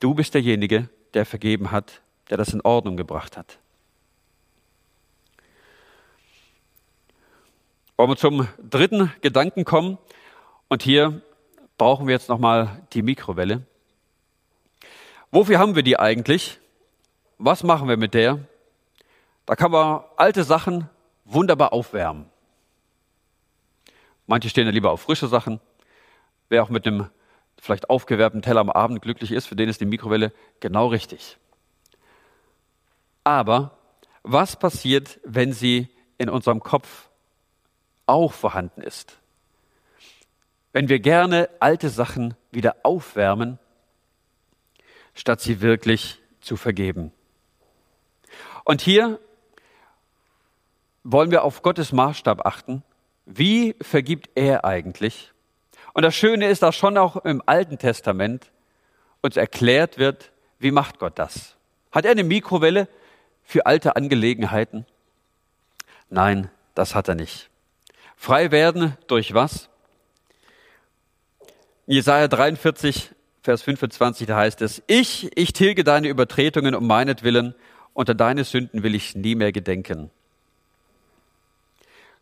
du 0.00 0.14
bist 0.14 0.32
derjenige, 0.34 0.88
der 1.12 1.26
vergeben 1.26 1.72
hat, 1.72 2.00
der 2.30 2.36
das 2.36 2.52
in 2.52 2.60
Ordnung 2.60 2.96
gebracht 2.96 3.36
hat. 3.36 3.58
Wollen 7.96 8.10
wir 8.10 8.16
zum 8.16 8.46
dritten 8.58 9.12
Gedanken 9.22 9.64
kommen? 9.64 9.98
Und 10.68 10.82
hier 10.82 11.22
brauchen 11.78 12.06
wir 12.06 12.14
jetzt 12.14 12.28
nochmal 12.28 12.82
die 12.92 13.02
Mikrowelle. 13.02 13.62
Wofür 15.30 15.58
haben 15.58 15.74
wir 15.74 15.82
die 15.82 15.98
eigentlich? 15.98 16.60
Was 17.38 17.62
machen 17.62 17.88
wir 17.88 17.96
mit 17.96 18.14
der? 18.14 18.40
Da 19.44 19.56
kann 19.56 19.70
man 19.70 20.02
alte 20.16 20.44
Sachen 20.44 20.88
wunderbar 21.24 21.72
aufwärmen. 21.72 22.26
Manche 24.26 24.48
stehen 24.48 24.66
ja 24.66 24.72
lieber 24.72 24.90
auf 24.90 25.02
frische 25.02 25.28
Sachen. 25.28 25.60
Wer 26.48 26.62
auch 26.62 26.68
mit 26.68 26.86
einem 26.86 27.10
vielleicht 27.58 27.90
aufgewärmten 27.90 28.42
Teller 28.42 28.60
am 28.60 28.70
Abend 28.70 29.02
glücklich 29.02 29.32
ist, 29.32 29.46
für 29.46 29.56
den 29.56 29.68
ist 29.68 29.80
die 29.80 29.86
Mikrowelle 29.86 30.32
genau 30.60 30.88
richtig. 30.88 31.38
Aber 33.24 33.78
was 34.22 34.56
passiert, 34.56 35.20
wenn 35.24 35.52
sie 35.52 35.88
in 36.18 36.28
unserem 36.28 36.60
Kopf 36.60 37.08
auch 38.06 38.32
vorhanden 38.32 38.82
ist? 38.82 39.18
Wenn 40.72 40.88
wir 40.88 41.00
gerne 41.00 41.48
alte 41.60 41.88
Sachen 41.88 42.34
wieder 42.50 42.76
aufwärmen, 42.82 43.58
statt 45.16 45.40
sie 45.40 45.60
wirklich 45.60 46.20
zu 46.40 46.56
vergeben. 46.56 47.10
Und 48.64 48.80
hier 48.80 49.18
wollen 51.02 51.32
wir 51.32 51.42
auf 51.42 51.62
Gottes 51.62 51.92
Maßstab 51.92 52.46
achten. 52.46 52.84
Wie 53.24 53.74
vergibt 53.80 54.30
er 54.36 54.64
eigentlich? 54.64 55.32
Und 55.92 56.02
das 56.02 56.14
Schöne 56.14 56.48
ist, 56.48 56.62
dass 56.62 56.76
schon 56.76 56.98
auch 56.98 57.16
im 57.24 57.42
Alten 57.46 57.78
Testament 57.78 58.52
uns 59.22 59.36
erklärt 59.36 59.98
wird, 59.98 60.30
wie 60.58 60.70
macht 60.70 60.98
Gott 60.98 61.18
das? 61.18 61.56
Hat 61.90 62.04
er 62.04 62.10
eine 62.12 62.24
Mikrowelle 62.24 62.88
für 63.42 63.66
alte 63.66 63.96
Angelegenheiten? 63.96 64.86
Nein, 66.10 66.50
das 66.74 66.94
hat 66.94 67.08
er 67.08 67.14
nicht. 67.14 67.50
Frei 68.16 68.50
werden 68.50 68.96
durch 69.06 69.34
was? 69.34 69.68
Jesaja 71.86 72.28
43, 72.28 73.12
Vers 73.46 73.62
25, 73.62 74.26
da 74.26 74.38
heißt 74.38 74.60
es, 74.62 74.82
ich, 74.88 75.30
ich 75.36 75.52
tilge 75.52 75.84
deine 75.84 76.08
Übertretungen 76.08 76.74
um 76.74 76.84
meinetwillen, 76.84 77.54
unter 77.94 78.12
deine 78.12 78.42
Sünden 78.42 78.82
will 78.82 78.92
ich 78.96 79.14
nie 79.14 79.36
mehr 79.36 79.52
gedenken. 79.52 80.10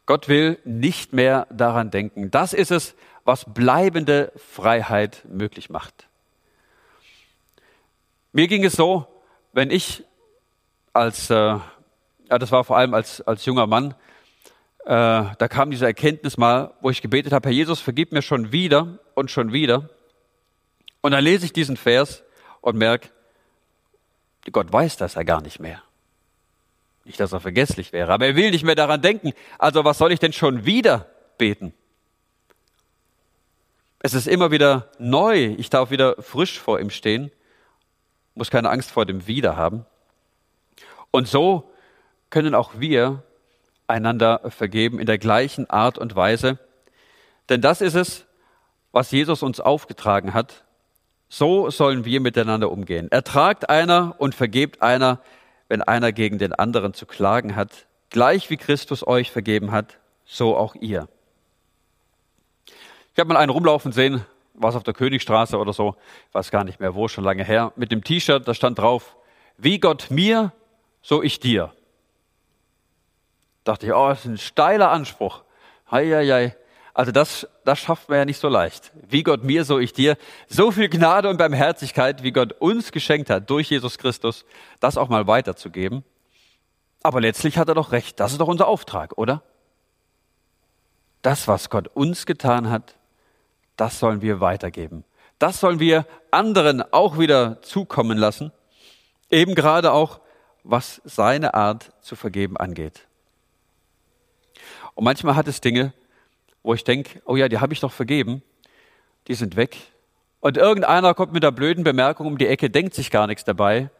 Gott 0.05 0.29
will 0.29 0.59
nicht 0.67 1.15
mehr 1.15 1.47
daran 1.51 1.91
denken. 1.91 2.31
Das 2.31 2.53
ist 2.53 2.71
es, 2.71 2.95
was 3.25 3.47
bleibende 3.55 4.33
Freiheit 4.37 5.23
möglich 5.27 5.71
macht. 5.71 6.09
Mir 8.33 8.47
ging 8.47 8.63
es 8.63 8.75
so, 8.75 9.07
wenn 9.55 9.71
ich 9.71 10.05
als, 10.93 11.31
äh, 11.31 11.35
ja, 11.35 11.63
das 12.29 12.53
war 12.53 12.65
vor 12.65 12.77
allem 12.77 12.93
als, 12.93 13.23
als 13.23 13.47
junger 13.47 13.67
Mann, 13.67 13.95
äh, 14.85 15.25
da 15.39 15.49
kam 15.49 15.71
diese 15.71 15.87
Erkenntnis 15.87 16.37
mal, 16.37 16.75
wo 16.83 16.91
ich 16.91 17.01
gebetet 17.01 17.33
habe, 17.33 17.49
Herr 17.49 17.55
Jesus, 17.55 17.81
vergib 17.81 18.13
mir 18.13 18.21
schon 18.21 18.53
wieder 18.53 18.99
und 19.15 19.31
schon 19.31 19.55
wieder. 19.55 19.89
Und 21.05 21.11
dann 21.11 21.23
lese 21.23 21.45
ich 21.45 21.53
diesen 21.53 21.77
Vers 21.77 22.23
und 22.63 22.79
merke, 22.79 23.11
Gott 24.51 24.73
weiß 24.73 24.97
das 24.97 25.17
ja 25.17 25.23
gar 25.23 25.43
nicht 25.43 25.61
mehr. 25.61 25.83
Nicht, 27.05 27.21
dass 27.21 27.35
er 27.35 27.41
vergesslich 27.41 27.93
wäre, 27.93 28.11
aber 28.11 28.25
er 28.25 28.37
will 28.37 28.51
nicht 28.51 28.65
mehr 28.65 28.75
daran 28.75 29.03
denken. 29.03 29.35
Also 29.59 29.85
was 29.85 29.99
soll 29.99 30.13
ich 30.13 30.19
denn 30.19 30.33
schon 30.33 30.65
wieder 30.65 31.07
beten? 31.37 31.75
Es 33.99 34.15
ist 34.15 34.27
immer 34.27 34.51
wieder 34.51 34.91
neu. 34.99 35.55
Ich 35.59 35.69
darf 35.69 35.91
wieder 35.91 36.23
frisch 36.23 36.59
vor 36.59 36.81
ihm 36.81 36.89
stehen, 36.89 37.31
muss 38.35 38.51
keine 38.51 38.71
Angst 38.71 38.91
vor 38.91 39.05
dem 39.05 39.27
Wieder 39.27 39.59
haben. 39.59 39.85
Und 41.11 41.29
so 41.29 41.71
können 42.31 42.55
auch 42.55 42.79
wir 42.79 43.23
einander 43.87 44.41
vergeben 44.49 44.99
in 44.99 45.05
der 45.05 45.19
gleichen 45.19 45.69
Art 45.69 45.99
und 45.99 46.17
Weise. 46.17 46.59
Denn 47.51 47.61
das 47.61 47.83
ist 47.83 47.95
es, 47.95 48.25
was 48.91 49.11
Jesus 49.11 49.43
uns 49.43 49.61
aufgetragen 49.61 50.33
hat. 50.33 50.65
So 51.29 51.71
sollen 51.71 52.05
wir 52.05 52.21
miteinander 52.21 52.71
umgehen. 52.71 53.11
Ertragt 53.11 53.69
einer 53.69 54.15
und 54.19 54.35
vergebt 54.35 54.83
einer, 54.83 55.21
wenn 55.69 55.83
einer 55.83 56.13
gegen 56.13 56.39
den 56.39 56.53
anderen 56.53 56.95
zu 56.95 57.07
klagen 57.07 57.57
hat, 57.57 57.87
gleich 58.11 58.51
wie 58.51 58.57
Christus 58.57 59.07
euch 59.07 59.31
vergeben 59.31 59.73
hat, 59.73 59.99
so 60.25 60.57
auch 60.57 60.75
ihr. 60.77 61.09
Ich 63.15 63.19
habe 63.19 63.33
mal 63.33 63.39
einen 63.39 63.51
rumlaufen 63.51 63.93
sehen, 63.93 64.25
was 64.55 64.77
auf 64.77 64.83
der 64.83 64.95
Königstraße 64.95 65.59
oder 65.59 65.73
so, 65.73 65.97
weiß 66.33 66.51
gar 66.51 66.65
nicht 66.65 66.81
mehr 66.81 66.95
wo, 66.95 67.09
schon 67.09 67.25
lange 67.25 67.45
her, 67.45 67.73
mit 67.77 67.91
dem 67.91 68.05
T-Shirt, 68.05 68.47
da 68.47 68.55
stand 68.55 68.79
drauf, 68.79 69.17
wie 69.57 69.79
Gott 69.79 70.11
mir, 70.11 70.53
so 71.03 71.23
ich 71.23 71.41
dir. 71.41 71.73
Dachte 73.65 73.87
ich, 73.87 73.93
oh, 73.93 74.09
das 74.09 74.21
ist 74.21 74.27
ein 74.27 74.39
steiler 74.39 74.91
Anspruch. 74.91 75.43
Hei, 75.91 76.07
hei, 76.11 76.27
hei. 76.27 76.57
Also 76.95 77.11
das, 77.11 77.49
das 77.65 77.81
schafft 77.81 78.09
man 78.09 78.19
ja 78.19 78.25
nicht 78.25 78.39
so 78.39 78.49
leicht. 78.49 78.93
Wie 79.09 79.25
Gott 79.25 79.43
mir, 79.43 79.65
so 79.65 79.81
ich 79.81 79.93
dir. 79.93 80.17
So 80.47 80.71
viel 80.71 80.89
Gnade 80.89 81.29
und 81.29 81.37
Barmherzigkeit, 81.37 82.23
wie 82.23 82.31
Gott 82.31 82.53
uns 82.61 82.93
geschenkt 82.93 83.31
hat 83.31 83.51
durch 83.51 83.69
Jesus 83.69 83.99
Christus, 83.99 84.45
das 84.79 84.97
auch 84.97 85.09
mal 85.09 85.27
weiterzugeben. 85.27 86.05
Aber 87.03 87.21
letztlich 87.21 87.59
hat 87.59 87.69
er 87.69 87.75
doch 87.75 87.91
recht. 87.91 88.21
Das 88.21 88.31
ist 88.31 88.41
doch 88.41 88.47
unser 88.47 88.69
Auftrag, 88.69 89.19
oder? 89.19 89.43
Das, 91.21 91.49
was 91.49 91.69
Gott 91.69 91.89
uns 91.89 92.27
getan 92.27 92.71
hat, 92.71 92.95
das 93.77 93.99
sollen 93.99 94.23
wir 94.23 94.41
weitergeben. 94.41 95.05
Das 95.41 95.59
sollen 95.59 95.81
wir 95.81 96.07
anderen 96.31 96.81
auch 96.93 97.19
wieder 97.19 97.61
zukommen 97.63 98.19
lassen. 98.19 98.53
Eben 99.31 99.57
gerade 99.57 99.91
auch, 99.91 100.21
was 100.63 101.03
seine 101.05 101.55
Art 101.55 101.93
zu 102.01 102.15
vergeben 102.15 102.57
angeht. 102.57 103.09
Und 104.95 105.05
manchmal 105.05 105.35
hat 105.35 105.49
es 105.49 105.61
Dinge, 105.61 105.93
wo 106.65 106.75
ich 106.75 106.83
denke, 106.83 107.23
oh 107.27 107.37
ja, 107.37 107.49
die 107.49 107.61
habe 107.61 107.73
ich 107.73 107.81
doch 107.81 107.93
vergeben, 107.93 108.43
die 109.29 109.35
sind 109.35 109.55
weg. 109.55 109.77
Und 110.41 110.57
irgendeiner 110.57 111.15
kommt 111.15 111.33
mit 111.33 111.43
der 111.43 111.53
blöden 111.53 111.85
Bemerkung 111.85 112.27
um 112.27 112.39
die 112.39 112.49
Ecke, 112.49 112.71
denkt 112.71 112.95
sich 112.95 113.11
gar 113.11 113.29
nichts 113.29 113.45
dabei. 113.45 113.91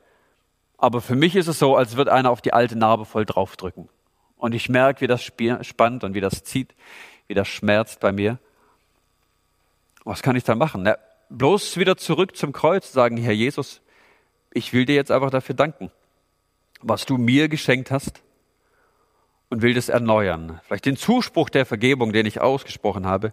Aber 0.79 1.01
für 1.01 1.15
mich 1.15 1.37
ist 1.37 1.47
es 1.47 1.59
so, 1.59 1.77
als 1.77 1.97
würde 1.97 2.13
einer 2.13 2.31
auf 2.31 2.43
die 2.43 2.53
alte 2.53 2.77
Narbe 2.77 3.05
voll 3.05 3.25
draufdrücken. 3.25 3.89
Und 4.37 4.55
ich 4.55 4.69
merke, 4.69 5.03
wie 5.03 5.07
das 5.07 5.23
spannt 5.23 6.05
und 6.05 6.15
wie 6.15 6.21
das 6.21 6.43
zieht, 6.43 6.75
wie 7.29 7.35
das 7.35 7.49
schmerzt 7.49 8.01
bei 8.01 8.13
mir. 8.13 8.39
Was 10.05 10.23
kann 10.23 10.37
ich 10.37 10.45
da 10.45 10.55
machen? 10.55 10.83
Na, 10.83 10.97
bloß 11.29 11.77
wieder 11.77 11.97
zurück 11.97 12.37
zum 12.37 12.53
Kreuz 12.53 12.93
sagen, 12.93 13.17
Herr 13.17 13.33
Jesus, 13.33 13.81
ich 14.53 14.73
will 14.73 14.87
dir 14.87 14.95
jetzt 14.95 15.11
einfach 15.11 15.31
dafür 15.31 15.55
danken, 15.55 15.91
was 16.81 17.05
du 17.07 17.19
mir 17.19 17.49
geschenkt 17.49 17.91
hast 17.91 18.23
und 19.51 19.63
will 19.63 19.75
das 19.75 19.89
erneuern. 19.89 20.61
Vielleicht 20.65 20.87
den 20.87 20.97
Zuspruch 20.97 21.51
der 21.51 21.67
Vergebung, 21.67 22.13
den 22.13 22.27
ich 22.27 22.41
ausgesprochen 22.41 23.07
habe, 23.07 23.33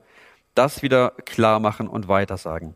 das 0.56 0.82
wieder 0.82 1.12
klar 1.26 1.60
machen 1.60 1.88
und 1.88 2.08
weitersagen. 2.08 2.76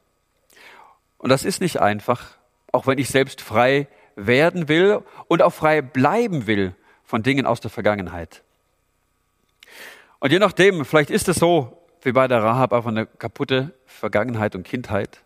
Und 1.18 1.30
das 1.30 1.44
ist 1.44 1.62
nicht 1.62 1.82
einfach, 1.82 2.38
auch 2.72 2.88
wenn 2.88 2.98
ich 2.98 3.10
selbst 3.10 3.42
frei 3.42 3.88
werden 4.16 4.68
will 4.68 5.02
und 5.28 5.42
auch 5.42 5.54
frei 5.54 5.82
bleiben 5.82 6.48
will 6.48 6.76
von 7.04 7.24
Dingen 7.24 7.46
aus 7.46 7.60
der 7.60 7.72
Vergangenheit. 7.72 8.44
Und 10.20 10.32
je 10.32 10.40
nachdem, 10.40 10.86
vielleicht 10.86 11.10
ist 11.10 11.28
es 11.28 11.38
so, 11.38 11.86
wie 12.02 12.12
bei 12.12 12.28
der 12.28 12.44
Rahab, 12.44 12.74
einfach 12.74 12.90
eine 12.90 13.06
kaputte 13.06 13.74
Vergangenheit 13.86 14.56
und 14.56 14.64
Kindheit. 14.64 15.22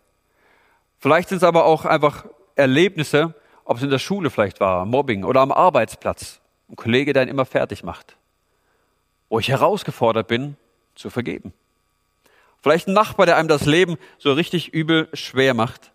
Vielleicht 0.97 1.30
sind 1.30 1.38
es 1.38 1.43
aber 1.43 1.66
auch 1.66 1.86
einfach 1.86 2.26
Erlebnisse, 2.55 3.34
ob 3.66 3.78
es 3.78 3.84
in 3.84 3.89
der 3.89 3.99
Schule 3.99 4.30
vielleicht 4.30 4.60
war, 4.60 4.86
Mobbing 4.86 5.24
oder 5.24 5.41
am 5.41 5.51
Arbeitsplatz. 5.51 6.39
Ein 6.70 6.76
Kollege, 6.76 7.13
der 7.13 7.24
ihn 7.24 7.30
immer 7.30 7.45
fertig 7.45 7.84
macht. 7.84 8.15
Wo 9.28 9.39
ich 9.39 9.49
herausgefordert 9.49 10.28
bin, 10.28 10.55
zu 10.95 11.09
vergeben. 11.09 11.53
Vielleicht 12.61 12.88
ein 12.88 12.93
Nachbar, 12.93 13.26
der 13.26 13.38
einem 13.38 13.47
das 13.47 13.65
Leben 13.65 13.97
so 14.17 14.34
richtig 14.34 14.74
übel 14.74 15.07
schwer 15.13 15.53
macht. 15.53 15.91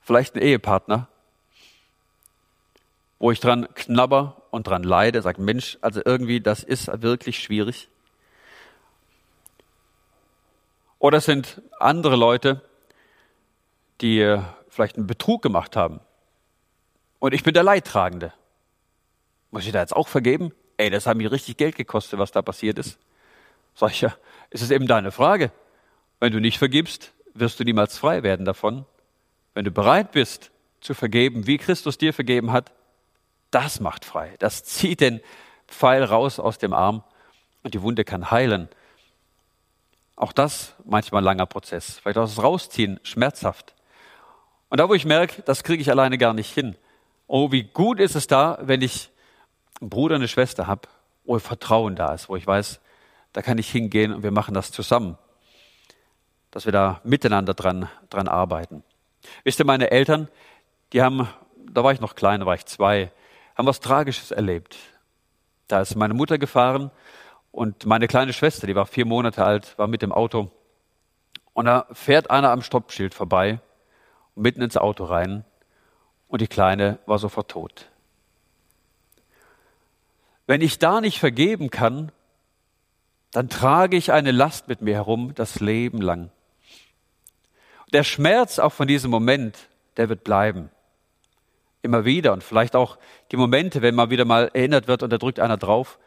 Vielleicht 0.00 0.36
ein 0.36 0.42
Ehepartner, 0.42 1.08
wo 3.18 3.30
ich 3.30 3.40
dran 3.40 3.68
knabber 3.74 4.42
und 4.50 4.66
dran 4.66 4.82
leide, 4.82 5.20
sage, 5.22 5.42
Mensch, 5.42 5.76
also 5.80 6.00
irgendwie, 6.04 6.40
das 6.40 6.62
ist 6.62 6.88
wirklich 7.02 7.40
schwierig. 7.40 7.88
Oder 10.98 11.18
es 11.18 11.24
sind 11.24 11.60
andere 11.78 12.16
Leute, 12.16 12.62
die 14.00 14.40
vielleicht 14.68 14.96
einen 14.96 15.06
Betrug 15.06 15.42
gemacht 15.42 15.76
haben. 15.76 16.00
Und 17.18 17.34
ich 17.34 17.42
bin 17.42 17.54
der 17.54 17.64
Leidtragende. 17.64 18.32
Muss 19.50 19.66
ich 19.66 19.72
da 19.72 19.80
jetzt 19.80 19.96
auch 19.96 20.08
vergeben? 20.08 20.52
Ey, 20.76 20.90
das 20.90 21.06
hat 21.06 21.16
mir 21.16 21.32
richtig 21.32 21.56
Geld 21.56 21.76
gekostet, 21.76 22.18
was 22.18 22.32
da 22.32 22.42
passiert 22.42 22.78
ist. 22.78 22.98
Sag 23.74 23.90
ich 23.90 24.00
ja, 24.00 24.14
ist 24.50 24.62
es 24.62 24.70
eben 24.70 24.86
deine 24.86 25.10
Frage. 25.10 25.52
Wenn 26.20 26.32
du 26.32 26.40
nicht 26.40 26.58
vergibst, 26.58 27.12
wirst 27.34 27.60
du 27.60 27.64
niemals 27.64 27.96
frei 27.96 28.22
werden 28.22 28.44
davon. 28.44 28.84
Wenn 29.54 29.64
du 29.64 29.70
bereit 29.70 30.12
bist 30.12 30.50
zu 30.80 30.94
vergeben, 30.94 31.46
wie 31.46 31.58
Christus 31.58 31.98
dir 31.98 32.12
vergeben 32.12 32.52
hat, 32.52 32.72
das 33.50 33.80
macht 33.80 34.04
frei. 34.04 34.34
Das 34.38 34.64
zieht 34.64 35.00
den 35.00 35.20
Pfeil 35.66 36.04
raus 36.04 36.38
aus 36.38 36.58
dem 36.58 36.72
Arm 36.72 37.02
und 37.62 37.74
die 37.74 37.82
Wunde 37.82 38.04
kann 38.04 38.30
heilen. 38.30 38.68
Auch 40.16 40.32
das 40.32 40.74
manchmal 40.84 41.22
ein 41.22 41.24
langer 41.24 41.46
Prozess. 41.46 41.98
Vielleicht 41.98 42.18
auch 42.18 42.24
das 42.24 42.42
Rausziehen 42.42 42.98
schmerzhaft. 43.02 43.74
Und 44.68 44.80
da, 44.80 44.88
wo 44.88 44.94
ich 44.94 45.04
merke, 45.04 45.42
das 45.42 45.62
kriege 45.62 45.80
ich 45.80 45.90
alleine 45.90 46.18
gar 46.18 46.34
nicht 46.34 46.52
hin. 46.52 46.76
Oh, 47.26 47.52
wie 47.52 47.62
gut 47.62 48.00
ist 48.00 48.16
es 48.16 48.26
da, 48.26 48.58
wenn 48.62 48.82
ich 48.82 49.10
einen 49.80 49.90
Bruder, 49.90 50.16
eine 50.16 50.28
Schwester 50.28 50.66
habe, 50.66 50.82
wo 51.24 51.38
Vertrauen 51.38 51.96
da 51.96 52.12
ist, 52.14 52.28
wo 52.28 52.36
ich 52.36 52.46
weiß, 52.46 52.80
da 53.32 53.42
kann 53.42 53.58
ich 53.58 53.70
hingehen 53.70 54.12
und 54.12 54.22
wir 54.22 54.30
machen 54.30 54.54
das 54.54 54.72
zusammen. 54.72 55.18
Dass 56.50 56.64
wir 56.64 56.72
da 56.72 57.00
miteinander 57.04 57.54
dran, 57.54 57.88
dran 58.08 58.28
arbeiten. 58.28 58.82
Wisst 59.44 59.60
ihr, 59.60 59.66
meine 59.66 59.90
Eltern, 59.90 60.28
die 60.92 61.02
haben, 61.02 61.28
da 61.70 61.84
war 61.84 61.92
ich 61.92 62.00
noch 62.00 62.14
klein, 62.14 62.40
da 62.40 62.46
war 62.46 62.54
ich 62.54 62.64
zwei, 62.66 63.12
haben 63.56 63.66
was 63.66 63.80
Tragisches 63.80 64.30
erlebt. 64.30 64.76
Da 65.66 65.80
ist 65.80 65.94
meine 65.96 66.14
Mutter 66.14 66.38
gefahren 66.38 66.90
und 67.52 67.84
meine 67.84 68.08
kleine 68.08 68.32
Schwester, 68.32 68.66
die 68.66 68.74
war 68.74 68.86
vier 68.86 69.04
Monate 69.04 69.44
alt, 69.44 69.76
war 69.78 69.86
mit 69.86 70.00
dem 70.00 70.12
Auto. 70.12 70.50
Und 71.52 71.66
da 71.66 71.86
fährt 71.92 72.30
einer 72.30 72.50
am 72.50 72.62
Stoppschild 72.62 73.14
vorbei, 73.14 73.60
mitten 74.34 74.62
ins 74.62 74.76
Auto 74.76 75.04
rein. 75.04 75.44
Und 76.28 76.40
die 76.40 76.46
Kleine 76.46 76.98
war 77.06 77.18
sofort 77.18 77.50
tot. 77.50 77.90
Wenn 80.48 80.62
ich 80.62 80.78
da 80.78 81.02
nicht 81.02 81.20
vergeben 81.20 81.68
kann, 81.70 82.10
dann 83.32 83.50
trage 83.50 83.98
ich 83.98 84.12
eine 84.12 84.32
Last 84.32 84.66
mit 84.66 84.80
mir 84.80 84.94
herum 84.94 85.34
das 85.34 85.60
Leben 85.60 86.00
lang. 86.00 86.30
Der 87.92 88.02
Schmerz 88.02 88.58
auch 88.58 88.72
von 88.72 88.88
diesem 88.88 89.10
Moment, 89.10 89.68
der 89.98 90.08
wird 90.08 90.24
bleiben. 90.24 90.70
immer 91.82 92.04
wieder 92.04 92.32
und 92.32 92.42
vielleicht 92.42 92.74
auch 92.74 92.98
die 93.30 93.36
Momente, 93.36 93.82
wenn 93.82 93.94
man 93.94 94.10
wieder 94.10 94.24
mal 94.24 94.50
erinnert 94.52 94.88
wird 94.88 95.02
und 95.02 95.12
da 95.12 95.18
drückt 95.18 95.38
einer 95.38 95.58
drauf, 95.58 95.98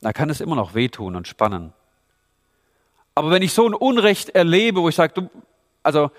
da 0.00 0.12
kann 0.12 0.30
es 0.30 0.40
immer 0.40 0.56
noch 0.56 0.74
wehtun 0.74 1.14
und 1.14 1.28
spannen. 1.28 1.72
Aber 3.14 3.30
wenn 3.30 3.42
ich 3.42 3.52
so 3.52 3.66
ein 3.66 3.74
Unrecht 3.74 4.30
erlebe, 4.30 4.80
wo 4.80 4.88
ich 4.88 4.96
sage, 4.96 5.12
du, 5.14 5.30
also 5.82 6.10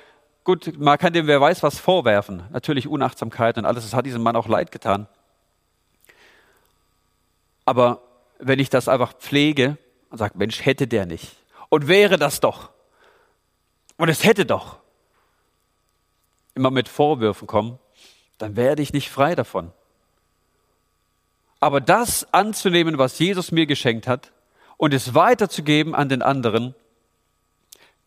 gut, 0.43 0.79
man 0.79 0.97
kann 0.97 1.13
dem 1.13 1.27
wer 1.27 1.41
weiß 1.41 1.63
was 1.63 1.79
vorwerfen, 1.79 2.43
natürlich 2.51 2.87
Unachtsamkeit 2.87 3.57
und 3.57 3.65
alles, 3.65 3.83
das 3.83 3.93
hat 3.93 4.05
diesem 4.05 4.23
Mann 4.23 4.35
auch 4.35 4.47
leid 4.47 4.71
getan. 4.71 5.07
Aber 7.69 8.01
wenn 8.39 8.57
ich 8.57 8.71
das 8.71 8.87
einfach 8.87 9.13
pflege 9.13 9.77
und 10.09 10.17
sage, 10.17 10.35
Mensch, 10.39 10.65
hätte 10.65 10.87
der 10.87 11.05
nicht. 11.05 11.35
Und 11.69 11.87
wäre 11.87 12.17
das 12.17 12.39
doch. 12.39 12.71
Und 13.95 14.09
es 14.09 14.23
hätte 14.23 14.43
doch. 14.43 14.79
Immer 16.55 16.71
mit 16.71 16.89
Vorwürfen 16.89 17.45
kommen, 17.45 17.77
dann 18.39 18.55
werde 18.55 18.81
ich 18.81 18.91
nicht 18.91 19.11
frei 19.11 19.35
davon. 19.35 19.71
Aber 21.59 21.79
das 21.79 22.33
anzunehmen, 22.33 22.97
was 22.97 23.19
Jesus 23.19 23.51
mir 23.51 23.67
geschenkt 23.67 24.07
hat 24.07 24.31
und 24.77 24.91
es 24.91 25.13
weiterzugeben 25.13 25.93
an 25.93 26.09
den 26.09 26.23
anderen, 26.23 26.73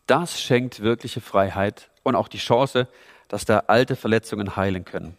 das 0.07 0.41
schenkt 0.41 0.81
wirkliche 0.81 1.21
Freiheit 1.21 1.89
und 2.03 2.17
auch 2.17 2.27
die 2.27 2.37
Chance, 2.37 2.89
dass 3.29 3.45
da 3.45 3.59
alte 3.67 3.95
Verletzungen 3.95 4.57
heilen 4.57 4.83
können. 4.83 5.17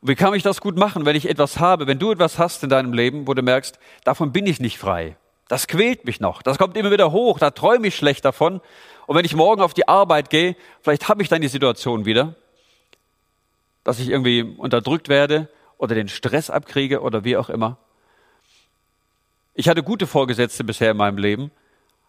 Und 0.00 0.08
wie 0.08 0.14
kann 0.14 0.34
ich 0.34 0.42
das 0.42 0.60
gut 0.60 0.76
machen, 0.76 1.06
wenn 1.06 1.16
ich 1.16 1.28
etwas 1.28 1.58
habe, 1.58 1.86
wenn 1.86 1.98
du 1.98 2.12
etwas 2.12 2.38
hast 2.38 2.62
in 2.62 2.68
deinem 2.68 2.92
Leben, 2.92 3.26
wo 3.26 3.34
du 3.34 3.42
merkst, 3.42 3.78
davon 4.04 4.32
bin 4.32 4.46
ich 4.46 4.60
nicht 4.60 4.78
frei. 4.78 5.16
Das 5.48 5.68
quält 5.68 6.04
mich 6.04 6.20
noch, 6.20 6.42
das 6.42 6.58
kommt 6.58 6.76
immer 6.76 6.90
wieder 6.90 7.12
hoch, 7.12 7.38
da 7.38 7.50
träume 7.50 7.88
ich 7.88 7.96
schlecht 7.96 8.24
davon. 8.24 8.60
Und 9.06 9.16
wenn 9.16 9.24
ich 9.24 9.36
morgen 9.36 9.62
auf 9.62 9.74
die 9.74 9.86
Arbeit 9.86 10.30
gehe, 10.30 10.56
vielleicht 10.82 11.08
habe 11.08 11.22
ich 11.22 11.28
dann 11.28 11.40
die 11.40 11.48
Situation 11.48 12.04
wieder, 12.04 12.34
dass 13.84 14.00
ich 14.00 14.08
irgendwie 14.08 14.42
unterdrückt 14.42 15.08
werde 15.08 15.48
oder 15.78 15.94
den 15.94 16.08
Stress 16.08 16.50
abkriege 16.50 17.00
oder 17.00 17.22
wie 17.22 17.36
auch 17.36 17.48
immer. 17.48 17.78
Ich 19.54 19.68
hatte 19.68 19.82
gute 19.82 20.06
Vorgesetzte 20.06 20.64
bisher 20.64 20.90
in 20.90 20.96
meinem 20.96 21.18
Leben, 21.18 21.50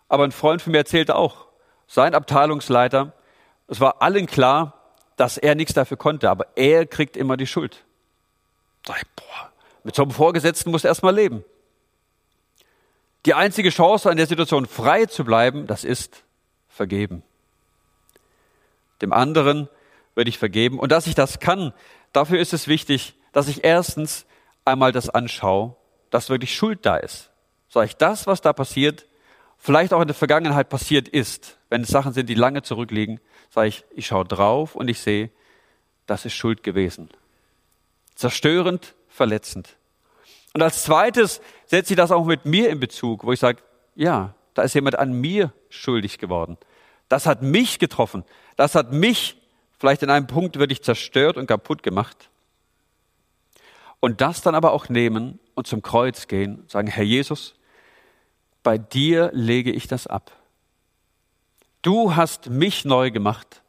aber 0.09 0.23
ein 0.23 0.31
Freund 0.31 0.61
von 0.61 0.71
mir 0.71 0.79
erzählte 0.79 1.15
auch, 1.15 1.45
sein 1.87 2.15
Abteilungsleiter, 2.15 3.13
es 3.67 3.79
war 3.79 4.01
allen 4.01 4.25
klar, 4.25 4.76
dass 5.17 5.37
er 5.37 5.55
nichts 5.55 5.73
dafür 5.73 5.97
konnte, 5.97 6.29
aber 6.29 6.47
er 6.55 6.85
kriegt 6.85 7.17
immer 7.17 7.35
die 7.35 7.47
Schuld. 7.47 7.83
Sag 8.85 8.97
ich, 8.97 9.07
boah, 9.15 9.51
mit 9.83 9.95
so 9.95 10.03
einem 10.03 10.11
Vorgesetzten 10.11 10.71
muss 10.71 10.85
er 10.85 10.89
erstmal 10.89 11.15
leben. 11.15 11.43
Die 13.25 13.33
einzige 13.33 13.69
Chance, 13.69 14.09
an 14.09 14.15
der 14.15 14.27
Situation 14.27 14.65
frei 14.65 15.05
zu 15.05 15.25
bleiben, 15.25 15.67
das 15.67 15.83
ist 15.83 16.23
vergeben. 16.69 17.23
Dem 19.01 19.11
anderen 19.11 19.67
werde 20.15 20.29
ich 20.29 20.37
vergeben. 20.37 20.79
Und 20.79 20.91
dass 20.91 21.07
ich 21.07 21.15
das 21.15 21.39
kann, 21.39 21.73
dafür 22.13 22.39
ist 22.39 22.53
es 22.53 22.67
wichtig, 22.67 23.15
dass 23.33 23.47
ich 23.47 23.63
erstens 23.63 24.25
einmal 24.65 24.91
das 24.91 25.09
anschaue, 25.09 25.75
dass 26.09 26.29
wirklich 26.29 26.55
Schuld 26.55 26.85
da 26.85 26.97
ist. 26.97 27.29
Sag 27.69 27.85
ich, 27.85 27.95
das, 27.95 28.27
was 28.27 28.41
da 28.41 28.53
passiert, 28.53 29.05
vielleicht 29.57 29.93
auch 29.93 30.01
in 30.01 30.07
der 30.07 30.15
Vergangenheit 30.15 30.69
passiert 30.69 31.07
ist, 31.07 31.57
wenn 31.69 31.81
es 31.81 31.89
Sachen 31.89 32.13
sind, 32.13 32.29
die 32.29 32.35
lange 32.35 32.61
zurückliegen, 32.61 33.19
sage 33.49 33.69
ich, 33.69 33.85
ich 33.95 34.07
schaue 34.07 34.25
drauf 34.25 34.75
und 34.75 34.87
ich 34.87 34.99
sehe, 34.99 35.29
das 36.05 36.25
ist 36.25 36.33
Schuld 36.33 36.63
gewesen. 36.63 37.09
Zerstörend, 38.15 38.95
verletzend. 39.09 39.75
Und 40.53 40.61
als 40.61 40.83
zweites 40.83 41.41
setze 41.65 41.93
ich 41.93 41.97
das 41.97 42.11
auch 42.11 42.25
mit 42.25 42.45
mir 42.45 42.69
in 42.69 42.79
Bezug, 42.79 43.23
wo 43.23 43.31
ich 43.31 43.39
sage, 43.39 43.61
ja, 43.95 44.33
da 44.53 44.63
ist 44.63 44.73
jemand 44.73 44.97
an 44.97 45.13
mir 45.13 45.51
schuldig 45.69 46.17
geworden. 46.17 46.57
Das 47.09 47.25
hat 47.25 47.41
mich 47.41 47.79
getroffen. 47.79 48.23
Das 48.55 48.73
hat 48.73 48.91
mich 48.91 49.37
vielleicht 49.77 50.01
in 50.03 50.09
einem 50.09 50.27
Punkt 50.27 50.57
wirklich 50.57 50.83
zerstört 50.83 51.37
und 51.37 51.47
kaputt 51.47 51.83
gemacht. 51.83 52.29
Und 53.99 54.21
das 54.21 54.41
dann 54.41 54.55
aber 54.55 54.73
auch 54.73 54.89
nehmen 54.89 55.39
und 55.55 55.67
zum 55.67 55.81
Kreuz 55.81 56.27
gehen 56.27 56.61
und 56.61 56.71
sagen, 56.71 56.87
Herr 56.87 57.03
Jesus, 57.03 57.55
bei 58.63 58.77
dir 58.77 59.31
lege 59.33 59.71
ich 59.71 59.87
das 59.87 60.07
ab. 60.07 60.31
Du 61.81 62.15
hast 62.15 62.49
mich 62.49 62.85
neu 62.85 63.11
gemacht, 63.11 63.61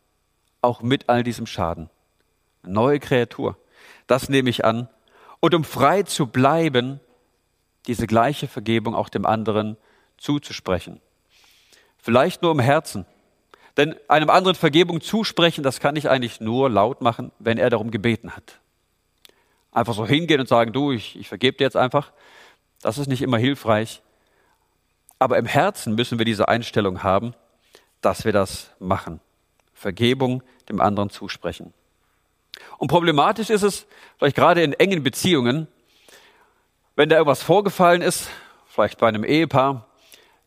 auch 0.62 0.82
mit 0.82 1.08
all 1.08 1.22
diesem 1.22 1.46
Schaden. 1.46 1.90
Neue 2.62 2.98
Kreatur. 3.00 3.56
Das 4.06 4.28
nehme 4.28 4.50
ich 4.50 4.64
an. 4.64 4.88
Und 5.40 5.54
um 5.54 5.64
frei 5.64 6.02
zu 6.02 6.26
bleiben, 6.26 7.00
diese 7.86 8.06
gleiche 8.06 8.48
Vergebung 8.48 8.94
auch 8.94 9.08
dem 9.08 9.26
anderen 9.26 9.76
zuzusprechen. 10.16 11.00
Vielleicht 11.96 12.42
nur 12.42 12.52
im 12.52 12.60
Herzen, 12.60 13.06
denn 13.76 13.94
einem 14.08 14.30
anderen 14.30 14.56
Vergebung 14.56 15.00
zusprechen, 15.00 15.62
das 15.62 15.78
kann 15.78 15.96
ich 15.96 16.10
eigentlich 16.10 16.40
nur 16.40 16.68
laut 16.68 17.00
machen, 17.00 17.30
wenn 17.38 17.58
er 17.58 17.70
darum 17.70 17.90
gebeten 17.90 18.34
hat. 18.34 18.58
Einfach 19.70 19.94
so 19.94 20.06
hingehen 20.06 20.40
und 20.40 20.48
sagen, 20.48 20.72
du, 20.72 20.90
ich, 20.92 21.16
ich 21.16 21.28
vergebe 21.28 21.56
dir 21.56 21.64
jetzt 21.64 21.76
einfach, 21.76 22.12
das 22.82 22.98
ist 22.98 23.06
nicht 23.06 23.22
immer 23.22 23.38
hilfreich. 23.38 24.02
Aber 25.20 25.38
im 25.38 25.46
Herzen 25.46 25.94
müssen 25.94 26.18
wir 26.18 26.24
diese 26.24 26.48
Einstellung 26.48 27.02
haben, 27.02 27.34
dass 28.00 28.24
wir 28.24 28.32
das 28.32 28.70
machen. 28.78 29.20
Vergebung 29.74 30.42
dem 30.68 30.80
anderen 30.80 31.10
zusprechen. 31.10 31.72
Und 32.78 32.88
problematisch 32.88 33.50
ist 33.50 33.62
es, 33.62 33.86
vielleicht 34.18 34.36
gerade 34.36 34.62
in 34.62 34.72
engen 34.72 35.02
Beziehungen, 35.02 35.68
wenn 36.96 37.08
da 37.08 37.16
irgendwas 37.16 37.42
vorgefallen 37.42 38.02
ist, 38.02 38.28
vielleicht 38.66 38.98
bei 38.98 39.08
einem 39.08 39.24
Ehepaar, 39.24 39.86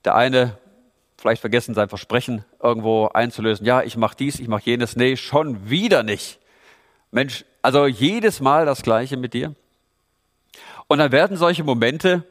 der 0.04 0.16
eine 0.16 0.58
vielleicht 1.18 1.42
vergessen, 1.42 1.76
sein 1.76 1.88
Versprechen 1.88 2.44
irgendwo 2.62 3.08
einzulösen. 3.08 3.66
Ja, 3.66 3.84
ich 3.84 3.96
mache 3.96 4.18
dies, 4.18 4.40
ich 4.40 4.48
mache 4.48 4.64
jenes. 4.66 4.96
Nee, 4.96 5.16
schon 5.16 5.70
wieder 5.70 6.04
nicht. 6.04 6.40
Mensch, 7.12 7.46
also 7.62 7.86
jedes 7.86 8.42
Mal 8.42 8.66
das 8.66 8.82
Gleiche 8.82 9.18
mit 9.18 9.34
dir. 9.34 9.54
Und 10.88 10.98
dann 10.98 11.12
werden 11.12 11.38
solche 11.38 11.64
Momente 11.64 12.24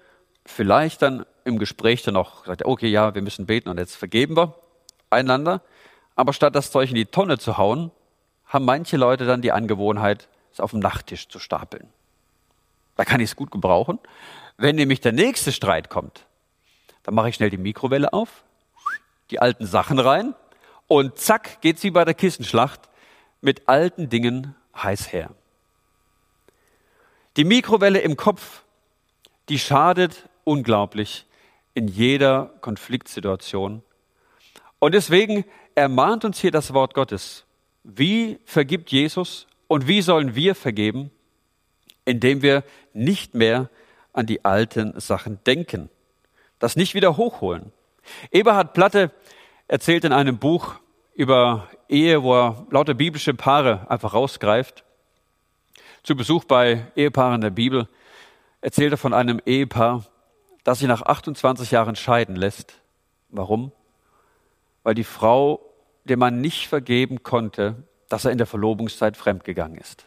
vielleicht 0.44 1.02
dann 1.02 1.24
im 1.44 1.58
Gespräch 1.58 2.02
dann 2.02 2.16
auch 2.16 2.42
gesagt, 2.42 2.64
okay, 2.64 2.88
ja, 2.88 3.14
wir 3.14 3.22
müssen 3.22 3.46
beten 3.46 3.68
und 3.68 3.78
jetzt 3.78 3.94
vergeben 3.94 4.36
wir 4.36 4.54
einander. 5.10 5.62
Aber 6.16 6.32
statt 6.32 6.54
das 6.54 6.70
Zeug 6.70 6.90
in 6.90 6.96
die 6.96 7.06
Tonne 7.06 7.38
zu 7.38 7.58
hauen, 7.58 7.90
haben 8.46 8.64
manche 8.64 8.96
Leute 8.96 9.26
dann 9.26 9.42
die 9.42 9.52
Angewohnheit, 9.52 10.28
es 10.52 10.60
auf 10.60 10.72
dem 10.72 10.80
Nachttisch 10.80 11.28
zu 11.28 11.38
stapeln. 11.38 11.88
Da 12.96 13.04
kann 13.04 13.20
ich 13.20 13.30
es 13.30 13.36
gut 13.36 13.50
gebrauchen. 13.50 13.98
Wenn 14.56 14.76
nämlich 14.76 15.00
der 15.00 15.12
nächste 15.12 15.52
Streit 15.52 15.88
kommt, 15.88 16.26
dann 17.02 17.14
mache 17.14 17.28
ich 17.28 17.36
schnell 17.36 17.50
die 17.50 17.56
Mikrowelle 17.56 18.12
auf, 18.12 18.44
die 19.30 19.40
alten 19.40 19.66
Sachen 19.66 19.98
rein 19.98 20.34
und 20.86 21.18
zack 21.18 21.60
geht 21.60 21.78
sie 21.78 21.90
bei 21.90 22.04
der 22.04 22.14
Kissenschlacht 22.14 22.88
mit 23.40 23.68
alten 23.68 24.08
Dingen 24.08 24.54
heiß 24.76 25.12
her. 25.12 25.30
Die 27.36 27.44
Mikrowelle 27.44 28.00
im 28.00 28.16
Kopf, 28.16 28.64
die 29.48 29.58
schadet 29.58 30.28
unglaublich 30.44 31.26
in 31.74 31.86
jeder 31.86 32.52
Konfliktsituation. 32.60 33.82
Und 34.80 34.94
deswegen 34.94 35.44
ermahnt 35.76 36.24
uns 36.24 36.40
hier 36.40 36.50
das 36.50 36.74
Wort 36.74 36.94
Gottes. 36.94 37.44
Wie 37.84 38.40
vergibt 38.44 38.90
Jesus 38.90 39.46
und 39.68 39.86
wie 39.86 40.02
sollen 40.02 40.34
wir 40.34 40.56
vergeben? 40.56 41.12
Indem 42.04 42.42
wir 42.42 42.64
nicht 42.92 43.34
mehr 43.34 43.70
an 44.12 44.26
die 44.26 44.44
alten 44.44 44.98
Sachen 44.98 45.38
denken, 45.44 45.88
das 46.58 46.74
nicht 46.74 46.94
wieder 46.94 47.16
hochholen. 47.16 47.72
Eberhard 48.32 48.72
Platte 48.72 49.12
erzählt 49.68 50.04
in 50.04 50.12
einem 50.12 50.38
Buch 50.38 50.74
über 51.14 51.68
Ehe, 51.88 52.22
wo 52.22 52.34
er 52.34 52.66
lauter 52.70 52.94
biblische 52.94 53.34
Paare 53.34 53.88
einfach 53.90 54.14
rausgreift. 54.14 54.84
Zu 56.02 56.16
Besuch 56.16 56.44
bei 56.44 56.86
Ehepaaren 56.96 57.42
der 57.42 57.50
Bibel 57.50 57.86
erzählt 58.62 58.92
er 58.92 58.98
von 58.98 59.12
einem 59.12 59.40
Ehepaar, 59.44 60.06
das 60.64 60.78
sich 60.78 60.88
nach 60.88 61.02
28 61.02 61.70
Jahren 61.70 61.96
scheiden 61.96 62.36
lässt. 62.36 62.80
Warum? 63.28 63.72
Weil 64.82 64.94
die 64.94 65.04
Frau 65.04 65.70
dem 66.04 66.18
man 66.18 66.40
nicht 66.40 66.68
vergeben 66.68 67.22
konnte, 67.22 67.76
dass 68.08 68.24
er 68.24 68.32
in 68.32 68.38
der 68.38 68.46
Verlobungszeit 68.46 69.16
fremdgegangen 69.16 69.78
ist. 69.78 70.06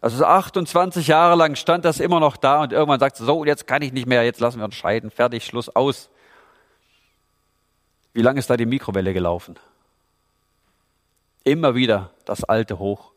Also 0.00 0.24
28 0.24 1.06
Jahre 1.06 1.34
lang 1.34 1.56
stand 1.56 1.84
das 1.84 2.00
immer 2.00 2.20
noch 2.20 2.36
da 2.36 2.62
und 2.62 2.72
irgendwann 2.72 3.00
sagt 3.00 3.16
sie, 3.16 3.24
so, 3.24 3.44
jetzt 3.44 3.66
kann 3.66 3.82
ich 3.82 3.92
nicht 3.92 4.06
mehr, 4.06 4.24
jetzt 4.24 4.40
lassen 4.40 4.58
wir 4.58 4.64
uns 4.64 4.74
scheiden, 4.74 5.10
fertig, 5.10 5.44
Schluss, 5.44 5.68
aus. 5.68 6.10
Wie 8.12 8.22
lange 8.22 8.38
ist 8.38 8.50
da 8.50 8.56
die 8.56 8.66
Mikrowelle 8.66 9.12
gelaufen? 9.12 9.58
Immer 11.42 11.74
wieder 11.74 12.10
das 12.24 12.44
Alte 12.44 12.78
hoch 12.78 13.12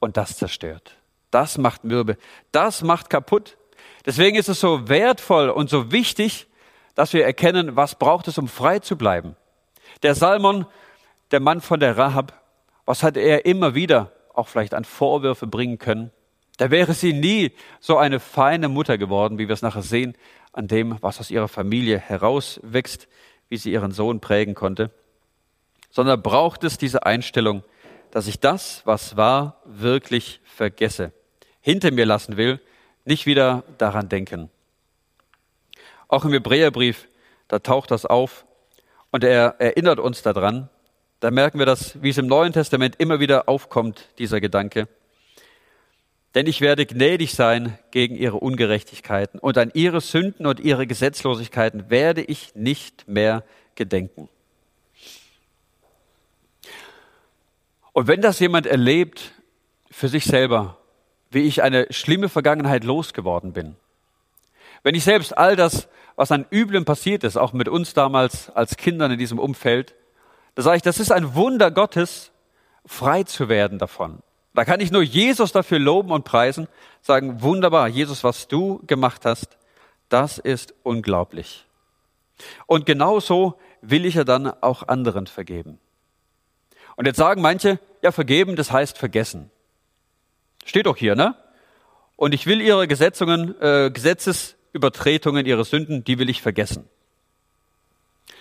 und 0.00 0.16
das 0.16 0.36
zerstört. 0.36 0.96
Das 1.30 1.58
macht 1.58 1.84
mürbe. 1.84 2.16
Das 2.52 2.82
macht 2.82 3.10
kaputt. 3.10 3.58
Deswegen 4.06 4.36
ist 4.36 4.48
es 4.48 4.60
so 4.60 4.88
wertvoll 4.88 5.50
und 5.50 5.68
so 5.68 5.92
wichtig, 5.92 6.46
dass 6.94 7.12
wir 7.12 7.24
erkennen, 7.24 7.76
was 7.76 7.94
braucht 7.94 8.28
es, 8.28 8.38
um 8.38 8.48
frei 8.48 8.78
zu 8.78 8.96
bleiben. 8.96 9.36
Der 10.02 10.14
Salmon, 10.14 10.66
der 11.30 11.40
Mann 11.40 11.60
von 11.60 11.80
der 11.80 11.96
Rahab, 11.96 12.40
was 12.84 13.02
hat 13.02 13.16
er 13.16 13.44
immer 13.44 13.74
wieder 13.74 14.12
auch 14.34 14.48
vielleicht 14.48 14.74
an 14.74 14.84
Vorwürfe 14.84 15.46
bringen 15.46 15.78
können? 15.78 16.10
Da 16.56 16.70
wäre 16.70 16.94
sie 16.94 17.12
nie 17.12 17.52
so 17.80 17.98
eine 17.98 18.20
feine 18.20 18.68
Mutter 18.68 18.98
geworden, 18.98 19.38
wie 19.38 19.48
wir 19.48 19.54
es 19.54 19.62
nachher 19.62 19.82
sehen, 19.82 20.16
an 20.52 20.66
dem, 20.66 20.96
was 21.00 21.20
aus 21.20 21.30
ihrer 21.30 21.48
Familie 21.48 21.98
herauswächst, 21.98 23.08
wie 23.48 23.56
sie 23.56 23.72
ihren 23.72 23.92
Sohn 23.92 24.20
prägen 24.20 24.54
konnte, 24.54 24.90
sondern 25.90 26.22
braucht 26.22 26.64
es 26.64 26.78
diese 26.78 27.06
Einstellung, 27.06 27.62
dass 28.10 28.26
ich 28.26 28.40
das, 28.40 28.82
was 28.84 29.16
war, 29.16 29.60
wirklich 29.64 30.40
vergesse, 30.44 31.12
hinter 31.60 31.90
mir 31.92 32.06
lassen 32.06 32.36
will, 32.36 32.60
nicht 33.04 33.26
wieder 33.26 33.64
daran 33.78 34.08
denken. 34.08 34.50
Auch 36.08 36.24
im 36.24 36.32
Hebräerbrief, 36.32 37.08
da 37.48 37.58
taucht 37.58 37.90
das 37.90 38.04
auf 38.04 38.44
und 39.10 39.24
er 39.24 39.56
erinnert 39.58 39.98
uns 40.00 40.22
daran. 40.22 40.68
Da 41.20 41.30
merken 41.30 41.58
wir 41.58 41.66
das, 41.66 42.00
wie 42.02 42.10
es 42.10 42.18
im 42.18 42.26
Neuen 42.26 42.52
Testament 42.52 42.96
immer 42.98 43.20
wieder 43.20 43.48
aufkommt, 43.48 44.08
dieser 44.18 44.40
Gedanke. 44.40 44.88
Denn 46.34 46.46
ich 46.46 46.60
werde 46.60 46.86
gnädig 46.86 47.32
sein 47.32 47.78
gegen 47.90 48.14
ihre 48.14 48.36
Ungerechtigkeiten 48.36 49.40
und 49.40 49.58
an 49.58 49.70
ihre 49.74 50.00
Sünden 50.00 50.46
und 50.46 50.60
ihre 50.60 50.86
Gesetzlosigkeiten 50.86 51.90
werde 51.90 52.22
ich 52.22 52.54
nicht 52.54 53.08
mehr 53.08 53.42
gedenken. 53.74 54.28
Und 57.92 58.06
wenn 58.06 58.20
das 58.20 58.38
jemand 58.38 58.66
erlebt 58.66 59.32
für 59.90 60.08
sich 60.08 60.24
selber, 60.24 60.76
wie 61.30 61.40
ich 61.40 61.62
eine 61.62 61.86
schlimme 61.90 62.28
Vergangenheit 62.28 62.84
losgeworden 62.84 63.52
bin, 63.52 63.74
wenn 64.84 64.94
ich 64.94 65.02
selbst 65.02 65.36
all 65.36 65.56
das, 65.56 65.88
was 66.18 66.32
an 66.32 66.46
Üblem 66.50 66.84
passiert 66.84 67.22
ist, 67.22 67.36
auch 67.36 67.52
mit 67.52 67.68
uns 67.68 67.94
damals 67.94 68.50
als 68.50 68.76
Kindern 68.76 69.12
in 69.12 69.20
diesem 69.20 69.38
Umfeld, 69.38 69.94
da 70.56 70.62
sage 70.62 70.78
ich, 70.78 70.82
das 70.82 70.98
ist 70.98 71.12
ein 71.12 71.36
Wunder 71.36 71.70
Gottes, 71.70 72.32
frei 72.84 73.22
zu 73.22 73.48
werden 73.48 73.78
davon. 73.78 74.18
Da 74.52 74.64
kann 74.64 74.80
ich 74.80 74.90
nur 74.90 75.02
Jesus 75.02 75.52
dafür 75.52 75.78
loben 75.78 76.10
und 76.10 76.24
preisen, 76.24 76.66
sagen, 77.02 77.40
wunderbar, 77.40 77.86
Jesus, 77.86 78.24
was 78.24 78.48
du 78.48 78.82
gemacht 78.88 79.24
hast, 79.24 79.56
das 80.08 80.38
ist 80.38 80.74
unglaublich. 80.82 81.66
Und 82.66 82.84
genauso 82.84 83.54
will 83.80 84.04
ich 84.04 84.14
ja 84.14 84.24
dann 84.24 84.48
auch 84.48 84.88
anderen 84.88 85.28
vergeben. 85.28 85.78
Und 86.96 87.06
jetzt 87.06 87.18
sagen 87.18 87.42
manche, 87.42 87.78
ja, 88.02 88.10
vergeben, 88.10 88.56
das 88.56 88.72
heißt 88.72 88.98
vergessen. 88.98 89.52
Steht 90.64 90.86
doch 90.86 90.96
hier, 90.96 91.14
ne? 91.14 91.36
Und 92.16 92.34
ich 92.34 92.46
will 92.46 92.60
ihre 92.60 92.88
Gesetzungen, 92.88 93.54
äh, 93.60 93.92
Gesetzesübertretungen, 94.72 95.46
ihre 95.46 95.64
Sünden, 95.64 96.04
die 96.04 96.18
will 96.18 96.28
ich 96.28 96.42
vergessen. 96.42 96.88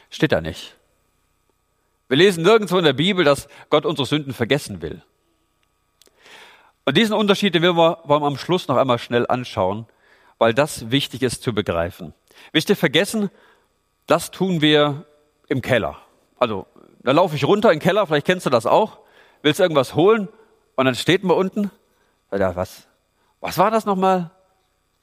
Steht 0.09 0.31
da 0.31 0.41
nicht. 0.41 0.75
Wir 2.07 2.17
lesen 2.17 2.43
nirgendwo 2.43 2.77
in 2.77 2.85
der 2.85 2.93
Bibel, 2.93 3.25
dass 3.25 3.47
Gott 3.69 3.85
unsere 3.85 4.05
Sünden 4.05 4.33
vergessen 4.33 4.81
will. 4.81 5.01
Und 6.85 6.95
diesen 6.95 7.13
Unterschied, 7.13 7.53
den 7.53 7.63
wollen 7.63 7.75
wir, 7.75 7.99
wollen 8.05 8.21
wir 8.21 8.27
am 8.27 8.37
Schluss 8.37 8.67
noch 8.67 8.77
einmal 8.77 8.99
schnell 8.99 9.25
anschauen, 9.27 9.85
weil 10.37 10.53
das 10.53 10.89
wichtig 10.89 11.21
ist 11.21 11.43
zu 11.43 11.53
begreifen. 11.53 12.13
Wisst 12.53 12.69
ihr, 12.69 12.77
vergessen, 12.77 13.29
das 14.05 14.31
tun 14.31 14.61
wir 14.61 15.05
im 15.49 15.61
Keller. 15.61 15.97
Also, 16.39 16.65
da 17.03 17.11
laufe 17.11 17.35
ich 17.35 17.43
runter 17.43 17.71
den 17.71 17.79
Keller, 17.79 18.07
vielleicht 18.07 18.25
kennst 18.25 18.45
du 18.45 18.49
das 18.49 18.65
auch, 18.65 18.99
willst 19.41 19.59
irgendwas 19.59 19.95
holen 19.95 20.29
und 20.75 20.85
dann 20.85 20.95
steht 20.95 21.23
man 21.23 21.35
unten, 21.35 21.71
ja, 22.31 22.55
was, 22.55 22.87
was 23.41 23.57
war 23.57 23.71
das 23.71 23.85
nochmal? 23.85 24.31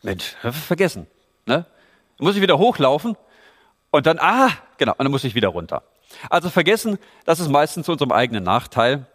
Mensch, 0.02 0.36
vergessen. 0.66 1.06
Ne? 1.46 1.66
Dann 2.18 2.24
muss 2.24 2.36
ich 2.36 2.42
wieder 2.42 2.58
hochlaufen 2.58 3.16
und 3.90 4.06
dann, 4.06 4.18
ah, 4.18 4.50
genau, 4.78 4.92
und 4.92 5.04
dann 5.04 5.10
muss 5.10 5.24
ich 5.24 5.34
wieder 5.34 5.48
runter. 5.48 5.82
Also 6.30 6.50
vergessen, 6.50 6.98
das 7.24 7.40
ist 7.40 7.48
meistens 7.48 7.86
zu 7.86 7.92
unserem 7.92 8.12
eigenen 8.12 8.44
Nachteil. 8.44 9.06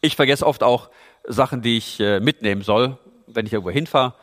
Ich 0.00 0.16
vergesse 0.16 0.46
oft 0.46 0.62
auch 0.62 0.90
Sachen, 1.24 1.62
die 1.62 1.76
ich 1.76 2.00
äh, 2.00 2.20
mitnehmen 2.20 2.62
soll, 2.62 2.98
wenn 3.26 3.46
ich 3.46 3.52
irgendwo 3.52 3.70
hinfahre. 3.70 4.14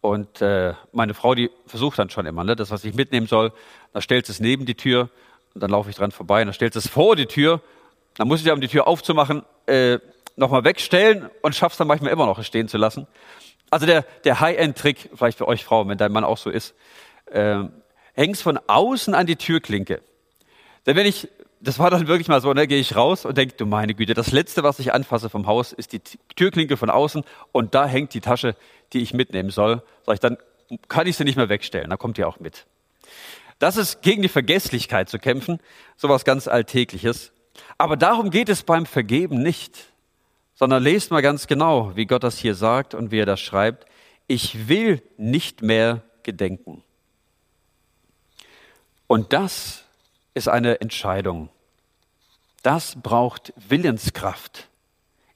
Und 0.00 0.40
äh, 0.40 0.74
meine 0.92 1.14
Frau, 1.14 1.34
die 1.34 1.50
versucht 1.66 1.98
dann 1.98 2.10
schon 2.10 2.26
immer, 2.26 2.44
ne, 2.44 2.54
das, 2.54 2.70
was 2.70 2.84
ich 2.84 2.94
mitnehmen 2.94 3.26
soll, 3.26 3.52
da 3.92 4.00
stellt 4.00 4.26
sie 4.26 4.32
es 4.32 4.40
neben 4.40 4.64
die 4.64 4.76
Tür 4.76 5.10
und 5.54 5.62
dann 5.62 5.70
laufe 5.70 5.90
ich 5.90 5.96
dran 5.96 6.12
vorbei 6.12 6.42
und 6.42 6.48
dann 6.48 6.54
stellt 6.54 6.74
sie 6.74 6.78
es 6.78 6.88
vor 6.88 7.16
die 7.16 7.26
Tür. 7.26 7.60
Dann 8.16 8.28
muss 8.28 8.40
ich 8.40 8.46
ja, 8.46 8.52
um 8.52 8.60
die 8.60 8.68
Tür 8.68 8.86
aufzumachen, 8.86 9.42
äh, 9.66 9.98
nochmal 10.36 10.64
wegstellen 10.64 11.28
und 11.42 11.54
schaff's 11.54 11.76
dann 11.76 11.88
manchmal 11.88 12.12
immer 12.12 12.26
noch 12.26 12.42
stehen 12.44 12.68
zu 12.68 12.78
lassen. 12.78 13.06
Also 13.70 13.86
der, 13.86 14.02
der 14.24 14.40
High-End-Trick, 14.40 15.10
vielleicht 15.14 15.38
für 15.38 15.48
euch 15.48 15.64
Frauen, 15.64 15.88
wenn 15.88 15.98
dein 15.98 16.12
Mann 16.12 16.24
auch 16.24 16.38
so 16.38 16.50
ist, 16.50 16.74
äh, 17.26 17.64
hängst 18.14 18.42
von 18.42 18.58
außen 18.66 19.14
an 19.14 19.26
die 19.26 19.36
Türklinke. 19.36 20.00
Denn 20.86 20.96
wenn 20.96 21.06
ich 21.06 21.28
das 21.60 21.78
war 21.78 21.90
dann 21.90 22.06
wirklich 22.06 22.28
mal 22.28 22.40
so, 22.40 22.52
ne, 22.52 22.66
gehe 22.66 22.78
ich 22.78 22.94
raus 22.94 23.24
und 23.24 23.36
denke, 23.36 23.54
du 23.56 23.66
meine 23.66 23.94
Güte, 23.94 24.14
das 24.14 24.32
Letzte, 24.32 24.62
was 24.62 24.78
ich 24.78 24.92
anfasse 24.92 25.28
vom 25.28 25.46
Haus, 25.46 25.72
ist 25.72 25.92
die 25.92 26.00
Türklinke 26.36 26.76
von 26.76 26.90
außen 26.90 27.24
und 27.52 27.74
da 27.74 27.86
hängt 27.86 28.14
die 28.14 28.20
Tasche, 28.20 28.54
die 28.92 29.00
ich 29.00 29.12
mitnehmen 29.12 29.50
soll. 29.50 29.82
Sag 30.06 30.14
ich, 30.14 30.20
dann 30.20 30.38
kann 30.88 31.06
ich 31.06 31.16
sie 31.16 31.24
nicht 31.24 31.36
mehr 31.36 31.48
wegstellen, 31.48 31.90
da 31.90 31.96
kommt 31.96 32.16
die 32.16 32.24
auch 32.24 32.40
mit. 32.40 32.66
Das 33.58 33.76
ist 33.76 34.02
gegen 34.02 34.22
die 34.22 34.28
Vergesslichkeit 34.28 35.08
zu 35.08 35.18
kämpfen, 35.18 35.58
sowas 35.96 36.24
ganz 36.24 36.46
Alltägliches. 36.46 37.32
Aber 37.76 37.96
darum 37.96 38.30
geht 38.30 38.48
es 38.48 38.62
beim 38.62 38.86
Vergeben 38.86 39.42
nicht, 39.42 39.86
sondern 40.58 40.82
lest 40.82 41.12
mal 41.12 41.22
ganz 41.22 41.46
genau, 41.46 41.94
wie 41.94 42.06
Gott 42.06 42.24
das 42.24 42.36
hier 42.36 42.56
sagt 42.56 42.92
und 42.92 43.12
wie 43.12 43.20
er 43.20 43.26
das 43.26 43.38
schreibt. 43.38 43.86
Ich 44.26 44.66
will 44.66 45.00
nicht 45.16 45.62
mehr 45.62 46.02
gedenken. 46.24 46.82
Und 49.06 49.32
das 49.32 49.84
ist 50.34 50.48
eine 50.48 50.80
Entscheidung. 50.80 51.48
Das 52.64 52.96
braucht 53.00 53.52
Willenskraft. 53.56 54.68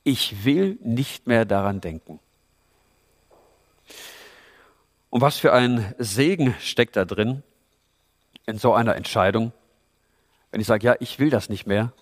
Ich 0.03 0.45
will 0.45 0.77
nicht 0.83 1.29
mehr 1.29 1.45
daran 1.45 1.81
denken. 1.81 2.19
Und 5.09 5.21
was 5.21 5.39
für 5.39 5.53
ein 5.53 5.95
Segen 5.99 6.57
steckt 6.59 6.97
da 6.97 7.05
drin 7.05 7.45
in 8.47 8.59
so 8.59 8.75
einer 8.75 8.97
Entscheidung, 8.97 9.53
wenn 10.51 10.61
ich 10.61 10.67
sage, 10.67 10.85
ja, 10.85 10.97
ich 10.99 11.21
will 11.21 11.31
das 11.31 11.49
nicht 11.49 11.67
mehr. 11.67 11.93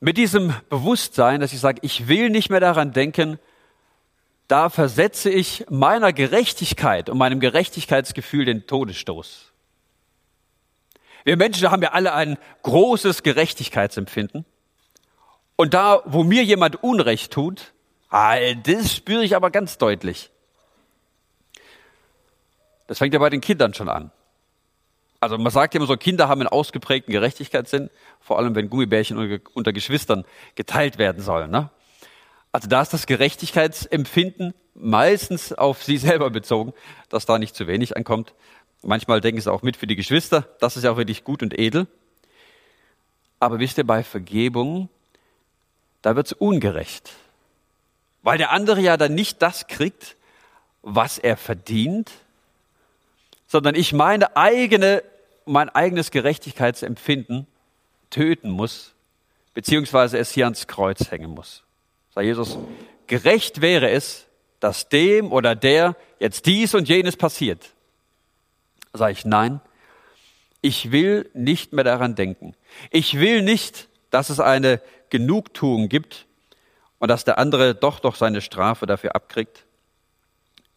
Mit 0.00 0.16
diesem 0.16 0.54
Bewusstsein, 0.70 1.40
dass 1.40 1.52
ich 1.52 1.60
sage, 1.60 1.80
ich 1.82 2.08
will 2.08 2.30
nicht 2.30 2.48
mehr 2.48 2.60
daran 2.60 2.92
denken, 2.92 3.38
da 4.48 4.70
versetze 4.70 5.28
ich 5.30 5.66
meiner 5.68 6.12
Gerechtigkeit 6.12 7.10
und 7.10 7.18
meinem 7.18 7.38
Gerechtigkeitsgefühl 7.38 8.46
den 8.46 8.66
Todesstoß. 8.66 9.52
Wir 11.24 11.36
Menschen 11.36 11.70
haben 11.70 11.82
ja 11.82 11.92
alle 11.92 12.14
ein 12.14 12.38
großes 12.62 13.22
Gerechtigkeitsempfinden. 13.22 14.46
Und 15.56 15.74
da, 15.74 16.02
wo 16.06 16.24
mir 16.24 16.42
jemand 16.44 16.82
Unrecht 16.82 17.32
tut, 17.32 17.74
das 18.10 18.96
spüre 18.96 19.22
ich 19.22 19.36
aber 19.36 19.50
ganz 19.50 19.76
deutlich. 19.76 20.30
Das 22.86 22.98
fängt 22.98 23.12
ja 23.12 23.20
bei 23.20 23.30
den 23.30 23.42
Kindern 23.42 23.74
schon 23.74 23.90
an. 23.90 24.10
Also 25.20 25.36
man 25.36 25.52
sagt 25.52 25.74
immer 25.74 25.86
so, 25.86 25.96
Kinder 25.96 26.28
haben 26.28 26.40
einen 26.40 26.48
ausgeprägten 26.48 27.12
Gerechtigkeitssinn, 27.12 27.90
vor 28.20 28.38
allem 28.38 28.54
wenn 28.54 28.70
Gummibärchen 28.70 29.40
unter 29.52 29.72
Geschwistern 29.72 30.24
geteilt 30.54 30.96
werden 30.96 31.22
sollen. 31.22 31.50
Ne? 31.50 31.70
Also 32.52 32.68
da 32.68 32.80
ist 32.80 32.92
das 32.94 33.06
Gerechtigkeitsempfinden 33.06 34.54
meistens 34.74 35.52
auf 35.52 35.84
sie 35.84 35.98
selber 35.98 36.30
bezogen, 36.30 36.72
dass 37.10 37.26
da 37.26 37.38
nicht 37.38 37.54
zu 37.54 37.66
wenig 37.66 37.96
ankommt. 37.96 38.34
Manchmal 38.82 39.20
denken 39.20 39.40
sie 39.40 39.52
auch 39.52 39.62
mit 39.62 39.76
für 39.76 39.86
die 39.86 39.96
Geschwister. 39.96 40.48
Das 40.58 40.76
ist 40.76 40.84
ja 40.84 40.92
auch 40.92 40.96
wirklich 40.96 41.22
gut 41.22 41.42
und 41.42 41.58
edel. 41.58 41.86
Aber 43.38 43.58
wisst 43.58 43.78
ihr, 43.78 43.86
bei 43.86 44.02
Vergebung, 44.02 44.88
da 46.00 46.16
wird's 46.16 46.32
ungerecht. 46.32 47.10
Weil 48.22 48.38
der 48.38 48.52
andere 48.52 48.80
ja 48.80 48.96
dann 48.96 49.14
nicht 49.14 49.42
das 49.42 49.66
kriegt, 49.66 50.16
was 50.82 51.18
er 51.18 51.36
verdient, 51.36 52.10
sondern 53.50 53.74
ich 53.74 53.92
meine 53.92 54.36
eigene, 54.36 55.02
mein 55.44 55.70
eigenes 55.70 56.12
Gerechtigkeitsempfinden 56.12 57.48
töten 58.08 58.48
muss, 58.48 58.94
beziehungsweise 59.54 60.18
es 60.18 60.30
hier 60.30 60.44
ans 60.44 60.68
Kreuz 60.68 61.10
hängen 61.10 61.30
muss. 61.30 61.64
Sagt 62.14 62.26
Jesus, 62.26 62.58
gerecht 63.08 63.60
wäre 63.60 63.90
es, 63.90 64.28
dass 64.60 64.88
dem 64.88 65.32
oder 65.32 65.56
der 65.56 65.96
jetzt 66.20 66.46
dies 66.46 66.76
und 66.76 66.88
jenes 66.88 67.16
passiert. 67.16 67.70
Sage 68.92 69.14
ich, 69.14 69.24
nein, 69.24 69.60
ich 70.60 70.92
will 70.92 71.28
nicht 71.34 71.72
mehr 71.72 71.82
daran 71.82 72.14
denken. 72.14 72.54
Ich 72.92 73.18
will 73.18 73.42
nicht, 73.42 73.88
dass 74.10 74.30
es 74.30 74.38
eine 74.38 74.80
Genugtuung 75.08 75.88
gibt 75.88 76.26
und 77.00 77.08
dass 77.08 77.24
der 77.24 77.38
andere 77.38 77.74
doch 77.74 77.98
doch 77.98 78.14
seine 78.14 78.42
Strafe 78.42 78.86
dafür 78.86 79.16
abkriegt, 79.16 79.64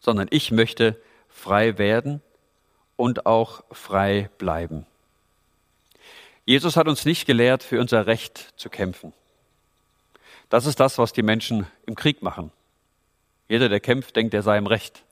sondern 0.00 0.26
ich 0.30 0.50
möchte 0.50 1.00
frei 1.28 1.78
werden 1.78 2.20
und 2.96 3.26
auch 3.26 3.64
frei 3.70 4.30
bleiben. 4.38 4.86
Jesus 6.44 6.76
hat 6.76 6.88
uns 6.88 7.04
nicht 7.04 7.26
gelehrt, 7.26 7.62
für 7.62 7.80
unser 7.80 8.06
Recht 8.06 8.52
zu 8.56 8.68
kämpfen. 8.68 9.12
Das 10.50 10.66
ist 10.66 10.78
das, 10.78 10.98
was 10.98 11.12
die 11.12 11.22
Menschen 11.22 11.66
im 11.86 11.94
Krieg 11.94 12.22
machen. 12.22 12.52
Jeder, 13.48 13.68
der 13.68 13.80
kämpft, 13.80 14.16
denkt, 14.16 14.34
er 14.34 14.42
sei 14.42 14.58
im 14.58 14.66
Recht. 14.66 15.02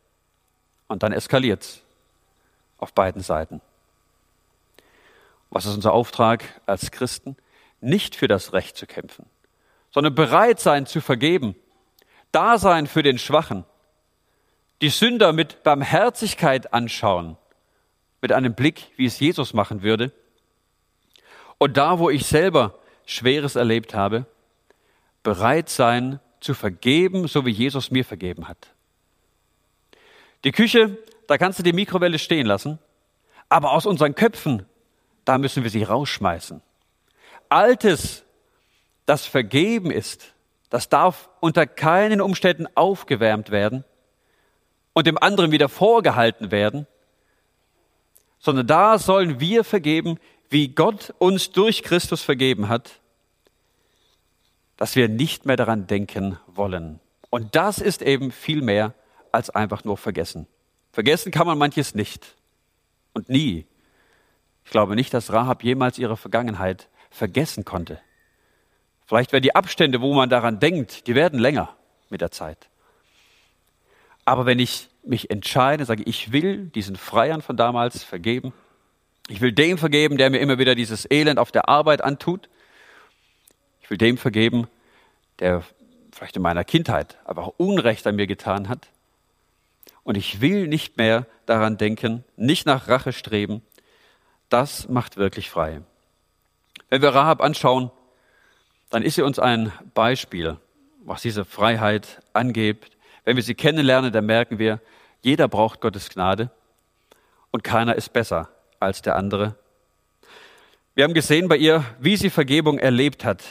Und 0.88 1.02
dann 1.02 1.12
eskaliert's 1.12 1.80
auf 2.78 2.92
beiden 2.92 3.22
Seiten. 3.22 3.60
Was 5.50 5.66
ist 5.66 5.74
unser 5.74 5.92
Auftrag 5.92 6.44
als 6.66 6.90
Christen? 6.90 7.36
Nicht 7.80 8.14
für 8.14 8.28
das 8.28 8.52
Recht 8.52 8.76
zu 8.76 8.86
kämpfen, 8.86 9.26
sondern 9.90 10.14
bereit 10.14 10.60
sein 10.60 10.86
zu 10.86 11.00
vergeben, 11.00 11.56
da 12.30 12.58
sein 12.58 12.86
für 12.86 13.02
den 13.02 13.18
Schwachen, 13.18 13.64
die 14.80 14.88
Sünder 14.88 15.32
mit 15.32 15.62
Barmherzigkeit 15.62 16.72
anschauen, 16.72 17.36
mit 18.22 18.32
einem 18.32 18.54
Blick, 18.54 18.92
wie 18.96 19.04
es 19.04 19.20
Jesus 19.20 19.52
machen 19.52 19.82
würde. 19.82 20.12
Und 21.58 21.76
da, 21.76 21.98
wo 21.98 22.08
ich 22.08 22.24
selber 22.24 22.78
Schweres 23.04 23.56
erlebt 23.56 23.94
habe, 23.94 24.24
bereit 25.22 25.68
sein 25.68 26.20
zu 26.40 26.54
vergeben, 26.54 27.28
so 27.28 27.44
wie 27.44 27.50
Jesus 27.50 27.90
mir 27.90 28.04
vergeben 28.04 28.48
hat. 28.48 28.68
Die 30.44 30.52
Küche, 30.52 30.96
da 31.26 31.38
kannst 31.38 31.58
du 31.58 31.62
die 31.62 31.72
Mikrowelle 31.72 32.18
stehen 32.18 32.46
lassen, 32.46 32.78
aber 33.48 33.72
aus 33.72 33.86
unseren 33.86 34.14
Köpfen, 34.14 34.66
da 35.24 35.38
müssen 35.38 35.62
wir 35.62 35.70
sie 35.70 35.82
rausschmeißen. 35.82 36.62
Altes, 37.48 38.24
das 39.06 39.26
vergeben 39.26 39.90
ist, 39.90 40.34
das 40.70 40.88
darf 40.88 41.28
unter 41.40 41.66
keinen 41.66 42.20
Umständen 42.20 42.66
aufgewärmt 42.74 43.50
werden 43.50 43.84
und 44.94 45.06
dem 45.06 45.18
anderen 45.18 45.52
wieder 45.52 45.68
vorgehalten 45.68 46.50
werden, 46.50 46.86
sondern 48.42 48.66
da 48.66 48.98
sollen 48.98 49.40
wir 49.40 49.62
vergeben, 49.64 50.18
wie 50.50 50.68
Gott 50.68 51.14
uns 51.18 51.52
durch 51.52 51.82
Christus 51.82 52.22
vergeben 52.22 52.68
hat, 52.68 53.00
dass 54.76 54.96
wir 54.96 55.08
nicht 55.08 55.46
mehr 55.46 55.56
daran 55.56 55.86
denken 55.86 56.38
wollen. 56.48 56.98
Und 57.30 57.54
das 57.54 57.78
ist 57.78 58.02
eben 58.02 58.32
viel 58.32 58.60
mehr 58.60 58.94
als 59.30 59.48
einfach 59.48 59.84
nur 59.84 59.96
vergessen. 59.96 60.48
Vergessen 60.90 61.30
kann 61.30 61.46
man 61.46 61.56
manches 61.56 61.94
nicht 61.94 62.34
und 63.14 63.28
nie. 63.28 63.64
Ich 64.64 64.70
glaube 64.72 64.96
nicht, 64.96 65.14
dass 65.14 65.32
Rahab 65.32 65.62
jemals 65.62 65.98
ihre 65.98 66.16
Vergangenheit 66.16 66.88
vergessen 67.10 67.64
konnte. 67.64 68.00
Vielleicht 69.06 69.32
werden 69.32 69.44
die 69.44 69.54
Abstände, 69.54 70.00
wo 70.00 70.12
man 70.14 70.30
daran 70.30 70.58
denkt, 70.58 71.06
die 71.06 71.14
werden 71.14 71.38
länger 71.38 71.76
mit 72.10 72.20
der 72.20 72.32
Zeit. 72.32 72.68
Aber 74.24 74.46
wenn 74.46 74.58
ich 74.58 74.88
mich 75.04 75.30
entscheide, 75.30 75.84
sage 75.84 76.02
ich 76.04 76.32
will 76.32 76.66
diesen 76.66 76.96
Freiern 76.96 77.42
von 77.42 77.56
damals 77.56 78.04
vergeben, 78.04 78.52
ich 79.28 79.40
will 79.40 79.52
dem 79.52 79.78
vergeben, 79.78 80.18
der 80.18 80.30
mir 80.30 80.40
immer 80.40 80.58
wieder 80.58 80.74
dieses 80.74 81.10
Elend 81.10 81.38
auf 81.38 81.52
der 81.52 81.68
Arbeit 81.68 82.02
antut, 82.02 82.48
ich 83.80 83.90
will 83.90 83.98
dem 83.98 84.18
vergeben, 84.18 84.68
der 85.38 85.62
vielleicht 86.12 86.36
in 86.36 86.42
meiner 86.42 86.64
Kindheit 86.64 87.18
aber 87.24 87.42
auch 87.42 87.54
Unrecht 87.56 88.06
an 88.06 88.16
mir 88.16 88.26
getan 88.26 88.68
hat. 88.68 88.88
Und 90.04 90.16
ich 90.16 90.40
will 90.40 90.66
nicht 90.66 90.96
mehr 90.96 91.26
daran 91.46 91.78
denken, 91.78 92.24
nicht 92.36 92.66
nach 92.66 92.88
Rache 92.88 93.12
streben. 93.12 93.62
Das 94.48 94.88
macht 94.88 95.16
wirklich 95.16 95.48
frei. 95.48 95.82
Wenn 96.88 97.02
wir 97.02 97.14
Rahab 97.14 97.40
anschauen, 97.40 97.90
dann 98.90 99.02
ist 99.02 99.14
sie 99.14 99.22
uns 99.22 99.38
ein 99.38 99.72
Beispiel, 99.94 100.58
was 101.04 101.22
diese 101.22 101.44
Freiheit 101.44 102.20
angeht. 102.32 102.90
Wenn 103.24 103.36
wir 103.36 103.42
sie 103.42 103.54
kennenlernen, 103.54 104.12
dann 104.12 104.26
merken 104.26 104.58
wir, 104.58 104.80
jeder 105.22 105.48
braucht 105.48 105.80
Gottes 105.80 106.10
Gnade 106.10 106.50
und 107.50 107.64
keiner 107.64 107.94
ist 107.94 108.12
besser 108.12 108.48
als 108.80 109.02
der 109.02 109.16
andere. 109.16 109.56
Wir 110.94 111.04
haben 111.04 111.14
gesehen 111.14 111.48
bei 111.48 111.56
ihr, 111.56 111.84
wie 112.00 112.16
sie 112.16 112.28
Vergebung 112.28 112.78
erlebt 112.78 113.24
hat, 113.24 113.42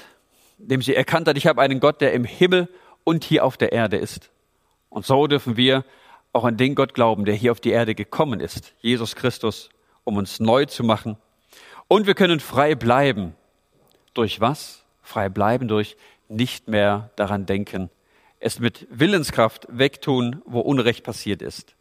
indem 0.59 0.82
sie 0.82 0.95
erkannt 0.95 1.28
hat, 1.28 1.38
ich 1.38 1.47
habe 1.47 1.61
einen 1.61 1.80
Gott, 1.80 2.01
der 2.01 2.13
im 2.13 2.26
Himmel 2.26 2.69
und 3.03 3.24
hier 3.24 3.45
auf 3.45 3.57
der 3.57 3.72
Erde 3.72 3.97
ist. 3.97 4.30
Und 4.89 5.05
so 5.05 5.26
dürfen 5.28 5.57
wir 5.57 5.86
auch 6.34 6.43
an 6.43 6.57
den 6.57 6.76
Gott 6.76 6.93
glauben, 6.93 7.26
der 7.26 7.36
hier 7.36 7.51
auf 7.51 7.59
die 7.59 7.72
Erde 7.72 7.95
gekommen 7.95 8.41
ist, 8.41 8.74
Jesus 8.82 9.15
Christus, 9.15 9.69
um 10.03 10.17
uns 10.17 10.39
neu 10.39 10.65
zu 10.65 10.84
machen. 10.84 11.17
Und 11.88 12.05
wir 12.05 12.13
können 12.13 12.39
frei 12.39 12.76
bleiben. 12.76 13.36
Durch 14.13 14.39
was? 14.39 14.84
Frei 15.01 15.30
bleiben 15.30 15.67
durch 15.67 15.97
nicht 16.28 16.67
mehr 16.67 17.09
daran 17.15 17.45
denken. 17.45 17.89
Es 18.41 18.59
mit 18.59 18.87
Willenskraft 18.89 19.67
wegtun, 19.69 20.41
wo 20.45 20.61
Unrecht 20.61 21.03
passiert 21.03 21.43
ist. 21.43 21.75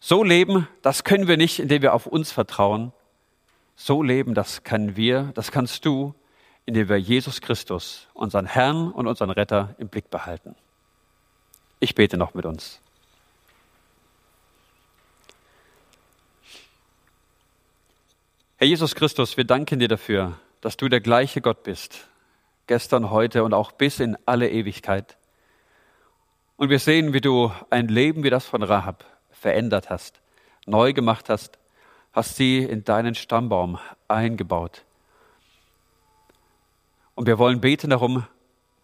So 0.00 0.24
leben, 0.24 0.66
das 0.80 1.04
können 1.04 1.28
wir 1.28 1.36
nicht, 1.36 1.58
indem 1.58 1.82
wir 1.82 1.92
auf 1.92 2.06
uns 2.06 2.32
vertrauen. 2.32 2.92
So 3.76 4.02
leben, 4.02 4.34
das 4.34 4.64
können 4.64 4.96
wir, 4.96 5.30
das 5.34 5.52
kannst 5.52 5.84
du, 5.84 6.14
indem 6.64 6.88
wir 6.88 6.96
Jesus 6.96 7.42
Christus, 7.42 8.08
unseren 8.14 8.46
Herrn 8.46 8.90
und 8.90 9.06
unseren 9.06 9.28
Retter 9.28 9.74
im 9.78 9.88
Blick 9.88 10.10
behalten. 10.10 10.54
Ich 11.80 11.94
bete 11.94 12.16
noch 12.16 12.32
mit 12.32 12.46
uns. 12.46 12.80
Herr 18.56 18.66
Jesus 18.66 18.94
Christus, 18.94 19.36
wir 19.36 19.44
danken 19.44 19.78
dir 19.80 19.88
dafür, 19.88 20.38
dass 20.62 20.78
du 20.78 20.88
der 20.88 21.00
gleiche 21.00 21.42
Gott 21.42 21.62
bist, 21.62 22.06
gestern, 22.66 23.10
heute 23.10 23.44
und 23.44 23.52
auch 23.52 23.72
bis 23.72 24.00
in 24.00 24.16
alle 24.24 24.48
Ewigkeit. 24.50 25.18
Und 26.60 26.68
wir 26.68 26.78
sehen, 26.78 27.14
wie 27.14 27.22
du 27.22 27.50
ein 27.70 27.88
Leben 27.88 28.22
wie 28.22 28.28
das 28.28 28.44
von 28.44 28.62
Rahab 28.62 29.06
verändert 29.30 29.88
hast, 29.88 30.20
neu 30.66 30.92
gemacht 30.92 31.30
hast, 31.30 31.58
hast 32.12 32.36
sie 32.36 32.58
in 32.58 32.84
deinen 32.84 33.14
Stammbaum 33.14 33.78
eingebaut. 34.08 34.84
Und 37.14 37.26
wir 37.26 37.38
wollen 37.38 37.62
beten 37.62 37.88
darum, 37.88 38.26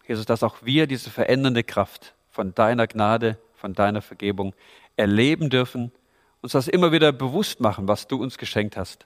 Jesus, 0.07 0.25
dass 0.25 0.41
auch 0.41 0.55
wir 0.63 0.87
diese 0.87 1.11
verändernde 1.11 1.63
Kraft 1.63 2.15
von 2.31 2.55
deiner 2.55 2.87
Gnade, 2.87 3.37
von 3.53 3.75
deiner 3.75 4.01
Vergebung 4.01 4.55
erleben 4.95 5.51
dürfen, 5.51 5.91
uns 6.41 6.53
das 6.53 6.67
immer 6.67 6.91
wieder 6.91 7.11
bewusst 7.11 7.59
machen, 7.59 7.87
was 7.87 8.07
du 8.07 8.19
uns 8.19 8.39
geschenkt 8.39 8.75
hast. 8.75 9.05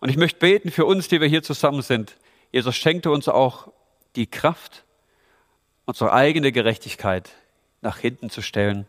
Und 0.00 0.10
ich 0.10 0.18
möchte 0.18 0.38
beten 0.38 0.70
für 0.70 0.84
uns, 0.84 1.08
die 1.08 1.22
wir 1.22 1.28
hier 1.28 1.42
zusammen 1.42 1.80
sind. 1.80 2.18
Jesus 2.52 2.76
schenkte 2.76 3.10
uns 3.10 3.26
auch 3.26 3.72
die 4.16 4.26
Kraft, 4.26 4.84
unsere 5.86 6.12
eigene 6.12 6.52
Gerechtigkeit 6.52 7.30
nach 7.80 7.98
hinten 7.98 8.30
zu 8.30 8.42
stellen 8.42 8.86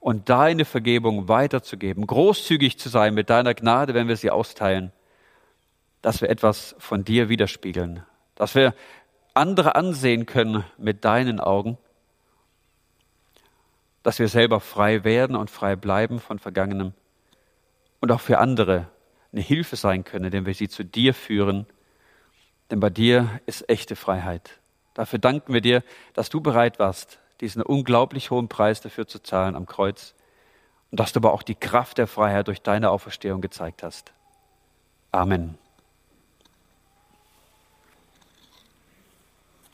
und 0.00 0.28
deine 0.28 0.64
Vergebung 0.64 1.28
weiterzugeben, 1.28 2.06
großzügig 2.06 2.78
zu 2.78 2.88
sein 2.88 3.14
mit 3.14 3.30
deiner 3.30 3.54
Gnade, 3.54 3.94
wenn 3.94 4.08
wir 4.08 4.16
sie 4.16 4.30
austeilen, 4.30 4.92
dass 6.02 6.20
wir 6.20 6.28
etwas 6.28 6.74
von 6.78 7.04
dir 7.04 7.28
widerspiegeln, 7.28 8.04
dass 8.34 8.54
wir 8.54 8.74
andere 9.32 9.74
ansehen 9.74 10.26
können 10.26 10.64
mit 10.76 11.04
deinen 11.04 11.40
Augen, 11.40 11.78
dass 14.02 14.18
wir 14.18 14.28
selber 14.28 14.60
frei 14.60 15.02
werden 15.04 15.34
und 15.34 15.50
frei 15.50 15.76
bleiben 15.76 16.20
von 16.20 16.38
Vergangenem 16.38 16.92
und 18.00 18.12
auch 18.12 18.20
für 18.20 18.38
andere 18.38 18.88
eine 19.32 19.40
Hilfe 19.40 19.76
sein 19.76 20.04
können, 20.04 20.26
indem 20.26 20.46
wir 20.46 20.54
sie 20.54 20.68
zu 20.68 20.84
dir 20.84 21.14
führen. 21.14 21.66
Denn 22.70 22.80
bei 22.80 22.90
dir 22.90 23.40
ist 23.46 23.68
echte 23.68 23.96
Freiheit. 23.96 24.60
Dafür 24.92 25.18
danken 25.18 25.54
wir 25.54 25.62
dir, 25.62 25.82
dass 26.12 26.28
du 26.28 26.40
bereit 26.40 26.78
warst, 26.78 27.18
diesen 27.44 27.62
unglaublich 27.62 28.30
hohen 28.30 28.48
Preis 28.48 28.80
dafür 28.80 29.06
zu 29.06 29.22
zahlen 29.22 29.54
am 29.54 29.66
Kreuz 29.66 30.14
und 30.90 30.98
dass 30.98 31.12
du 31.12 31.20
aber 31.20 31.32
auch 31.34 31.42
die 31.42 31.54
Kraft 31.54 31.98
der 31.98 32.06
Freiheit 32.06 32.48
durch 32.48 32.62
deine 32.62 32.90
Auferstehung 32.90 33.42
gezeigt 33.42 33.82
hast. 33.82 34.12
Amen. 35.12 35.58